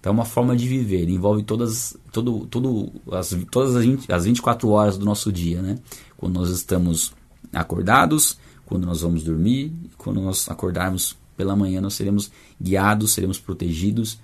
Então 0.00 0.12
é 0.12 0.14
uma 0.14 0.24
forma 0.24 0.56
de 0.56 0.68
viver, 0.68 1.08
envolve 1.08 1.42
todas, 1.42 1.96
todo, 2.12 2.46
todo, 2.46 2.92
as, 3.10 3.36
todas 3.50 3.74
as, 3.74 3.84
20, 3.84 4.12
as 4.12 4.24
24 4.24 4.68
horas 4.68 4.96
do 4.96 5.04
nosso 5.04 5.32
dia, 5.32 5.60
né? 5.60 5.78
Quando 6.16 6.34
nós 6.34 6.48
estamos 6.50 7.12
acordados, 7.52 8.38
quando 8.66 8.84
nós 8.84 9.00
vamos 9.00 9.22
dormir, 9.22 9.72
quando 9.96 10.20
nós 10.20 10.48
acordarmos 10.50 11.16
pela 11.36 11.56
manhã, 11.56 11.80
nós 11.80 11.94
seremos 11.94 12.30
guiados, 12.60 13.12
seremos 13.12 13.38
protegidos 13.38 14.18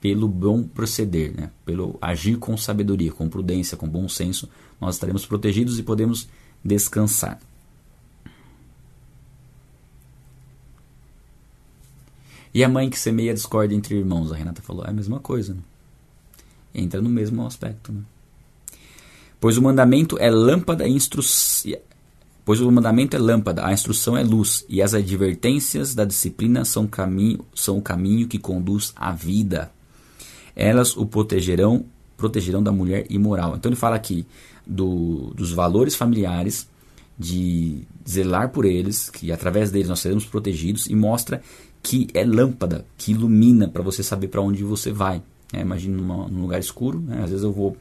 pelo 0.00 0.26
bom 0.26 0.62
proceder, 0.62 1.34
né? 1.36 1.50
pelo 1.64 1.98
agir 2.00 2.38
com 2.38 2.56
sabedoria, 2.56 3.12
com 3.12 3.28
prudência, 3.28 3.76
com 3.76 3.86
bom 3.86 4.08
senso, 4.08 4.48
nós 4.80 4.94
estaremos 4.94 5.26
protegidos 5.26 5.78
e 5.78 5.82
podemos 5.82 6.28
descansar. 6.64 7.38
E 12.52 12.64
a 12.64 12.68
mãe 12.68 12.88
que 12.88 12.98
semeia 12.98 13.34
discórdia 13.34 13.76
entre 13.76 13.94
irmãos, 13.96 14.32
a 14.32 14.36
Renata 14.36 14.62
falou, 14.62 14.84
é 14.84 14.90
a 14.90 14.92
mesma 14.92 15.20
coisa. 15.20 15.54
Né? 15.54 15.60
Entra 16.74 17.00
no 17.00 17.08
mesmo 17.08 17.46
aspecto. 17.46 17.92
Né? 17.92 18.02
Pois 19.40 19.56
o 19.56 19.62
mandamento 19.62 20.18
é 20.18 20.30
lâmpada 20.30 20.86
e 20.86 20.92
instrução. 20.92 21.72
Pois 22.50 22.60
o 22.60 22.68
mandamento 22.68 23.14
é 23.16 23.18
lâmpada, 23.20 23.64
a 23.64 23.72
instrução 23.72 24.16
é 24.16 24.24
luz, 24.24 24.64
e 24.68 24.82
as 24.82 24.92
advertências 24.92 25.94
da 25.94 26.04
disciplina 26.04 26.64
são, 26.64 26.84
caminho, 26.84 27.46
são 27.54 27.78
o 27.78 27.80
caminho 27.80 28.26
que 28.26 28.40
conduz 28.40 28.92
à 28.96 29.12
vida. 29.12 29.70
Elas 30.56 30.96
o 30.96 31.06
protegerão, 31.06 31.84
protegerão 32.16 32.60
da 32.60 32.72
mulher 32.72 33.06
imoral. 33.08 33.54
Então 33.54 33.70
ele 33.70 33.76
fala 33.76 33.94
aqui 33.94 34.26
do, 34.66 35.32
dos 35.36 35.52
valores 35.52 35.94
familiares, 35.94 36.68
de 37.16 37.82
zelar 38.04 38.48
por 38.48 38.64
eles, 38.64 39.08
que 39.10 39.30
através 39.30 39.70
deles 39.70 39.88
nós 39.88 40.00
seremos 40.00 40.24
protegidos, 40.24 40.88
e 40.88 40.94
mostra 40.96 41.40
que 41.80 42.08
é 42.12 42.24
lâmpada, 42.24 42.84
que 42.98 43.12
ilumina 43.12 43.68
para 43.68 43.84
você 43.84 44.02
saber 44.02 44.26
para 44.26 44.42
onde 44.42 44.64
você 44.64 44.90
vai. 44.90 45.22
É, 45.52 45.60
imagina 45.60 45.96
num 45.96 46.42
lugar 46.42 46.58
escuro, 46.58 46.98
né? 46.98 47.22
às 47.22 47.30
vezes 47.30 47.44
eu 47.44 47.52
vou, 47.52 47.76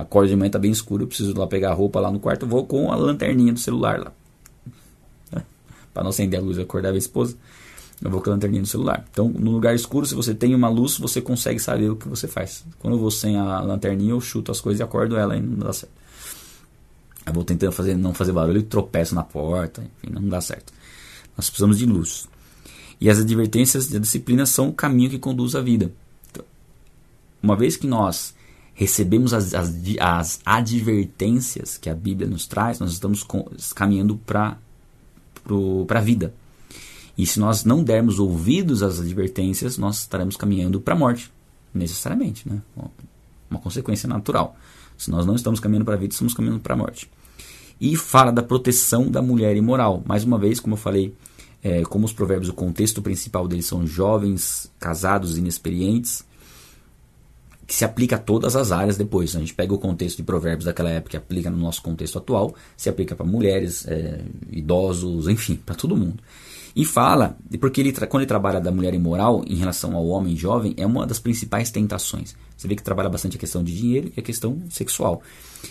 a 0.00 0.04
corda 0.04 0.28
de 0.28 0.36
manhã 0.36 0.46
está 0.48 0.58
bem 0.58 0.70
escura, 0.70 1.02
eu 1.02 1.06
preciso 1.06 1.38
lá 1.38 1.46
pegar 1.46 1.70
a 1.70 1.74
roupa 1.74 2.00
lá 2.00 2.10
no 2.10 2.18
quarto, 2.18 2.46
vou 2.46 2.66
com 2.66 2.90
a 2.90 2.96
lanterninha 2.96 3.52
do 3.52 3.60
celular 3.60 3.98
lá. 4.00 4.12
para 5.92 6.02
não 6.02 6.10
acender 6.10 6.40
a 6.40 6.42
luz 6.42 6.56
e 6.56 6.62
acordar 6.62 6.94
a 6.94 6.96
esposa, 6.96 7.36
eu 8.02 8.10
vou 8.10 8.22
com 8.22 8.30
a 8.30 8.32
lanterninha 8.32 8.62
no 8.62 8.66
celular. 8.66 9.04
Então, 9.10 9.28
no 9.28 9.50
lugar 9.50 9.74
escuro, 9.74 10.06
se 10.06 10.14
você 10.14 10.34
tem 10.34 10.54
uma 10.54 10.68
luz, 10.68 10.96
você 10.98 11.20
consegue 11.20 11.58
saber 11.58 11.90
o 11.90 11.96
que 11.96 12.08
você 12.08 12.26
faz. 12.26 12.64
Quando 12.78 12.94
eu 12.94 13.00
vou 13.00 13.10
sem 13.10 13.36
a 13.36 13.60
lanterninha, 13.60 14.12
eu 14.12 14.20
chuto 14.20 14.50
as 14.50 14.60
coisas 14.60 14.80
e 14.80 14.82
acordo 14.82 15.16
ela 15.16 15.36
e 15.36 15.40
não 15.40 15.58
dá 15.58 15.72
certo. 15.72 15.92
Eu 17.26 17.34
vou 17.34 17.44
tentando 17.44 17.72
fazer, 17.72 17.94
não 17.94 18.14
fazer 18.14 18.32
barulho 18.32 18.58
e 18.58 18.62
tropeço 18.62 19.14
na 19.14 19.22
porta, 19.22 19.82
enfim, 19.82 20.14
não 20.14 20.26
dá 20.28 20.40
certo. 20.40 20.72
Nós 21.36 21.48
precisamos 21.48 21.78
de 21.78 21.84
luz. 21.84 22.26
E 22.98 23.10
as 23.10 23.18
advertências 23.18 23.88
da 23.88 23.98
disciplina 23.98 24.46
são 24.46 24.70
o 24.70 24.72
caminho 24.72 25.10
que 25.10 25.18
conduz 25.18 25.54
à 25.54 25.60
vida. 25.60 25.92
Então, 26.30 26.44
uma 27.42 27.54
vez 27.54 27.76
que 27.76 27.86
nós 27.86 28.34
recebemos 28.80 29.34
as, 29.34 29.52
as, 29.52 29.74
as, 30.00 30.40
advertências 30.42 31.76
que 31.76 31.90
a 31.90 31.94
Bíblia 31.94 32.26
nos 32.26 32.46
traz, 32.46 32.78
nós 32.78 32.92
estamos 32.92 33.22
com, 33.22 33.46
caminhando 33.74 34.16
para 34.16 34.56
a 35.90 36.00
vida. 36.00 36.32
E 37.16 37.26
se 37.26 37.38
nós 37.38 37.62
não 37.62 37.84
dermos 37.84 38.18
ouvidos 38.18 38.82
às 38.82 38.98
advertências, 38.98 39.76
nós 39.76 39.98
estaremos 39.98 40.34
caminhando 40.34 40.80
para 40.80 40.94
a 40.94 40.96
morte, 40.96 41.30
necessariamente. 41.74 42.48
Né? 42.48 42.62
Uma 43.50 43.60
consequência 43.60 44.08
natural. 44.08 44.56
Se 44.96 45.10
nós 45.10 45.26
não 45.26 45.34
estamos 45.34 45.60
caminhando 45.60 45.84
para 45.84 45.96
a 45.96 45.98
vida, 45.98 46.14
estamos 46.14 46.32
caminhando 46.32 46.60
para 46.60 46.72
a 46.72 46.78
morte. 46.78 47.10
E 47.78 47.94
fala 47.96 48.32
da 48.32 48.42
proteção 48.42 49.10
da 49.10 49.20
mulher 49.20 49.54
imoral. 49.58 50.02
Mais 50.06 50.24
uma 50.24 50.38
vez, 50.38 50.58
como 50.58 50.72
eu 50.72 50.78
falei, 50.78 51.14
é, 51.62 51.82
como 51.82 52.06
os 52.06 52.14
provérbios, 52.14 52.48
o 52.48 52.54
contexto 52.54 53.02
principal 53.02 53.46
deles 53.46 53.66
são 53.66 53.86
jovens, 53.86 54.72
casados, 54.78 55.36
inexperientes, 55.36 56.24
que 57.70 57.76
se 57.76 57.84
aplica 57.84 58.16
a 58.16 58.18
todas 58.18 58.56
as 58.56 58.72
áreas 58.72 58.96
depois. 58.96 59.36
A 59.36 59.38
gente 59.38 59.54
pega 59.54 59.72
o 59.72 59.78
contexto 59.78 60.16
de 60.16 60.24
provérbios 60.24 60.64
daquela 60.64 60.90
época 60.90 61.14
e 61.14 61.18
aplica 61.18 61.48
no 61.48 61.56
nosso 61.56 61.80
contexto 61.80 62.18
atual, 62.18 62.52
se 62.76 62.88
aplica 62.88 63.14
para 63.14 63.24
mulheres, 63.24 63.86
é, 63.86 64.22
idosos, 64.50 65.28
enfim, 65.28 65.54
para 65.54 65.76
todo 65.76 65.96
mundo. 65.96 66.20
E 66.74 66.84
fala, 66.84 67.36
porque 67.60 67.80
ele, 67.80 67.92
quando 67.92 68.22
ele 68.22 68.26
trabalha 68.26 68.60
da 68.60 68.72
mulher 68.72 68.92
imoral 68.92 69.44
em 69.46 69.54
relação 69.54 69.94
ao 69.94 70.04
homem 70.08 70.34
jovem, 70.36 70.74
é 70.76 70.84
uma 70.84 71.06
das 71.06 71.20
principais 71.20 71.70
tentações. 71.70 72.34
Você 72.56 72.66
vê 72.66 72.74
que 72.74 72.82
trabalha 72.82 73.08
bastante 73.08 73.36
a 73.36 73.40
questão 73.40 73.62
de 73.62 73.72
dinheiro 73.72 74.10
e 74.16 74.18
a 74.18 74.22
questão 74.22 74.60
sexual. 74.68 75.22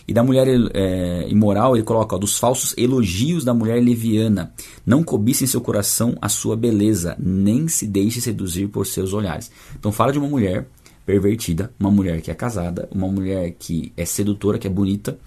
E 0.07 0.13
da 0.13 0.23
mulher 0.23 0.47
é, 0.73 1.27
imoral, 1.27 1.75
ele 1.75 1.83
coloca 1.83 2.15
ó, 2.15 2.17
dos 2.17 2.39
falsos 2.39 2.73
elogios 2.77 3.43
da 3.43 3.53
mulher 3.53 3.83
leviana. 3.83 4.53
Não 4.85 5.03
cobice 5.03 5.43
em 5.43 5.47
seu 5.47 5.59
coração 5.59 6.17
a 6.21 6.29
sua 6.29 6.55
beleza, 6.55 7.17
nem 7.19 7.67
se 7.67 7.85
deixe 7.85 8.21
seduzir 8.21 8.69
por 8.69 8.87
seus 8.87 9.11
olhares. 9.11 9.51
Então 9.77 9.91
fala 9.91 10.13
de 10.13 10.17
uma 10.17 10.29
mulher 10.29 10.65
pervertida, 11.09 11.73
uma 11.79 11.89
mulher 11.89 12.21
que 12.21 12.29
é 12.29 12.35
casada, 12.35 12.87
uma 12.91 13.07
mulher 13.07 13.55
que 13.57 13.91
é 13.97 14.05
sedutora, 14.05 14.59
que 14.59 14.67
é 14.67 14.69
bonita 14.69 15.17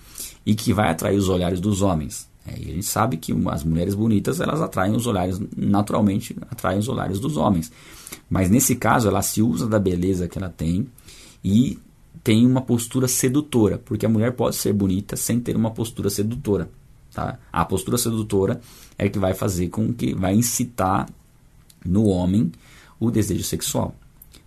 e 0.47 0.55
que 0.55 0.73
vai 0.73 0.89
atrair 0.89 1.19
os 1.19 1.29
olhares 1.29 1.59
dos 1.59 1.83
homens. 1.83 2.31
É, 2.47 2.53
e 2.57 2.71
a 2.71 2.75
gente 2.75 2.87
sabe 2.87 3.17
que 3.17 3.35
as 3.49 3.65
mulheres 3.65 3.93
bonitas 3.93 4.41
elas 4.41 4.61
atraem 4.61 4.95
os 4.95 5.09
olhares 5.09 5.41
naturalmente 5.57 6.37
atraem 6.49 6.79
os 6.79 6.87
olhares 6.87 7.19
dos 7.19 7.37
homens. 7.37 7.73
Mas 8.31 8.49
nesse 8.49 8.77
caso 8.77 9.09
ela 9.09 9.23
se 9.23 9.43
usa 9.43 9.67
da 9.67 9.81
beleza 9.81 10.29
que 10.29 10.39
ela 10.39 10.49
tem 10.49 10.87
e 11.43 11.81
tem 12.23 12.47
uma 12.47 12.61
postura 12.61 13.09
sedutora, 13.09 13.77
porque 13.85 14.07
a 14.07 14.09
mulher 14.09 14.37
pode 14.37 14.55
ser 14.55 14.73
bonita 14.73 15.17
sem 15.17 15.41
ter 15.41 15.57
uma 15.57 15.73
postura 15.73 16.09
sedutora. 16.09 16.71
Tá? 17.13 17.41
A 17.53 17.65
postura 17.65 17.99
sedutora 17.99 18.61
é 18.97 19.09
que 19.09 19.19
vai 19.19 19.35
fazer 19.35 19.67
com 19.67 19.93
que 19.93 20.15
vai 20.15 20.33
incitar 20.33 21.09
no 21.85 22.05
homem 22.05 22.53
o 23.01 23.11
desejo 23.11 23.43
sexual. 23.43 23.97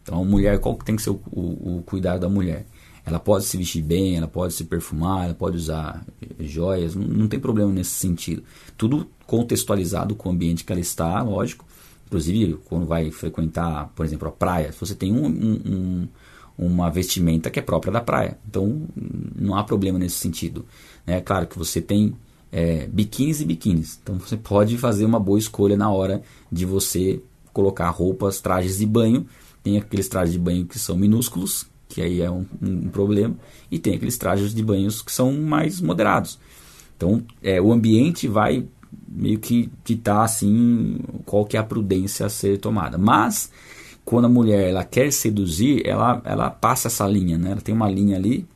Então, 0.06 0.22
a 0.22 0.24
mulher, 0.24 0.60
qual 0.60 0.76
que 0.76 0.86
tem 0.86 0.96
que 0.96 1.02
ser 1.02 1.10
o, 1.10 1.20
o, 1.32 1.78
o, 1.78 1.84
cuidado 1.84 2.20
da 2.20 2.30
mulher? 2.30 2.68
Ela 3.04 3.20
pode 3.20 3.46
se 3.46 3.58
vestir 3.58 3.82
bem, 3.82 4.16
ela 4.16 4.28
pode 4.28 4.54
se 4.54 4.64
perfumar, 4.64 5.26
ela 5.26 5.34
pode 5.34 5.58
usar 5.58 6.06
joias, 6.40 6.94
não, 6.94 7.08
não 7.08 7.28
tem 7.28 7.40
problema 7.40 7.72
nesse 7.72 7.92
sentido. 7.92 8.44
Tudo 8.78 9.10
contextualizado 9.26 10.14
com 10.14 10.30
o 10.30 10.32
ambiente 10.32 10.64
que 10.64 10.72
ela 10.72 10.80
está, 10.80 11.24
lógico. 11.24 11.66
Inclusive, 12.06 12.60
quando 12.66 12.86
vai 12.86 13.10
frequentar, 13.10 13.92
por 13.96 14.06
exemplo, 14.06 14.28
a 14.28 14.32
praia, 14.32 14.72
você 14.80 14.94
tem 14.94 15.12
um, 15.12 15.26
um, 15.26 16.08
uma 16.56 16.92
vestimenta 16.92 17.50
que 17.50 17.58
é 17.58 17.64
própria 17.64 17.92
da 17.92 18.02
praia. 18.02 18.38
Então, 18.48 18.84
não 19.36 19.56
há 19.56 19.64
problema 19.64 19.98
nesse 19.98 20.18
sentido. 20.18 20.68
É 21.08 21.20
claro 21.20 21.48
que 21.48 21.58
você 21.58 21.82
tem 21.82 22.14
é, 22.52 22.86
biquínis 22.86 23.42
e 23.42 23.46
biquínis. 23.46 24.00
Então, 24.04 24.20
você 24.20 24.38
pode 24.38 24.78
fazer 24.78 25.04
uma 25.04 25.20
boa 25.20 25.40
escolha 25.40 25.76
na 25.76 25.90
hora 25.90 26.22
de 26.52 26.64
você 26.64 27.20
colocar 27.52 27.90
roupas, 27.90 28.40
trajes 28.40 28.78
de 28.78 28.86
banho 28.86 29.26
tem 29.66 29.80
aqueles 29.80 30.08
trajes 30.08 30.34
de 30.34 30.40
banho 30.40 30.64
que 30.64 30.78
são 30.78 30.96
minúsculos, 30.96 31.66
que 31.90 32.00
aí 32.00 32.22
é 32.22 32.30
um, 32.30 32.46
um 32.62 32.88
problema, 32.88 33.36
e 33.72 33.80
tem 33.80 33.96
aqueles 33.96 34.16
trajes 34.16 34.54
de 34.54 34.64
banhos 34.64 35.02
que 35.02 35.12
são 35.12 35.34
mais 35.34 35.82
moderados. 35.82 36.38
Então, 36.96 37.24
é, 37.42 37.60
o 37.60 37.74
ambiente 37.74 38.28
vai 38.28 38.68
meio 39.08 39.40
que 39.40 39.72
ditar 39.84 40.24
assim 40.24 41.00
qual 41.26 41.46
que 41.46 41.58
é 41.58 41.60
a 41.60 41.64
prudência 41.64 42.28
a 42.28 42.30
ser 42.30 42.60
tomada. 42.60 42.96
Mas 42.96 43.52
quando 44.06 44.26
a 44.26 44.30
mulher 44.30 44.70
ela 44.70 44.84
quer 44.84 45.12
seduzir, 45.12 45.82
ela, 45.84 46.22
ela 46.24 46.52
passa 46.52 46.88
essa 46.88 47.08
linha, 47.08 47.36
né? 47.36 47.54
Ela 47.54 47.62
tem 47.62 47.74
uma 47.74 47.90
linha 47.90 48.18
ali, 48.18 48.48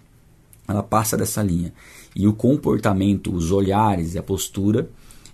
ela 0.68 0.84
passa 0.84 1.18
dessa 1.18 1.42
linha. 1.42 1.74
E 2.16 2.28
o 2.28 2.34
comportamento, 2.34 3.34
os 3.34 3.52
olhares 3.52 4.14
e 4.14 4.20
a 4.20 4.24
postura 4.24 4.88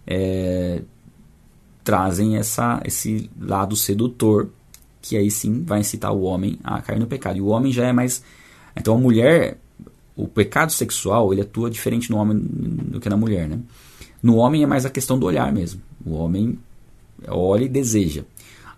é, 0.07 0.81
trazem 1.83 2.37
essa, 2.37 2.81
esse 2.85 3.29
lado 3.37 3.75
sedutor 3.75 4.49
que 5.05 5.15
aí 5.15 5.29
sim 5.29 5.63
vai 5.63 5.81
incitar 5.81 6.11
o 6.11 6.23
homem 6.23 6.57
a 6.63 6.81
cair 6.81 6.99
no 6.99 7.05
pecado. 7.05 7.37
E 7.37 7.41
o 7.41 7.47
homem 7.47 7.71
já 7.71 7.85
é 7.85 7.93
mais. 7.93 8.23
Então 8.75 8.95
a 8.95 8.97
mulher, 8.97 9.59
o 10.15 10.27
pecado 10.27 10.71
sexual, 10.71 11.31
ele 11.31 11.41
atua 11.41 11.69
diferente 11.69 12.09
no 12.09 12.17
homem 12.17 12.39
do 12.39 12.99
que 12.99 13.07
na 13.07 13.15
mulher, 13.15 13.47
né? 13.47 13.59
No 14.21 14.37
homem 14.37 14.63
é 14.63 14.65
mais 14.65 14.83
a 14.83 14.89
questão 14.89 15.19
do 15.19 15.27
olhar 15.27 15.53
mesmo. 15.53 15.79
O 16.03 16.15
homem 16.15 16.57
olha 17.27 17.65
e 17.65 17.69
deseja. 17.69 18.23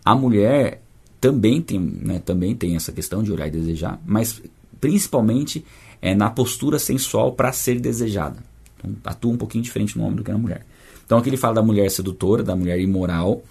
A 0.04 0.14
mulher 0.14 0.82
também 1.22 1.62
tem, 1.62 1.80
né, 1.80 2.20
também 2.20 2.54
tem 2.54 2.76
essa 2.76 2.92
questão 2.92 3.24
de 3.24 3.32
olhar 3.32 3.48
e 3.48 3.52
desejar, 3.52 4.00
mas 4.06 4.42
principalmente 4.82 5.66
é 6.02 6.14
na 6.14 6.30
postura 6.30 6.78
sensual 6.78 7.32
para 7.32 7.54
ser 7.54 7.80
desejada. 7.80 8.38
Então, 8.78 8.96
atua 9.06 9.32
um 9.32 9.38
pouquinho 9.38 9.64
diferente 9.64 9.98
no 9.98 10.04
homem 10.04 10.18
do 10.18 10.24
que 10.24 10.32
na 10.32 10.38
mulher. 10.38 10.66
Então 11.06 11.18
aqui 11.18 11.30
ele 11.30 11.38
fala 11.38 11.56
da 11.56 11.64
mulher 11.64 11.90
sedutora, 11.90 12.44
da 12.44 12.56
mulher 12.56 12.80
imoral, 12.82 13.42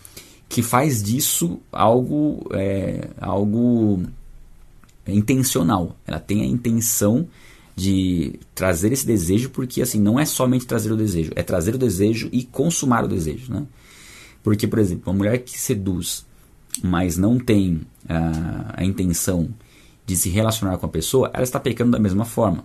que 0.48 0.62
faz 0.62 1.02
disso 1.02 1.60
algo, 1.72 2.46
é, 2.52 3.08
algo 3.20 4.02
intencional. 5.06 5.96
Ela 6.06 6.20
tem 6.20 6.42
a 6.42 6.46
intenção 6.46 7.26
de 7.74 8.38
trazer 8.54 8.92
esse 8.92 9.06
desejo, 9.06 9.50
porque 9.50 9.82
assim 9.82 10.00
não 10.00 10.18
é 10.18 10.24
somente 10.24 10.66
trazer 10.66 10.90
o 10.90 10.96
desejo, 10.96 11.30
é 11.36 11.42
trazer 11.42 11.74
o 11.74 11.78
desejo 11.78 12.28
e 12.32 12.42
consumar 12.44 13.04
o 13.04 13.08
desejo, 13.08 13.52
né? 13.52 13.66
Porque, 14.42 14.66
por 14.66 14.78
exemplo, 14.78 15.12
uma 15.12 15.18
mulher 15.18 15.38
que 15.38 15.58
seduz, 15.58 16.24
mas 16.82 17.16
não 17.16 17.38
tem 17.38 17.82
a, 18.08 18.80
a 18.80 18.84
intenção 18.84 19.48
de 20.06 20.16
se 20.16 20.30
relacionar 20.30 20.78
com 20.78 20.86
a 20.86 20.88
pessoa, 20.88 21.30
ela 21.34 21.42
está 21.42 21.58
pecando 21.58 21.90
da 21.90 21.98
mesma 21.98 22.24
forma, 22.24 22.64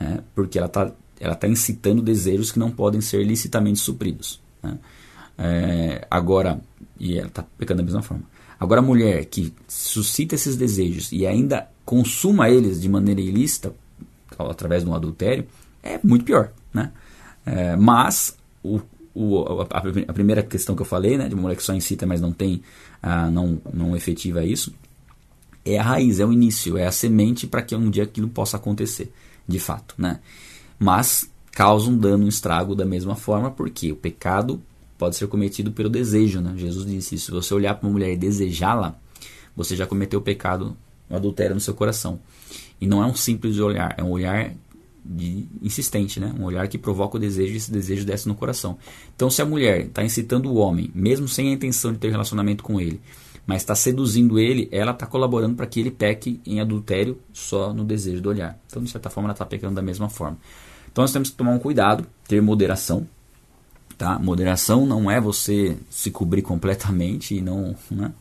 né? 0.00 0.24
porque 0.34 0.58
ela 0.58 0.66
está 0.66 0.90
ela 1.20 1.36
tá 1.36 1.46
incitando 1.46 2.02
desejos 2.02 2.50
que 2.50 2.58
não 2.58 2.70
podem 2.70 3.00
ser 3.00 3.22
licitamente 3.22 3.78
supridos. 3.78 4.40
Né? 4.60 4.76
É, 5.38 6.06
agora, 6.10 6.60
e 7.02 7.18
ela 7.18 7.26
está 7.26 7.44
pecando 7.58 7.78
da 7.78 7.84
mesma 7.84 8.00
forma. 8.00 8.22
Agora, 8.60 8.80
a 8.80 8.84
mulher 8.84 9.24
que 9.24 9.52
suscita 9.66 10.36
esses 10.36 10.54
desejos 10.54 11.10
e 11.10 11.26
ainda 11.26 11.68
consuma 11.84 12.48
eles 12.48 12.80
de 12.80 12.88
maneira 12.88 13.20
ilícita, 13.20 13.74
através 14.38 14.84
de 14.84 14.88
um 14.88 14.94
adultério, 14.94 15.44
é 15.82 15.98
muito 16.00 16.24
pior. 16.24 16.52
Né? 16.72 16.92
É, 17.44 17.74
mas, 17.74 18.38
o, 18.62 18.80
o, 19.12 19.62
a, 19.62 19.78
a, 19.78 20.12
primeira 20.12 20.44
questão 20.44 20.76
que 20.76 20.82
eu 20.82 20.86
falei, 20.86 21.18
né, 21.18 21.28
de 21.28 21.34
uma 21.34 21.42
mulher 21.42 21.56
que 21.56 21.64
só 21.64 21.74
incita, 21.74 22.06
mas 22.06 22.20
não 22.20 22.32
tem, 22.32 22.62
ah, 23.02 23.28
não, 23.28 23.60
não 23.74 23.96
efetiva 23.96 24.44
isso, 24.44 24.72
é 25.64 25.78
a 25.78 25.82
raiz, 25.82 26.20
é 26.20 26.24
o 26.24 26.32
início, 26.32 26.78
é 26.78 26.86
a 26.86 26.92
semente 26.92 27.48
para 27.48 27.62
que 27.62 27.74
um 27.74 27.90
dia 27.90 28.04
aquilo 28.04 28.28
possa 28.28 28.58
acontecer, 28.58 29.12
de 29.46 29.58
fato. 29.58 29.96
Né? 29.98 30.20
Mas 30.78 31.28
causa 31.50 31.90
um 31.90 31.98
dano, 31.98 32.26
um 32.26 32.28
estrago 32.28 32.76
da 32.76 32.84
mesma 32.84 33.16
forma, 33.16 33.50
porque 33.50 33.90
o 33.90 33.96
pecado 33.96 34.62
pode 35.02 35.16
ser 35.16 35.26
cometido 35.26 35.72
pelo 35.72 35.90
desejo. 35.90 36.40
Né? 36.40 36.54
Jesus 36.56 36.86
disse: 36.86 37.18
se 37.18 37.30
você 37.32 37.52
olhar 37.52 37.74
para 37.74 37.88
uma 37.88 37.92
mulher 37.92 38.12
e 38.12 38.16
desejá-la, 38.16 38.96
você 39.56 39.74
já 39.74 39.84
cometeu 39.84 40.20
o 40.20 40.22
pecado, 40.22 40.76
o 41.10 41.16
adultério 41.16 41.56
no 41.56 41.60
seu 41.60 41.74
coração. 41.74 42.20
E 42.80 42.86
não 42.86 43.02
é 43.02 43.06
um 43.06 43.14
simples 43.14 43.58
olhar, 43.58 43.96
é 43.98 44.02
um 44.04 44.10
olhar 44.10 44.54
de, 45.04 45.48
insistente, 45.60 46.20
né? 46.20 46.32
um 46.38 46.44
olhar 46.44 46.68
que 46.68 46.78
provoca 46.78 47.16
o 47.16 47.20
desejo 47.20 47.52
e 47.52 47.56
esse 47.56 47.72
desejo 47.72 48.06
desce 48.06 48.28
no 48.28 48.36
coração. 48.36 48.78
Então, 49.16 49.28
se 49.28 49.42
a 49.42 49.44
mulher 49.44 49.86
está 49.86 50.04
incitando 50.04 50.48
o 50.48 50.54
homem, 50.54 50.88
mesmo 50.94 51.26
sem 51.26 51.48
a 51.48 51.52
intenção 51.52 51.92
de 51.92 51.98
ter 51.98 52.10
relacionamento 52.10 52.62
com 52.62 52.80
ele, 52.80 53.00
mas 53.44 53.62
está 53.62 53.74
seduzindo 53.74 54.38
ele, 54.38 54.68
ela 54.70 54.92
está 54.92 55.04
colaborando 55.04 55.56
para 55.56 55.66
que 55.66 55.80
ele 55.80 55.90
peque 55.90 56.40
em 56.46 56.60
adultério 56.60 57.18
só 57.32 57.74
no 57.74 57.84
desejo 57.84 58.22
do 58.22 58.28
olhar. 58.28 58.56
Então, 58.68 58.80
de 58.84 58.88
certa 58.88 59.10
forma, 59.10 59.26
ela 59.26 59.34
está 59.34 59.44
pecando 59.44 59.74
da 59.74 59.82
mesma 59.82 60.08
forma. 60.08 60.38
Então, 60.92 61.02
nós 61.02 61.12
temos 61.12 61.30
que 61.30 61.36
tomar 61.36 61.50
um 61.50 61.58
cuidado, 61.58 62.06
ter 62.28 62.40
moderação, 62.40 63.08
Tá? 63.96 64.18
Moderação 64.18 64.86
não 64.86 65.10
é 65.10 65.20
você 65.20 65.76
se 65.90 66.10
cobrir 66.10 66.42
completamente 66.42 67.36
e 67.36 67.40
não, 67.40 67.74
né? 67.90 68.12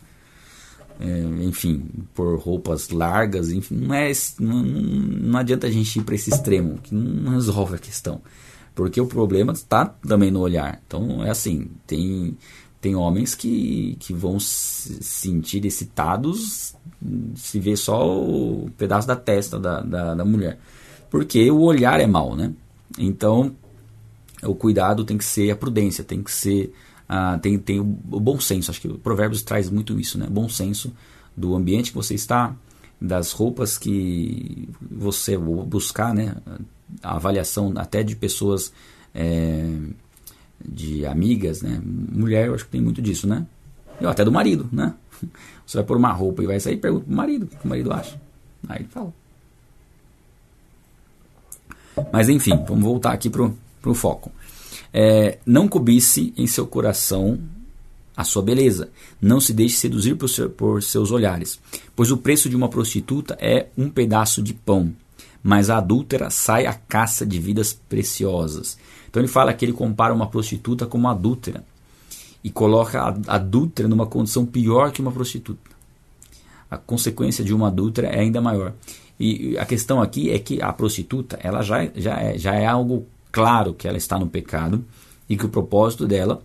É, 0.99 1.43
enfim, 1.43 1.83
por 2.13 2.37
roupas 2.39 2.89
largas, 2.89 3.51
enfim, 3.51 3.75
não 3.75 3.95
é 3.95 4.11
não, 4.39 4.61
não 4.61 5.39
adianta 5.39 5.65
a 5.65 5.71
gente 5.71 5.97
ir 5.97 6.03
para 6.03 6.13
esse 6.13 6.29
extremo, 6.29 6.77
que 6.77 6.93
não 6.93 7.31
resolve 7.31 7.75
a 7.75 7.79
questão. 7.79 8.21
Porque 8.75 9.01
o 9.01 9.07
problema 9.07 9.51
está 9.51 9.85
também 9.85 10.29
no 10.29 10.39
olhar. 10.39 10.79
Então 10.85 11.23
é 11.25 11.31
assim, 11.31 11.69
tem 11.87 12.37
tem 12.79 12.95
homens 12.95 13.35
que, 13.35 13.95
que 13.99 14.13
vão 14.13 14.39
se 14.39 15.03
sentir 15.03 15.65
excitados 15.65 16.75
se 17.35 17.59
ver 17.59 17.77
só 17.77 18.07
o 18.07 18.69
pedaço 18.77 19.07
da 19.07 19.15
testa 19.15 19.59
da, 19.59 19.81
da, 19.81 20.15
da 20.15 20.25
mulher. 20.25 20.59
Porque 21.09 21.49
o 21.51 21.61
olhar 21.61 21.99
é 21.99 22.07
mau, 22.07 22.35
né? 22.35 22.53
Então 22.97 23.55
o 24.43 24.55
cuidado 24.55 25.03
tem 25.03 25.17
que 25.17 25.25
ser 25.25 25.51
a 25.51 25.55
prudência, 25.55 26.03
tem 26.03 26.21
que 26.21 26.31
ser 26.31 26.73
tem, 27.41 27.57
tem 27.57 27.79
o, 27.79 27.83
bom 27.83 28.39
senso. 28.39 28.71
Acho 28.71 28.81
que 28.81 28.87
o 28.87 28.97
Provérbios 28.97 29.41
traz 29.41 29.69
muito 29.69 29.99
isso, 29.99 30.17
né? 30.17 30.27
Bom 30.29 30.47
senso 30.47 30.93
do 31.35 31.55
ambiente 31.55 31.91
que 31.91 31.97
você 31.97 32.13
está, 32.13 32.55
das 32.99 33.31
roupas 33.31 33.77
que 33.77 34.69
você 34.89 35.37
buscar, 35.37 36.13
né? 36.13 36.35
A 37.03 37.15
avaliação 37.15 37.73
até 37.75 38.03
de 38.03 38.15
pessoas, 38.15 38.71
é, 39.13 39.77
de 40.63 41.05
amigas, 41.05 41.61
né? 41.61 41.81
Mulher, 41.83 42.47
eu 42.47 42.55
acho 42.55 42.65
que 42.65 42.71
tem 42.71 42.81
muito 42.81 43.01
disso, 43.01 43.27
né? 43.27 43.45
E 43.99 44.05
até 44.05 44.23
do 44.23 44.31
marido, 44.31 44.69
né? 44.71 44.93
Você 45.65 45.77
vai 45.77 45.85
pôr 45.85 45.97
uma 45.97 46.11
roupa 46.11 46.43
e 46.43 46.47
vai 46.47 46.59
sair, 46.59 46.77
pergunta 46.77 47.05
pro 47.05 47.15
marido 47.15 47.43
o 47.43 47.47
que 47.47 47.65
o 47.65 47.67
marido 47.67 47.93
acha. 47.93 48.19
Aí 48.67 48.79
ele 48.79 48.87
fala. 48.89 49.13
Mas 52.11 52.29
enfim, 52.29 52.55
vamos 52.67 52.83
voltar 52.83 53.11
aqui 53.11 53.29
pro, 53.29 53.55
pro 53.81 53.93
foco. 53.93 54.31
É, 54.93 55.39
não 55.45 55.67
cobice 55.67 56.33
em 56.37 56.47
seu 56.47 56.67
coração 56.67 57.39
a 58.15 58.23
sua 58.23 58.41
beleza. 58.41 58.89
Não 59.21 59.39
se 59.39 59.53
deixe 59.53 59.75
seduzir 59.75 60.15
por, 60.15 60.29
seu, 60.29 60.49
por 60.49 60.83
seus 60.83 61.11
olhares, 61.11 61.59
pois 61.95 62.11
o 62.11 62.17
preço 62.17 62.49
de 62.49 62.55
uma 62.55 62.69
prostituta 62.69 63.37
é 63.39 63.67
um 63.77 63.89
pedaço 63.89 64.41
de 64.41 64.53
pão, 64.53 64.93
mas 65.41 65.69
a 65.69 65.77
adúltera 65.77 66.29
sai 66.29 66.65
à 66.65 66.73
caça 66.73 67.25
de 67.25 67.39
vidas 67.39 67.73
preciosas. 67.73 68.77
Então 69.09 69.21
ele 69.21 69.27
fala 69.27 69.53
que 69.53 69.65
ele 69.65 69.73
compara 69.73 70.13
uma 70.13 70.27
prostituta 70.27 70.85
com 70.85 70.97
uma 70.97 71.11
adúltera 71.11 71.63
e 72.43 72.49
coloca 72.49 72.99
a 73.01 73.35
adúltera 73.35 73.87
numa 73.87 74.05
condição 74.05 74.45
pior 74.45 74.91
que 74.91 75.01
uma 75.01 75.11
prostituta. 75.11 75.71
A 76.69 76.77
consequência 76.77 77.43
de 77.43 77.53
uma 77.53 77.67
adúltera 77.67 78.07
é 78.07 78.19
ainda 78.19 78.39
maior. 78.39 78.73
E 79.19 79.57
a 79.57 79.65
questão 79.65 80.01
aqui 80.01 80.31
é 80.31 80.39
que 80.39 80.61
a 80.61 80.71
prostituta 80.73 81.37
ela 81.43 81.61
já, 81.61 81.85
já, 81.95 82.19
é, 82.19 82.37
já 82.37 82.55
é 82.55 82.65
algo 82.65 83.05
claro 83.31 83.73
que 83.73 83.87
ela 83.87 83.97
está 83.97 84.17
no 84.19 84.27
pecado 84.27 84.83
e 85.29 85.37
que 85.37 85.45
o 85.45 85.49
propósito 85.49 86.07
dela 86.07 86.43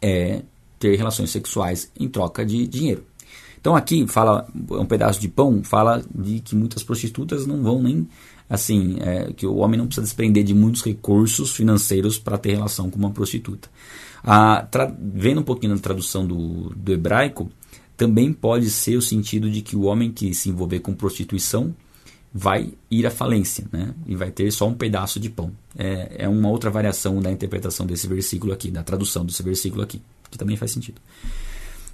é 0.00 0.42
ter 0.78 0.96
relações 0.96 1.30
sexuais 1.30 1.90
em 1.98 2.08
troca 2.08 2.44
de 2.44 2.66
dinheiro. 2.66 3.04
Então 3.60 3.74
aqui 3.74 4.06
fala 4.06 4.48
um 4.70 4.86
pedaço 4.86 5.20
de 5.20 5.28
pão, 5.28 5.62
fala 5.64 6.02
de 6.14 6.40
que 6.40 6.54
muitas 6.54 6.82
prostitutas 6.82 7.46
não 7.46 7.62
vão 7.62 7.82
nem 7.82 8.08
assim, 8.48 8.96
é, 9.00 9.32
que 9.32 9.46
o 9.46 9.56
homem 9.56 9.76
não 9.78 9.86
precisa 9.86 10.04
desprender 10.04 10.42
de 10.42 10.54
muitos 10.54 10.82
recursos 10.82 11.54
financeiros 11.54 12.18
para 12.18 12.38
ter 12.38 12.52
relação 12.52 12.88
com 12.88 12.98
uma 12.98 13.10
prostituta. 13.10 13.68
Ah, 14.24 14.66
vendo 14.98 15.40
um 15.40 15.44
pouquinho 15.44 15.74
na 15.74 15.80
tradução 15.80 16.26
do, 16.26 16.70
do 16.74 16.92
hebraico, 16.92 17.50
também 17.96 18.32
pode 18.32 18.70
ser 18.70 18.96
o 18.96 19.02
sentido 19.02 19.50
de 19.50 19.60
que 19.60 19.76
o 19.76 19.82
homem 19.82 20.10
que 20.10 20.32
se 20.32 20.48
envolver 20.48 20.80
com 20.80 20.94
prostituição 20.94 21.74
vai 22.32 22.72
ir 22.90 23.06
à 23.06 23.10
falência, 23.10 23.66
né? 23.72 23.94
E 24.06 24.14
vai 24.14 24.30
ter 24.30 24.50
só 24.50 24.68
um 24.68 24.74
pedaço 24.74 25.18
de 25.18 25.30
pão. 25.30 25.52
É, 25.76 26.24
é 26.24 26.28
uma 26.28 26.48
outra 26.48 26.70
variação 26.70 27.20
da 27.20 27.32
interpretação 27.32 27.86
desse 27.86 28.06
versículo 28.06 28.52
aqui, 28.52 28.70
da 28.70 28.82
tradução 28.82 29.24
desse 29.24 29.42
versículo 29.42 29.82
aqui, 29.82 30.02
que 30.30 30.38
também 30.38 30.56
faz 30.56 30.70
sentido. 30.70 31.00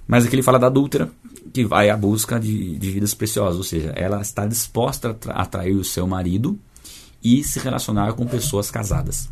Mas 0.07 0.25
aqui 0.25 0.35
ele 0.35 0.43
fala 0.43 0.59
da 0.59 0.67
adúltera, 0.67 1.09
que 1.53 1.65
vai 1.65 1.89
à 1.89 1.97
busca 1.97 2.39
de, 2.39 2.77
de 2.77 2.91
vidas 2.91 3.13
preciosas, 3.13 3.57
ou 3.57 3.63
seja, 3.63 3.89
ela 3.95 4.21
está 4.21 4.45
disposta 4.45 5.17
a 5.27 5.41
atrair 5.41 5.75
o 5.75 5.83
seu 5.83 6.05
marido 6.05 6.59
e 7.23 7.43
se 7.43 7.59
relacionar 7.59 8.13
com 8.13 8.27
pessoas 8.27 8.69
casadas. 8.69 9.29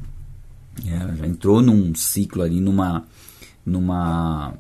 Ela 0.86 1.16
já 1.16 1.28
entrou 1.28 1.62
num 1.62 1.94
ciclo 1.94 2.42
ali, 2.42 2.60
numa, 2.60 3.06
numa 3.64 4.56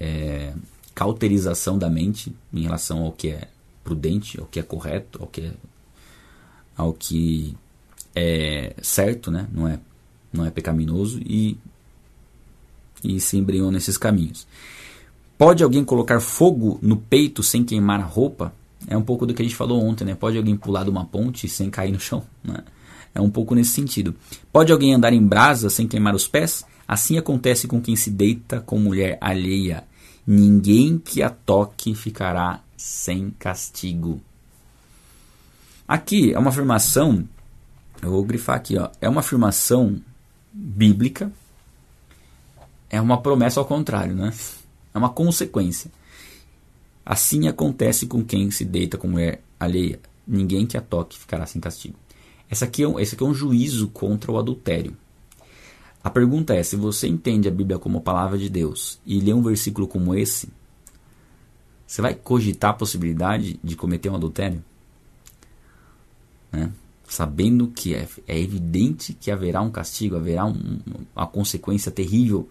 é, 0.00 0.54
cauterização 0.94 1.76
da 1.76 1.90
mente 1.90 2.34
em 2.52 2.62
relação 2.62 3.02
ao 3.02 3.12
que 3.12 3.28
é 3.28 3.48
prudente, 3.84 4.40
ao 4.40 4.46
que 4.46 4.58
é 4.58 4.62
correto, 4.62 5.20
ao 5.20 5.26
que 5.26 5.42
é 5.42 5.52
ao 6.82 6.92
que 6.92 7.56
é 8.14 8.74
certo, 8.82 9.30
né? 9.30 9.46
não, 9.52 9.68
é, 9.68 9.78
não 10.32 10.44
é 10.44 10.50
pecaminoso 10.50 11.20
e, 11.24 11.56
e 13.02 13.20
se 13.20 13.36
embrião 13.36 13.70
nesses 13.70 13.96
caminhos. 13.96 14.46
Pode 15.38 15.62
alguém 15.62 15.84
colocar 15.84 16.20
fogo 16.20 16.78
no 16.82 16.96
peito 16.96 17.42
sem 17.42 17.64
queimar 17.64 18.00
a 18.00 18.04
roupa? 18.04 18.52
É 18.86 18.96
um 18.96 19.02
pouco 19.02 19.24
do 19.24 19.32
que 19.32 19.42
a 19.42 19.44
gente 19.44 19.56
falou 19.56 19.82
ontem, 19.82 20.04
né? 20.04 20.14
Pode 20.14 20.36
alguém 20.36 20.56
pular 20.56 20.84
de 20.84 20.90
uma 20.90 21.04
ponte 21.04 21.48
sem 21.48 21.70
cair 21.70 21.92
no 21.92 22.00
chão? 22.00 22.24
Né? 22.44 22.58
É 23.14 23.20
um 23.20 23.30
pouco 23.30 23.54
nesse 23.54 23.72
sentido. 23.72 24.14
Pode 24.50 24.72
alguém 24.72 24.94
andar 24.94 25.12
em 25.12 25.24
brasa 25.24 25.68
sem 25.68 25.86
queimar 25.86 26.14
os 26.14 26.26
pés? 26.26 26.64
Assim 26.88 27.18
acontece 27.18 27.68
com 27.68 27.80
quem 27.80 27.94
se 27.94 28.10
deita 28.10 28.60
com 28.60 28.78
mulher 28.78 29.18
alheia. 29.20 29.84
Ninguém 30.26 30.98
que 30.98 31.22
a 31.22 31.28
toque 31.28 31.94
ficará 31.94 32.60
sem 32.76 33.30
castigo. 33.38 34.20
Aqui 35.86 36.32
é 36.32 36.38
uma 36.38 36.50
afirmação, 36.50 37.28
eu 38.00 38.10
vou 38.10 38.24
grifar 38.24 38.56
aqui, 38.56 38.78
ó, 38.78 38.90
é 39.00 39.08
uma 39.08 39.20
afirmação 39.20 40.00
bíblica, 40.52 41.32
é 42.88 43.00
uma 43.00 43.20
promessa 43.20 43.58
ao 43.58 43.66
contrário, 43.66 44.14
né? 44.14 44.32
É 44.94 44.98
uma 44.98 45.08
consequência. 45.08 45.90
Assim 47.04 47.48
acontece 47.48 48.06
com 48.06 48.22
quem 48.22 48.50
se 48.50 48.64
deita 48.64 48.96
com 48.96 49.08
mulher 49.08 49.42
alheia. 49.58 49.98
Ninguém 50.26 50.66
que 50.66 50.76
a 50.76 50.80
toque 50.80 51.18
ficará 51.18 51.46
sem 51.46 51.60
castigo. 51.60 51.96
Essa 52.48 52.66
aqui 52.66 52.82
é 52.82 52.88
um, 52.88 53.00
esse 53.00 53.14
aqui 53.14 53.24
é 53.24 53.26
um 53.26 53.34
juízo 53.34 53.88
contra 53.88 54.30
o 54.30 54.38
adultério. 54.38 54.96
A 56.04 56.10
pergunta 56.10 56.54
é: 56.54 56.62
se 56.62 56.76
você 56.76 57.08
entende 57.08 57.48
a 57.48 57.50
Bíblia 57.50 57.78
como 57.78 57.98
a 57.98 58.02
palavra 58.02 58.38
de 58.38 58.48
Deus 58.48 59.00
e 59.06 59.18
lê 59.20 59.32
um 59.32 59.42
versículo 59.42 59.88
como 59.88 60.14
esse, 60.14 60.48
você 61.86 62.02
vai 62.02 62.14
cogitar 62.14 62.70
a 62.70 62.74
possibilidade 62.74 63.58
de 63.64 63.74
cometer 63.74 64.10
um 64.10 64.16
adultério? 64.16 64.62
Né? 66.52 66.70
sabendo 67.04 67.68
que 67.68 67.94
é, 67.94 68.08
é, 68.26 68.38
evidente 68.38 69.12
que 69.12 69.30
haverá 69.30 69.60
um 69.60 69.70
castigo, 69.70 70.16
haverá 70.16 70.46
um, 70.46 70.78
uma 71.14 71.26
consequência 71.26 71.90
terrível 71.90 72.48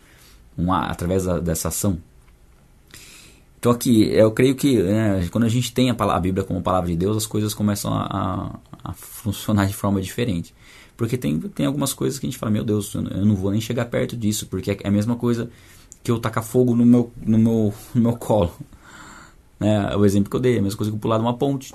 uma, 0.57 0.85
através 0.87 1.25
da, 1.25 1.39
dessa 1.39 1.69
ação. 1.69 1.97
Então 3.59 3.71
aqui, 3.71 4.03
eu 4.11 4.31
creio 4.31 4.55
que 4.55 4.81
né, 4.81 5.27
quando 5.31 5.43
a 5.43 5.49
gente 5.49 5.71
tem 5.71 5.89
a, 5.89 5.95
palavra, 5.95 6.17
a, 6.17 6.21
Bíblia 6.21 6.43
como 6.43 6.61
palavra 6.61 6.89
de 6.89 6.95
Deus, 6.95 7.15
as 7.15 7.27
coisas 7.27 7.53
começam 7.53 7.93
a, 7.93 8.59
a, 8.83 8.89
a, 8.89 8.93
funcionar 8.93 9.65
de 9.67 9.73
forma 9.73 10.01
diferente. 10.01 10.53
Porque 10.97 11.17
tem, 11.17 11.39
tem 11.39 11.65
algumas 11.65 11.93
coisas 11.93 12.19
que 12.19 12.25
a 12.25 12.29
gente 12.29 12.39
fala, 12.39 12.51
meu 12.51 12.63
Deus, 12.63 12.93
eu 12.93 13.01
não 13.01 13.35
vou 13.35 13.51
nem 13.51 13.61
chegar 13.61 13.85
perto 13.85 14.17
disso, 14.17 14.47
porque 14.47 14.71
é, 14.71 14.77
é 14.83 14.87
a 14.87 14.91
mesma 14.91 15.15
coisa 15.15 15.49
que 16.03 16.09
eu 16.09 16.19
tacar 16.19 16.43
fogo 16.43 16.75
no 16.75 16.85
meu, 16.85 17.11
no 17.23 17.37
meu, 17.37 17.73
no 17.93 18.01
meu 18.01 18.15
colo. 18.15 18.51
Né, 19.59 19.95
o 19.95 20.05
exemplo 20.05 20.29
que 20.29 20.35
eu 20.35 20.39
dei, 20.39 20.55
é 20.55 20.59
a 20.59 20.61
mesma 20.61 20.77
coisa 20.77 20.91
que 20.91 20.97
eu 20.97 21.01
pular 21.01 21.17
de 21.17 21.23
uma 21.23 21.37
ponte. 21.37 21.73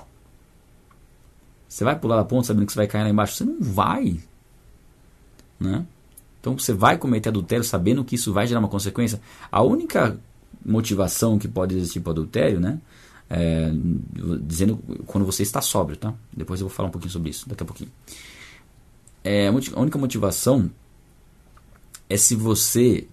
Você 1.67 1.83
vai 1.83 1.97
pular 1.97 2.15
da 2.15 2.23
ponte 2.23 2.47
sabendo 2.47 2.65
que 2.65 2.71
você 2.71 2.79
vai 2.79 2.87
cair 2.87 3.03
lá 3.03 3.09
embaixo? 3.09 3.35
Você 3.35 3.43
não 3.43 3.57
vai. 3.59 4.19
Né? 5.59 5.85
Então 6.39 6.57
você 6.57 6.73
vai 6.73 6.97
cometer 6.97 7.29
adultério 7.29 7.63
sabendo 7.63 8.03
que 8.05 8.15
isso 8.15 8.31
vai 8.31 8.47
gerar 8.47 8.59
uma 8.59 8.69
consequência. 8.69 9.19
A 9.51 9.61
única 9.61 10.17
motivação 10.65 11.37
que 11.37 11.47
pode 11.47 11.75
existir 11.75 11.99
para 11.99 12.11
adultério, 12.11 12.59
né? 12.59 12.79
É, 13.29 13.69
dizendo 14.41 14.79
quando 15.05 15.25
você 15.25 15.43
está 15.43 15.61
sóbrio, 15.61 15.97
tá? 15.97 16.13
Depois 16.31 16.61
eu 16.61 16.67
vou 16.67 16.75
falar 16.75 16.87
um 16.87 16.91
pouquinho 16.91 17.11
sobre 17.11 17.29
isso 17.29 17.49
daqui 17.49 17.63
a 17.63 17.65
pouquinho. 17.65 17.91
É, 19.23 19.47
a 19.47 19.79
única 19.81 19.97
motivação 19.97 20.71
é 22.09 22.15
se 22.15 22.35
você 22.35 23.05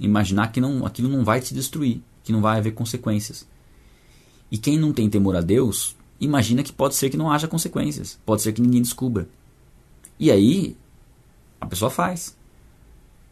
imaginar 0.00 0.50
que 0.52 0.60
não, 0.60 0.86
aquilo 0.86 1.08
não 1.08 1.24
vai 1.24 1.40
te 1.40 1.52
destruir, 1.52 2.00
que 2.24 2.32
não 2.32 2.40
vai 2.40 2.58
haver 2.58 2.72
consequências. 2.72 3.46
E 4.50 4.56
quem 4.56 4.78
não 4.78 4.92
tem 4.92 5.10
temor 5.10 5.36
a 5.36 5.42
Deus 5.42 5.94
imagina 6.20 6.62
que 6.62 6.72
pode 6.72 6.94
ser 6.94 7.10
que 7.10 7.16
não 7.16 7.30
haja 7.30 7.48
consequências, 7.48 8.18
pode 8.24 8.42
ser 8.42 8.52
que 8.52 8.62
ninguém 8.62 8.82
descubra. 8.82 9.28
E 10.18 10.30
aí 10.30 10.76
a 11.60 11.66
pessoa 11.66 11.90
faz, 11.90 12.36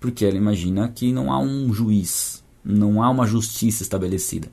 porque 0.01 0.25
ela 0.25 0.37
imagina 0.37 0.89
que 0.89 1.13
não 1.13 1.33
há 1.33 1.39
um 1.39 1.73
juiz, 1.73 2.45
não 2.65 3.03
há 3.03 3.11
uma 3.11 3.27
justiça 3.27 3.83
estabelecida, 3.83 4.49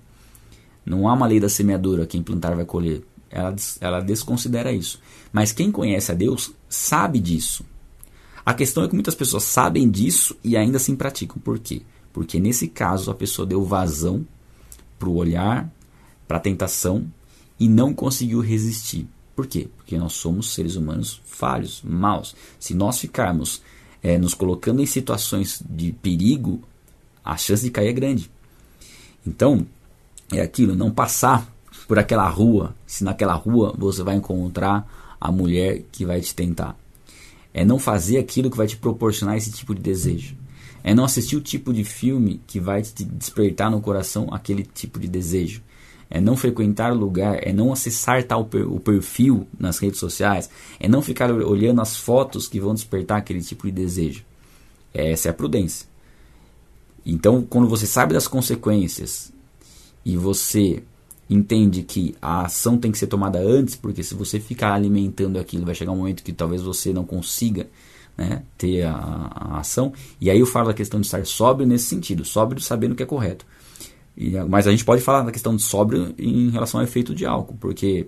não 0.86 1.08
há 1.08 1.14
uma 1.14 1.28
lei 1.28 1.40
da 1.40 1.50
semeadura, 1.50 2.08
quem 2.08 2.24
plantar 2.24 2.56
vai 2.56 2.66
colher. 2.66 3.04
Ela, 3.30 3.56
ela 3.82 4.00
desconsidera 4.00 4.72
isso. 4.72 5.00
Mas 5.32 5.52
quem 5.52 5.72
conhece 5.72 6.12
a 6.12 6.16
Deus 6.16 6.54
sabe 6.70 7.20
disso. 7.20 7.66
A 8.46 8.54
questão 8.54 8.84
é 8.84 8.88
que 8.88 8.94
muitas 8.94 9.16
pessoas 9.16 9.44
sabem 9.44 9.90
disso 9.90 10.38
e 10.44 10.56
ainda 10.56 10.78
assim 10.78 10.96
praticam. 10.96 11.38
Por 11.42 11.58
quê? 11.58 11.82
Porque 12.12 12.40
nesse 12.40 12.68
caso 12.68 13.10
a 13.10 13.16
pessoa 13.16 13.48
deu 13.48 13.64
vazão 13.64 14.28
para 15.00 15.10
o 15.10 15.16
olhar, 15.16 15.72
para 16.28 16.38
a 16.38 16.40
tentação 16.40 17.12
e 17.64 17.70
não 17.70 17.94
conseguiu 17.94 18.42
resistir. 18.42 19.08
Por 19.34 19.48
quê? 19.48 19.70
Porque 19.78 19.98
nós 19.98 20.12
somos 20.12 20.54
seres 20.54 20.76
humanos 20.76 21.22
falhos, 21.24 21.82
maus. 21.82 22.36
Se 22.60 22.74
nós 22.74 23.00
ficarmos 23.00 23.62
é, 24.02 24.18
nos 24.18 24.34
colocando 24.34 24.82
em 24.82 24.86
situações 24.86 25.64
de 25.70 25.94
perigo, 25.94 26.62
a 27.24 27.38
chance 27.38 27.64
de 27.64 27.72
cair 27.72 27.88
é 27.88 27.94
grande. 27.94 28.30
Então, 29.26 29.66
é 30.30 30.42
aquilo, 30.42 30.76
não 30.76 30.92
passar 30.92 31.50
por 31.88 31.98
aquela 31.98 32.28
rua, 32.28 32.76
se 32.86 33.06
naquela 33.06 33.34
rua 33.34 33.74
você 33.78 34.04
vai 34.04 34.18
encontrar 34.18 35.16
a 35.22 35.32
mulher 35.32 35.84
que 35.90 36.06
vai 36.06 36.20
te 36.20 36.36
tentar. 36.36 36.78
É 37.54 37.64
não 37.64 37.80
fazer 37.80 38.18
aquilo 38.18 38.52
que 38.52 38.58
vai 38.58 38.68
te 38.68 38.76
proporcionar 38.76 39.38
esse 39.38 39.54
tipo 39.54 39.74
de 39.74 39.82
desejo. 39.82 40.36
É 40.84 40.94
não 40.94 41.06
assistir 41.06 41.38
o 41.38 41.42
tipo 41.42 41.72
de 41.72 41.86
filme 41.86 42.42
que 42.46 42.60
vai 42.60 42.82
te 42.82 43.06
despertar 43.06 43.72
no 43.72 43.80
coração 43.80 44.28
aquele 44.34 44.64
tipo 44.64 45.00
de 45.00 45.08
desejo. 45.08 45.62
É 46.14 46.22
não 46.22 46.38
frequentar 46.38 46.94
lugar, 46.94 47.40
é 47.42 47.52
não 47.52 47.74
acessar 47.74 48.24
tal 48.24 48.46
per, 48.46 48.72
o 48.72 48.80
perfil 48.80 49.48
nas 49.58 49.80
redes 49.80 50.00
sociais, 50.00 50.48
é 50.80 50.88
não 50.88 51.02
ficar 51.02 51.32
olhando 51.32 51.82
as 51.82 51.98
fotos 51.98 52.48
que 52.48 52.60
vão 52.60 52.76
despertar 52.76 53.18
aquele 53.18 53.42
tipo 53.42 53.66
de 53.66 53.72
desejo. 53.72 54.24
Essa 54.94 55.30
é 55.30 55.32
a 55.32 55.34
prudência. 55.34 55.88
Então, 57.04 57.42
quando 57.42 57.68
você 57.68 57.88
sabe 57.88 58.14
das 58.14 58.28
consequências 58.28 59.34
e 60.06 60.16
você 60.16 60.84
entende 61.28 61.82
que 61.82 62.14
a 62.22 62.46
ação 62.46 62.78
tem 62.78 62.92
que 62.92 62.98
ser 63.00 63.08
tomada 63.08 63.40
antes, 63.40 63.76
porque 63.76 64.04
se 64.04 64.14
você 64.14 64.40
ficar 64.40 64.72
alimentando 64.76 65.40
aquilo, 65.40 65.66
vai 65.66 65.74
chegar 65.74 65.94
um 65.94 65.98
momento 65.98 66.24
que 66.24 66.32
talvez 66.32 66.62
você 66.62 66.94
não 66.94 67.04
consiga 67.04 67.68
né, 68.16 68.44
ter 68.56 68.84
a, 68.84 68.94
a, 68.94 69.60
ação. 69.62 69.94
E 70.22 70.30
aí 70.30 70.40
eu 70.40 70.46
falo 70.46 70.68
da 70.68 70.76
questão 70.76 71.02
de 71.02 71.08
estar 71.08 71.26
sóbrio 71.26 71.68
nesse 71.68 71.86
sentido, 71.86 72.24
sóbrio 72.24 72.62
sabendo 72.62 72.92
o 72.92 72.96
que 72.96 73.02
é 73.02 73.08
correto. 73.08 73.48
E, 74.16 74.32
mas 74.48 74.68
a 74.68 74.72
gente 74.72 74.86
pode 74.86 75.02
falar 75.02 75.22
da 75.22 75.32
questão 75.32 75.56
de 75.56 75.62
sóbrio 75.62 76.14
em 76.18 76.50
relação 76.50 76.80
ao 76.80 76.86
efeito 76.86 77.16
de 77.16 77.26
álcool, 77.26 77.58
porque 77.60 78.08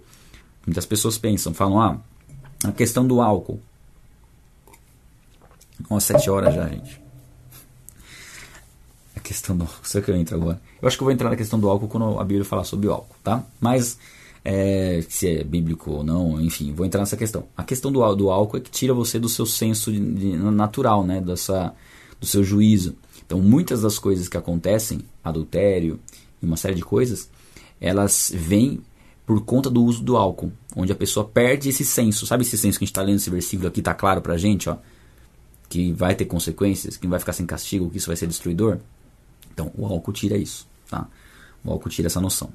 muitas 0.66 0.86
pessoas 0.86 1.18
pensam, 1.18 1.53
falam, 1.53 1.80
ah, 1.82 1.97
a 2.64 2.72
questão 2.72 3.06
do 3.08 3.22
álcool. 3.22 3.60
Umas 5.89 6.03
sete 6.03 6.30
horas 6.30 6.53
já, 6.56 6.68
gente 6.70 7.06
questão 9.26 9.58
do. 9.58 9.68
Será 9.82 10.06
que 10.06 10.12
eu 10.12 10.16
entro 10.16 10.36
agora? 10.36 10.62
Eu 10.80 10.88
acho 10.88 10.95
que 10.95 11.03
eu 11.03 11.06
vou 11.06 11.12
entrar 11.12 11.30
na 11.30 11.36
questão 11.36 11.60
do 11.60 11.68
álcool 11.68 11.88
quando 11.88 12.20
a 12.20 12.24
Bíblia 12.24 12.45
falar 12.45 12.64
sobre 12.64 12.88
o 12.88 12.93
álcool, 12.93 13.16
tá? 13.24 13.43
Mas 13.60 13.97
é, 14.43 15.03
se 15.10 15.28
é 15.28 15.43
bíblico 15.43 15.91
ou 15.91 16.03
não, 16.03 16.39
enfim, 16.39 16.72
vou 16.72 16.86
entrar 16.86 16.99
nessa 16.99 17.18
questão. 17.18 17.45
A 17.58 17.64
questão 17.64 17.91
do, 17.91 18.16
do 18.16 18.30
álcool 18.30 18.58
é 18.58 18.60
que 18.60 18.70
tira 18.70 18.93
você 18.93 19.20
do 19.20 19.28
seu 19.28 19.45
senso 19.45 19.91
de, 19.91 19.99
de, 19.99 20.38
natural, 20.38 21.03
né? 21.03 21.20
Dessa, 21.20 21.74
do 22.20 22.28
seu 22.28 22.43
juízo. 22.43 22.95
Então, 23.26 23.42
muitas 23.42 23.82
das 23.82 23.98
coisas 23.98 24.28
que 24.30 24.38
acontecem, 24.38 25.02
adultério 25.24 26.00
e 26.42 26.46
uma 26.46 26.58
série 26.58 26.76
de 26.76 26.84
coisas, 26.84 27.30
elas 27.82 28.32
vêm 28.34 28.82
por 29.26 29.44
conta 29.44 29.70
do 29.70 29.84
uso 29.84 30.04
do 30.04 30.16
álcool, 30.16 30.52
onde 30.76 30.92
a 30.92 30.96
pessoa 30.96 31.26
perde 31.26 31.70
esse 31.70 31.84
senso. 31.84 32.28
Sabe 32.28 32.44
esse 32.44 32.58
senso 32.58 32.78
que 32.78 32.84
a 32.84 32.86
gente 32.86 32.92
está 32.92 33.02
lendo 33.02 33.18
esse 33.18 33.30
versículo 33.30 33.68
aqui, 33.68 33.80
está 33.80 33.94
claro 33.94 34.22
pra 34.22 34.38
gente, 34.38 34.70
ó? 34.70 34.78
Que 35.68 35.92
vai 35.92 36.14
ter 36.14 36.26
consequências, 36.26 36.96
que 36.96 37.06
não 37.06 37.12
vai 37.12 37.20
ficar 37.20 37.34
sem 37.34 37.46
castigo, 37.46 37.90
que 37.90 37.98
isso 37.98 38.08
vai 38.08 38.16
ser 38.16 38.28
destruidor. 38.28 38.78
Então, 39.52 39.72
o 39.76 39.86
álcool 39.86 40.14
tira 40.14 40.38
isso, 40.38 40.68
tá? 40.90 41.08
O 41.64 41.72
álcool 41.72 41.90
tira 41.90 42.08
essa 42.08 42.22
noção. 42.22 42.52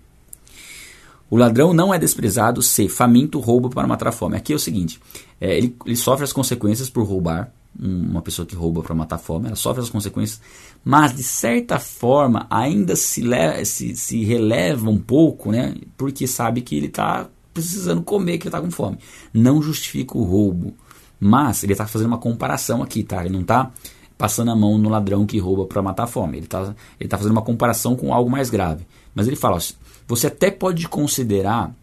O 1.31 1.37
ladrão 1.37 1.73
não 1.73 1.95
é 1.95 1.99
desprezado 1.99 2.61
se 2.61 2.89
faminto 2.89 3.39
rouba 3.39 3.71
para 3.71 3.87
matar 3.87 4.09
a 4.09 4.13
fome. 4.13 4.37
Aqui 4.37 4.53
é 4.53 4.57
o 4.57 4.59
seguinte: 4.59 5.01
é, 5.41 5.57
ele, 5.57 5.77
ele, 5.87 5.97
sofre 5.97 6.25
as 6.25 6.33
consequências 6.33 6.91
por 6.91 7.05
roubar. 7.05 7.53
Uma 7.79 8.21
pessoa 8.21 8.45
que 8.45 8.55
rouba 8.55 8.83
para 8.83 8.95
matar 8.95 9.17
fome, 9.17 9.47
ela 9.47 9.57
sofre 9.57 9.83
as 9.83 9.89
consequências, 9.89 10.41
mas 10.85 11.15
de 11.15 11.23
certa 11.23 11.79
forma 11.79 12.47
ainda 12.51 12.97
se, 12.97 13.23
se, 13.65 13.97
se 13.97 14.25
releva 14.25 14.91
um 14.91 14.99
pouco, 14.99 15.53
né? 15.53 15.75
Porque 15.97 16.27
sabe 16.27 16.61
que 16.63 16.77
ele 16.77 16.87
está 16.87 17.29
precisando 17.55 18.03
comer, 18.03 18.39
que 18.39 18.45
ele 18.45 18.49
está 18.49 18.61
com 18.61 18.71
fome. 18.71 18.99
Não 19.33 19.63
justifica 19.63 20.19
o 20.19 20.25
roubo, 20.25 20.75
mas 21.19 21.63
ele 21.63 21.73
está 21.73 21.87
fazendo 21.87 22.09
uma 22.09 22.19
comparação 22.19 22.83
aqui, 22.83 23.03
tá? 23.03 23.25
Ele 23.25 23.33
não 23.33 23.43
está 23.43 23.71
passando 24.19 24.51
a 24.51 24.57
mão 24.57 24.77
no 24.77 24.91
ladrão 24.91 25.25
que 25.25 25.39
rouba 25.39 25.65
para 25.65 25.81
matar 25.81 26.07
fome. 26.07 26.39
Ele 26.39 26.47
está 26.47 26.75
ele 26.99 27.09
tá 27.09 27.17
fazendo 27.17 27.33
uma 27.33 27.43
comparação 27.43 27.97
com 27.97 28.13
algo 28.13 28.31
mais 28.31 28.51
grave. 28.51 28.87
Mas 29.15 29.27
ele 29.27 29.37
fala: 29.37 29.59
você 30.07 30.27
até 30.27 30.51
pode 30.51 30.89
considerar 30.89 31.75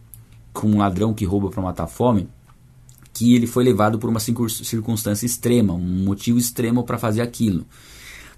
com 0.52 0.68
um 0.68 0.78
ladrão 0.78 1.12
que 1.12 1.24
rouba 1.24 1.50
para 1.50 1.62
matar 1.62 1.86
fome 1.86 2.28
que 3.18 3.34
ele 3.34 3.46
foi 3.46 3.64
levado 3.64 3.98
por 3.98 4.08
uma 4.08 4.20
circunstância 4.20 5.26
extrema, 5.26 5.74
um 5.74 6.04
motivo 6.04 6.38
extremo 6.38 6.84
para 6.84 6.98
fazer 6.98 7.20
aquilo. 7.20 7.66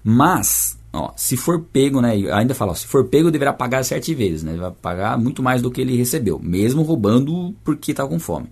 Mas, 0.03 0.77
ó, 0.91 1.13
se 1.15 1.37
for 1.37 1.61
pego, 1.61 2.01
né, 2.01 2.13
ainda 2.33 2.55
fala, 2.55 2.71
ó, 2.71 2.75
se 2.75 2.87
for 2.87 3.05
pego 3.05 3.29
deverá 3.29 3.53
pagar 3.53 3.85
sete 3.85 4.15
vezes, 4.15 4.41
né, 4.43 4.57
vai 4.57 4.71
pagar 4.71 5.17
muito 5.17 5.43
mais 5.43 5.61
do 5.61 5.69
que 5.69 5.81
ele 5.81 5.95
recebeu, 5.95 6.39
mesmo 6.39 6.81
roubando 6.81 7.53
porque 7.63 7.91
está 7.91 8.07
com 8.07 8.19
fome. 8.19 8.47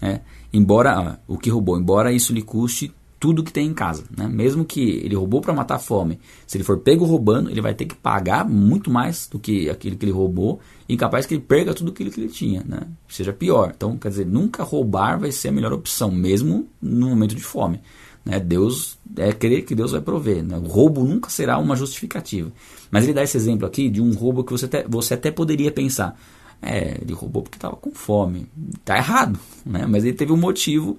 Né? 0.00 0.20
Embora 0.52 1.18
ó, 1.28 1.34
o 1.34 1.38
que 1.38 1.50
roubou, 1.50 1.78
embora 1.78 2.12
isso 2.12 2.32
lhe 2.32 2.42
custe 2.42 2.94
tudo 3.24 3.42
que 3.42 3.50
tem 3.50 3.68
em 3.68 3.72
casa. 3.72 4.04
Né? 4.14 4.28
Mesmo 4.28 4.66
que 4.66 4.82
ele 5.02 5.14
roubou 5.14 5.40
para 5.40 5.54
matar 5.54 5.76
a 5.76 5.78
fome, 5.78 6.20
se 6.46 6.58
ele 6.58 6.64
for 6.64 6.76
pego 6.80 7.06
roubando, 7.06 7.48
ele 7.48 7.62
vai 7.62 7.72
ter 7.72 7.86
que 7.86 7.94
pagar 7.94 8.46
muito 8.46 8.90
mais 8.90 9.26
do 9.28 9.38
que 9.38 9.70
aquilo 9.70 9.96
que 9.96 10.04
ele 10.04 10.12
roubou 10.12 10.60
e 10.86 10.94
capaz 10.94 11.24
que 11.24 11.32
ele 11.32 11.40
perca 11.40 11.72
tudo 11.72 11.90
aquilo 11.90 12.10
que 12.10 12.20
ele 12.20 12.28
tinha, 12.28 12.62
né? 12.68 12.80
seja 13.08 13.32
pior. 13.32 13.72
Então, 13.74 13.96
quer 13.96 14.10
dizer, 14.10 14.26
nunca 14.26 14.62
roubar 14.62 15.18
vai 15.18 15.32
ser 15.32 15.48
a 15.48 15.52
melhor 15.52 15.72
opção, 15.72 16.10
mesmo 16.10 16.68
no 16.82 17.08
momento 17.08 17.34
de 17.34 17.42
fome. 17.42 17.80
Né? 18.26 18.38
Deus 18.38 18.98
é 19.16 19.32
crer 19.32 19.64
que 19.64 19.74
Deus 19.74 19.92
vai 19.92 20.02
prover. 20.02 20.44
Né? 20.44 20.58
O 20.58 20.66
roubo 20.66 21.02
nunca 21.02 21.30
será 21.30 21.56
uma 21.56 21.76
justificativa. 21.76 22.52
Mas 22.90 23.04
ele 23.04 23.14
dá 23.14 23.22
esse 23.22 23.38
exemplo 23.38 23.66
aqui 23.66 23.88
de 23.88 24.02
um 24.02 24.12
roubo 24.12 24.44
que 24.44 24.52
você 24.52 24.66
até, 24.66 24.84
você 24.86 25.14
até 25.14 25.30
poderia 25.30 25.72
pensar. 25.72 26.14
É, 26.60 26.98
ele 27.00 27.14
roubou 27.14 27.42
porque 27.42 27.56
estava 27.56 27.74
com 27.76 27.90
fome. 27.90 28.48
Está 28.74 28.98
errado, 28.98 29.40
né? 29.64 29.86
mas 29.88 30.04
ele 30.04 30.12
teve 30.12 30.30
um 30.30 30.36
motivo 30.36 30.98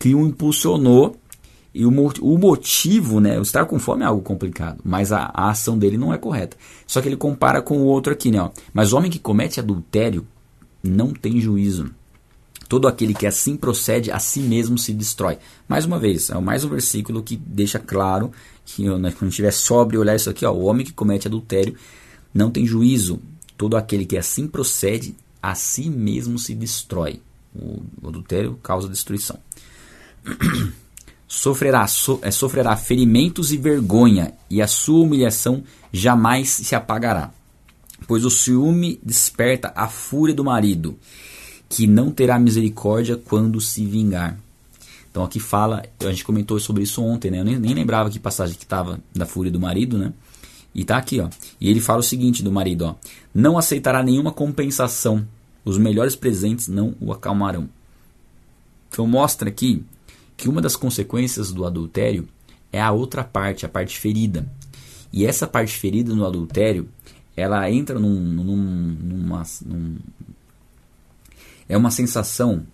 que 0.00 0.14
o 0.14 0.26
impulsionou 0.26 1.14
e 1.72 1.84
o, 1.84 1.90
o 1.90 2.38
motivo, 2.38 3.20
né? 3.20 3.38
Estar 3.38 3.66
com 3.66 3.78
fome 3.78 4.02
é 4.02 4.06
algo 4.06 4.22
complicado, 4.22 4.80
mas 4.82 5.12
a, 5.12 5.30
a, 5.32 5.50
ação 5.50 5.78
dele 5.78 5.96
não 5.96 6.12
é 6.12 6.18
correta. 6.18 6.56
Só 6.86 7.00
que 7.00 7.08
ele 7.08 7.16
compara 7.16 7.62
com 7.62 7.78
o 7.78 7.84
outro 7.84 8.12
aqui, 8.12 8.30
né? 8.30 8.40
Ó. 8.40 8.50
Mas 8.72 8.92
o 8.92 8.96
homem 8.96 9.10
que 9.10 9.18
comete 9.18 9.60
adultério 9.60 10.26
não 10.82 11.12
tem 11.12 11.38
juízo. 11.38 11.90
Todo 12.66 12.88
aquele 12.88 13.12
que 13.12 13.26
assim 13.26 13.56
procede, 13.56 14.10
a 14.10 14.18
si 14.18 14.40
mesmo 14.40 14.78
se 14.78 14.92
destrói. 14.92 15.38
Mais 15.68 15.84
uma 15.84 15.98
vez, 15.98 16.30
é 16.30 16.38
mais 16.40 16.64
um 16.64 16.70
versículo 16.70 17.22
que 17.22 17.36
deixa 17.36 17.78
claro 17.78 18.32
que 18.64 18.88
né, 18.88 19.12
quando 19.16 19.30
estiver 19.30 19.52
sóbrio 19.52 20.00
olhar 20.00 20.16
isso 20.16 20.30
aqui, 20.30 20.46
ó, 20.46 20.52
o 20.52 20.64
homem 20.64 20.86
que 20.86 20.92
comete 20.92 21.28
adultério 21.28 21.74
não 22.32 22.50
tem 22.50 22.66
juízo. 22.66 23.20
Todo 23.58 23.76
aquele 23.76 24.06
que 24.06 24.16
assim 24.16 24.46
procede, 24.48 25.14
a 25.42 25.54
si 25.54 25.90
mesmo 25.90 26.38
se 26.38 26.54
destrói. 26.54 27.20
O 27.54 27.82
adultério 28.08 28.58
causa 28.62 28.88
destruição. 28.88 29.38
sofrerá, 31.26 31.86
so, 31.86 32.18
é, 32.22 32.30
sofrerá 32.30 32.76
ferimentos 32.76 33.52
e 33.52 33.56
vergonha, 33.56 34.34
e 34.48 34.60
a 34.60 34.66
sua 34.66 35.04
humilhação 35.04 35.62
jamais 35.92 36.50
se 36.50 36.74
apagará. 36.74 37.30
Pois 38.06 38.24
o 38.24 38.30
ciúme 38.30 38.98
desperta 39.02 39.72
a 39.74 39.88
fúria 39.88 40.34
do 40.34 40.44
marido, 40.44 40.98
que 41.68 41.86
não 41.86 42.10
terá 42.10 42.38
misericórdia 42.38 43.16
quando 43.16 43.60
se 43.60 43.84
vingar. 43.84 44.38
Então 45.10 45.24
aqui 45.24 45.40
fala, 45.40 45.84
a 46.00 46.10
gente 46.10 46.24
comentou 46.24 46.58
sobre 46.58 46.82
isso 46.82 47.02
ontem, 47.02 47.30
né? 47.30 47.40
Eu 47.40 47.44
nem, 47.44 47.58
nem 47.58 47.74
lembrava 47.74 48.10
que 48.10 48.18
passagem 48.18 48.56
que 48.56 48.64
estava 48.64 49.00
da 49.14 49.26
fúria 49.26 49.50
do 49.50 49.58
marido, 49.58 49.98
né? 49.98 50.12
E 50.74 50.84
tá 50.84 50.96
aqui, 50.96 51.20
ó. 51.20 51.28
E 51.60 51.68
ele 51.68 51.80
fala 51.80 52.00
o 52.00 52.02
seguinte 52.02 52.42
do 52.42 52.52
marido, 52.52 52.82
ó: 52.82 52.94
Não 53.34 53.58
aceitará 53.58 54.02
nenhuma 54.02 54.32
compensação. 54.32 55.26
Os 55.64 55.76
melhores 55.76 56.16
presentes 56.16 56.68
não 56.68 56.94
o 57.00 57.12
acalmarão. 57.12 57.68
Então 58.88 59.06
mostra 59.06 59.48
aqui 59.48 59.84
que 60.40 60.48
uma 60.48 60.62
das 60.62 60.74
consequências 60.74 61.52
do 61.52 61.66
adultério 61.66 62.26
é 62.72 62.80
a 62.80 62.90
outra 62.90 63.22
parte, 63.22 63.66
a 63.66 63.68
parte 63.68 63.98
ferida. 63.98 64.50
E 65.12 65.26
essa 65.26 65.46
parte 65.46 65.78
ferida 65.78 66.14
no 66.14 66.26
adultério, 66.26 66.88
ela 67.36 67.70
entra 67.70 67.98
num, 67.98 68.18
num, 68.18 68.56
numa, 68.56 69.42
num, 69.66 69.98
é 71.68 71.76
uma 71.76 71.90
sensação, 71.90 72.66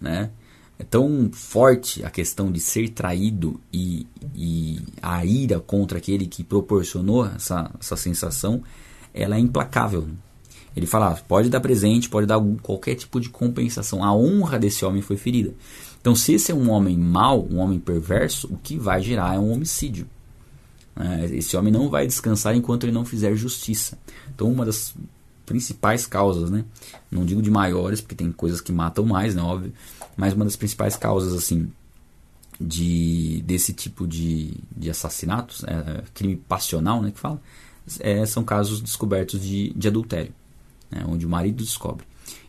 né? 0.00 0.30
É 0.78 0.84
tão 0.84 1.28
forte 1.32 2.04
a 2.04 2.10
questão 2.10 2.52
de 2.52 2.60
ser 2.60 2.90
traído 2.90 3.60
e, 3.72 4.06
e 4.32 4.80
a 5.02 5.24
ira 5.24 5.58
contra 5.58 5.98
aquele 5.98 6.24
que 6.24 6.44
proporcionou 6.44 7.26
essa, 7.26 7.68
essa 7.80 7.96
sensação, 7.96 8.62
ela 9.12 9.34
é 9.34 9.40
implacável. 9.40 10.06
Ele 10.76 10.86
fala, 10.86 11.08
ah, 11.08 11.16
pode 11.16 11.50
dar 11.50 11.58
presente, 11.58 12.08
pode 12.08 12.28
dar 12.28 12.36
algum, 12.36 12.56
qualquer 12.56 12.94
tipo 12.94 13.18
de 13.18 13.28
compensação. 13.28 14.04
A 14.04 14.14
honra 14.14 14.56
desse 14.56 14.84
homem 14.84 15.02
foi 15.02 15.16
ferida. 15.16 15.52
Então, 16.08 16.16
se 16.16 16.32
esse 16.32 16.50
é 16.50 16.54
um 16.54 16.70
homem 16.70 16.96
mau, 16.96 17.46
um 17.50 17.58
homem 17.58 17.78
perverso, 17.78 18.46
o 18.50 18.56
que 18.56 18.78
vai 18.78 19.02
gerar 19.02 19.34
é 19.34 19.38
um 19.38 19.52
homicídio. 19.52 20.08
É, 20.96 21.26
esse 21.36 21.54
homem 21.54 21.70
não 21.70 21.90
vai 21.90 22.06
descansar 22.06 22.56
enquanto 22.56 22.84
ele 22.84 22.92
não 22.92 23.04
fizer 23.04 23.34
justiça. 23.34 23.98
Então, 24.34 24.50
uma 24.50 24.64
das 24.64 24.94
principais 25.44 26.06
causas, 26.06 26.50
né? 26.50 26.64
Não 27.10 27.26
digo 27.26 27.42
de 27.42 27.50
maiores, 27.50 28.00
porque 28.00 28.14
tem 28.14 28.32
coisas 28.32 28.62
que 28.62 28.72
matam 28.72 29.04
mais, 29.04 29.34
né? 29.34 29.42
Óbvio. 29.42 29.70
Mas 30.16 30.32
uma 30.32 30.46
das 30.46 30.56
principais 30.56 30.96
causas, 30.96 31.34
assim, 31.34 31.70
de 32.58 33.42
desse 33.46 33.74
tipo 33.74 34.06
de, 34.06 34.54
de 34.74 34.88
assassinatos, 34.88 35.62
é, 35.64 36.04
crime 36.14 36.36
passional, 36.36 37.02
né? 37.02 37.10
Que 37.10 37.20
fala, 37.20 37.38
é, 38.00 38.24
são 38.24 38.42
casos 38.42 38.80
descobertos 38.80 39.42
de, 39.42 39.74
de 39.76 39.88
adultério, 39.88 40.32
né, 40.90 41.04
onde 41.06 41.26
o 41.26 41.28
marido 41.28 41.62
descobre. 41.62 42.06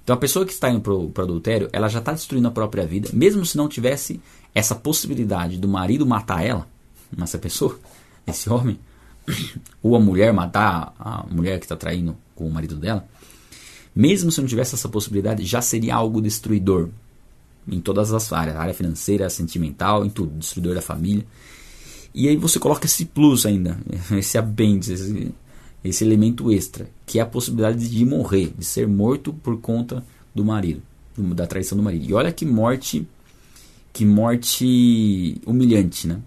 Então 0.10 0.18
a 0.18 0.20
pessoa 0.20 0.43
que 0.43 0.51
está 0.51 0.72
indo 0.72 0.82
para 0.82 0.91
o 0.91 1.14
adultério, 1.22 1.70
ela 1.72 1.88
já 1.88 1.99
está 1.99 2.12
destruindo 2.12 2.47
a 2.47 2.51
própria 2.51 2.84
vida, 2.84 3.12
mesmo 3.14 3.45
se 3.45 3.55
não 3.55 3.70
tivesse 3.70 4.20
essa 4.55 4.74
possibilidade 4.74 5.60
do 5.60 5.68
marido 5.68 6.03
matar 6.03 6.43
ela, 6.43 6.68
essa 7.22 7.38
pessoa, 7.38 7.80
esse 8.26 8.49
homem, 8.49 8.80
ou 9.84 9.95
a 9.95 9.99
mulher 9.99 10.34
matar 10.34 10.95
a 10.97 11.28
mulher 11.30 11.60
que 11.60 11.66
está 11.66 11.76
traindo 11.76 12.18
com 12.34 12.47
o 12.47 12.51
marido 12.51 12.76
dela, 12.76 13.07
mesmo 13.95 14.32
se 14.32 14.41
não 14.41 14.47
tivesse 14.47 14.74
essa 14.74 14.89
possibilidade, 14.89 15.45
já 15.45 15.62
seria 15.62 15.93
algo 15.93 16.20
destruidor. 16.20 16.89
em 17.68 17.80
todas 17.80 18.12
as 18.12 18.34
áreas, 18.34 18.57
área 18.57 18.74
financeira, 18.74 19.30
sentimental, 19.30 20.03
em 20.03 20.10
tudo, 20.10 20.39
destruidor 20.39 20.74
da 20.74 20.82
família. 20.82 21.24
E 22.16 22.28
aí 22.28 22.36
você 22.36 22.57
coloca 22.57 22.88
esse 22.88 23.05
plus 23.05 23.45
ainda, 23.45 23.78
esse 24.18 24.39
apêndice, 24.39 25.32
esse, 25.84 26.04
elemento 26.04 26.52
extra, 26.52 26.90
que 27.06 27.20
é 27.20 27.22
a 27.22 27.26
possibilidade 27.26 27.90
de 27.90 28.06
morrer, 28.06 28.54
de 28.58 28.66
ser 28.66 28.88
morto 28.88 29.34
por 29.34 29.60
conta 29.60 30.04
do 30.34 30.44
marido, 30.44 30.82
da 31.18 31.48
traição 31.48 31.78
do 31.78 31.84
marido. 31.84 32.10
E 32.10 32.14
olha 32.14 32.32
que 32.32 32.46
morte, 32.46 33.08
que 33.94 34.06
morte 34.06 35.40
humilhante, 35.46 36.08
né? 36.08 36.20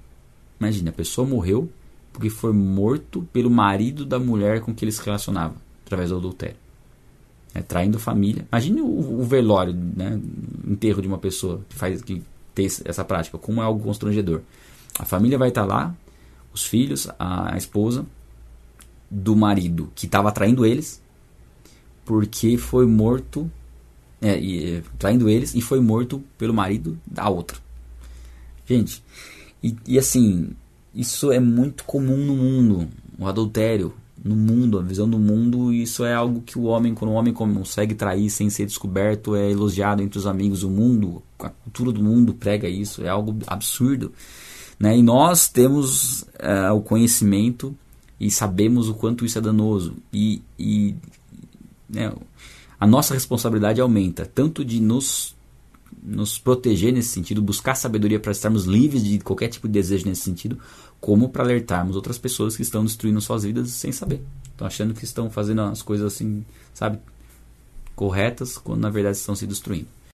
Imagina, 0.59 0.91
a 0.91 0.93
pessoa 0.93 1.27
morreu 1.27 1.69
porque 2.13 2.29
foi 2.29 2.53
morto 2.53 3.27
pelo 3.33 3.51
marido 3.51 4.05
da 4.05 4.19
mulher 4.19 4.61
com 4.61 4.75
que 4.75 4.85
ele 4.85 4.93
se 4.93 5.03
relacionava, 5.03 5.55
através 5.85 6.11
do 6.11 6.17
adultério. 6.17 6.57
É, 7.55 7.61
traindo 7.61 7.99
família. 7.99 8.47
Imagine 8.51 8.81
o, 8.81 9.21
o 9.21 9.25
velório, 9.25 9.75
né? 9.75 10.19
enterro 10.67 11.03
de 11.03 11.09
uma 11.09 11.19
pessoa 11.19 11.61
que 11.69 11.75
faz 11.75 12.01
que 12.01 12.23
tem 12.55 12.67
essa 12.85 13.05
prática, 13.05 13.39
como 13.39 13.61
é 13.61 13.65
algo 13.65 13.83
constrangedor. 13.83 14.41
A 14.99 15.05
família 15.05 15.39
vai 15.39 15.49
estar 15.49 15.65
lá, 15.65 15.95
os 16.53 16.65
filhos, 16.65 17.09
a 17.19 17.57
esposa 17.57 18.07
do 19.13 19.37
marido 19.37 19.93
que 19.95 20.07
estava 20.07 20.33
traindo 20.33 20.65
eles, 20.65 21.03
porque 22.03 22.57
foi 22.57 22.87
morto, 22.87 23.51
é, 24.23 24.41
e, 24.41 24.77
é, 24.77 24.83
traindo 24.99 25.29
eles 25.29 25.55
e 25.55 25.61
foi 25.61 25.81
morto 25.81 26.25
pelo 26.39 26.55
marido 26.55 26.99
da 27.07 27.29
outra. 27.29 27.59
Gente, 28.67 29.05
e, 29.63 29.77
e 29.87 29.99
assim, 29.99 30.53
isso 30.95 31.31
é 31.31 31.39
muito 31.39 31.85
comum 31.85 32.17
no 32.17 32.35
mundo, 32.35 32.89
o 33.19 33.27
adultério 33.27 33.93
no 34.25 34.35
mundo, 34.35 34.79
a 34.79 34.83
visão 34.83 35.09
do 35.09 35.19
mundo, 35.19 35.73
isso 35.73 36.05
é 36.05 36.15
algo 36.15 36.41
que 36.41 36.57
o 36.57 36.63
homem, 36.63 36.95
quando 36.95 37.11
o 37.11 37.15
homem 37.15 37.35
consegue 37.35 37.95
trair 37.95 38.31
sem 38.31 38.49
ser 38.49 38.65
descoberto, 38.65 39.35
é 39.35 39.51
elogiado 39.51 40.01
entre 40.01 40.17
os 40.17 40.27
amigos. 40.27 40.63
O 40.63 40.71
mundo, 40.71 41.21
a 41.41 41.49
cultura 41.49 41.91
do 41.91 42.03
mundo 42.03 42.33
prega 42.33 42.69
isso, 42.69 43.03
é 43.03 43.09
algo 43.09 43.37
absurdo. 43.47 44.13
Né? 44.79 44.97
E 44.97 45.03
nós 45.03 45.49
temos 45.49 46.23
uh, 46.23 46.73
o 46.73 46.81
conhecimento 46.81 47.77
e 48.23 48.31
sabemos 48.31 48.89
o 48.89 48.95
quanto 48.95 49.25
isso 49.27 49.37
é 49.37 49.41
danoso. 49.41 49.97
E, 50.13 50.41
e 50.57 50.95
né, 51.91 52.15
a 52.79 52.87
nossa 52.87 53.15
responsabilidade 53.15 53.81
aumenta, 53.81 54.25
tanto 54.25 54.65
de 54.65 54.81
nos, 54.81 55.35
nos 56.01 56.39
proteger 56.39 56.93
nesse 56.93 57.09
sentido, 57.09 57.43
buscar 57.43 57.75
sabedoria 57.75 58.21
para 58.21 58.31
estarmos 58.31 58.65
livres 58.65 59.03
de 59.03 59.19
qualquer 59.19 59.49
tipo 59.49 59.67
de 59.67 59.73
desejo 59.73 60.07
nesse 60.07 60.23
sentido, 60.23 60.57
como 61.01 61.31
para 61.31 61.43
alertarmos 61.43 61.97
outras 61.97 62.17
pessoas 62.17 62.55
que 62.55 62.63
estão 62.63 62.85
destruindo 62.85 63.21
suas 63.21 63.43
vidas 63.43 63.71
sem 63.71 63.91
saber. 63.91 64.23
Estão 64.53 64.69
achando 64.69 64.95
que 64.95 65.05
estão 65.05 65.29
fazendo 65.29 65.63
as 65.63 65.83
coisas 65.83 66.15
assim, 66.15 66.45
sabe, 66.73 67.01
corretas, 67.97 68.57
quando 68.57 68.83
na 68.83 68.91
verdade 68.91 69.17
estão 69.17 69.35
se 69.35 69.49
destruindo. 69.49 69.89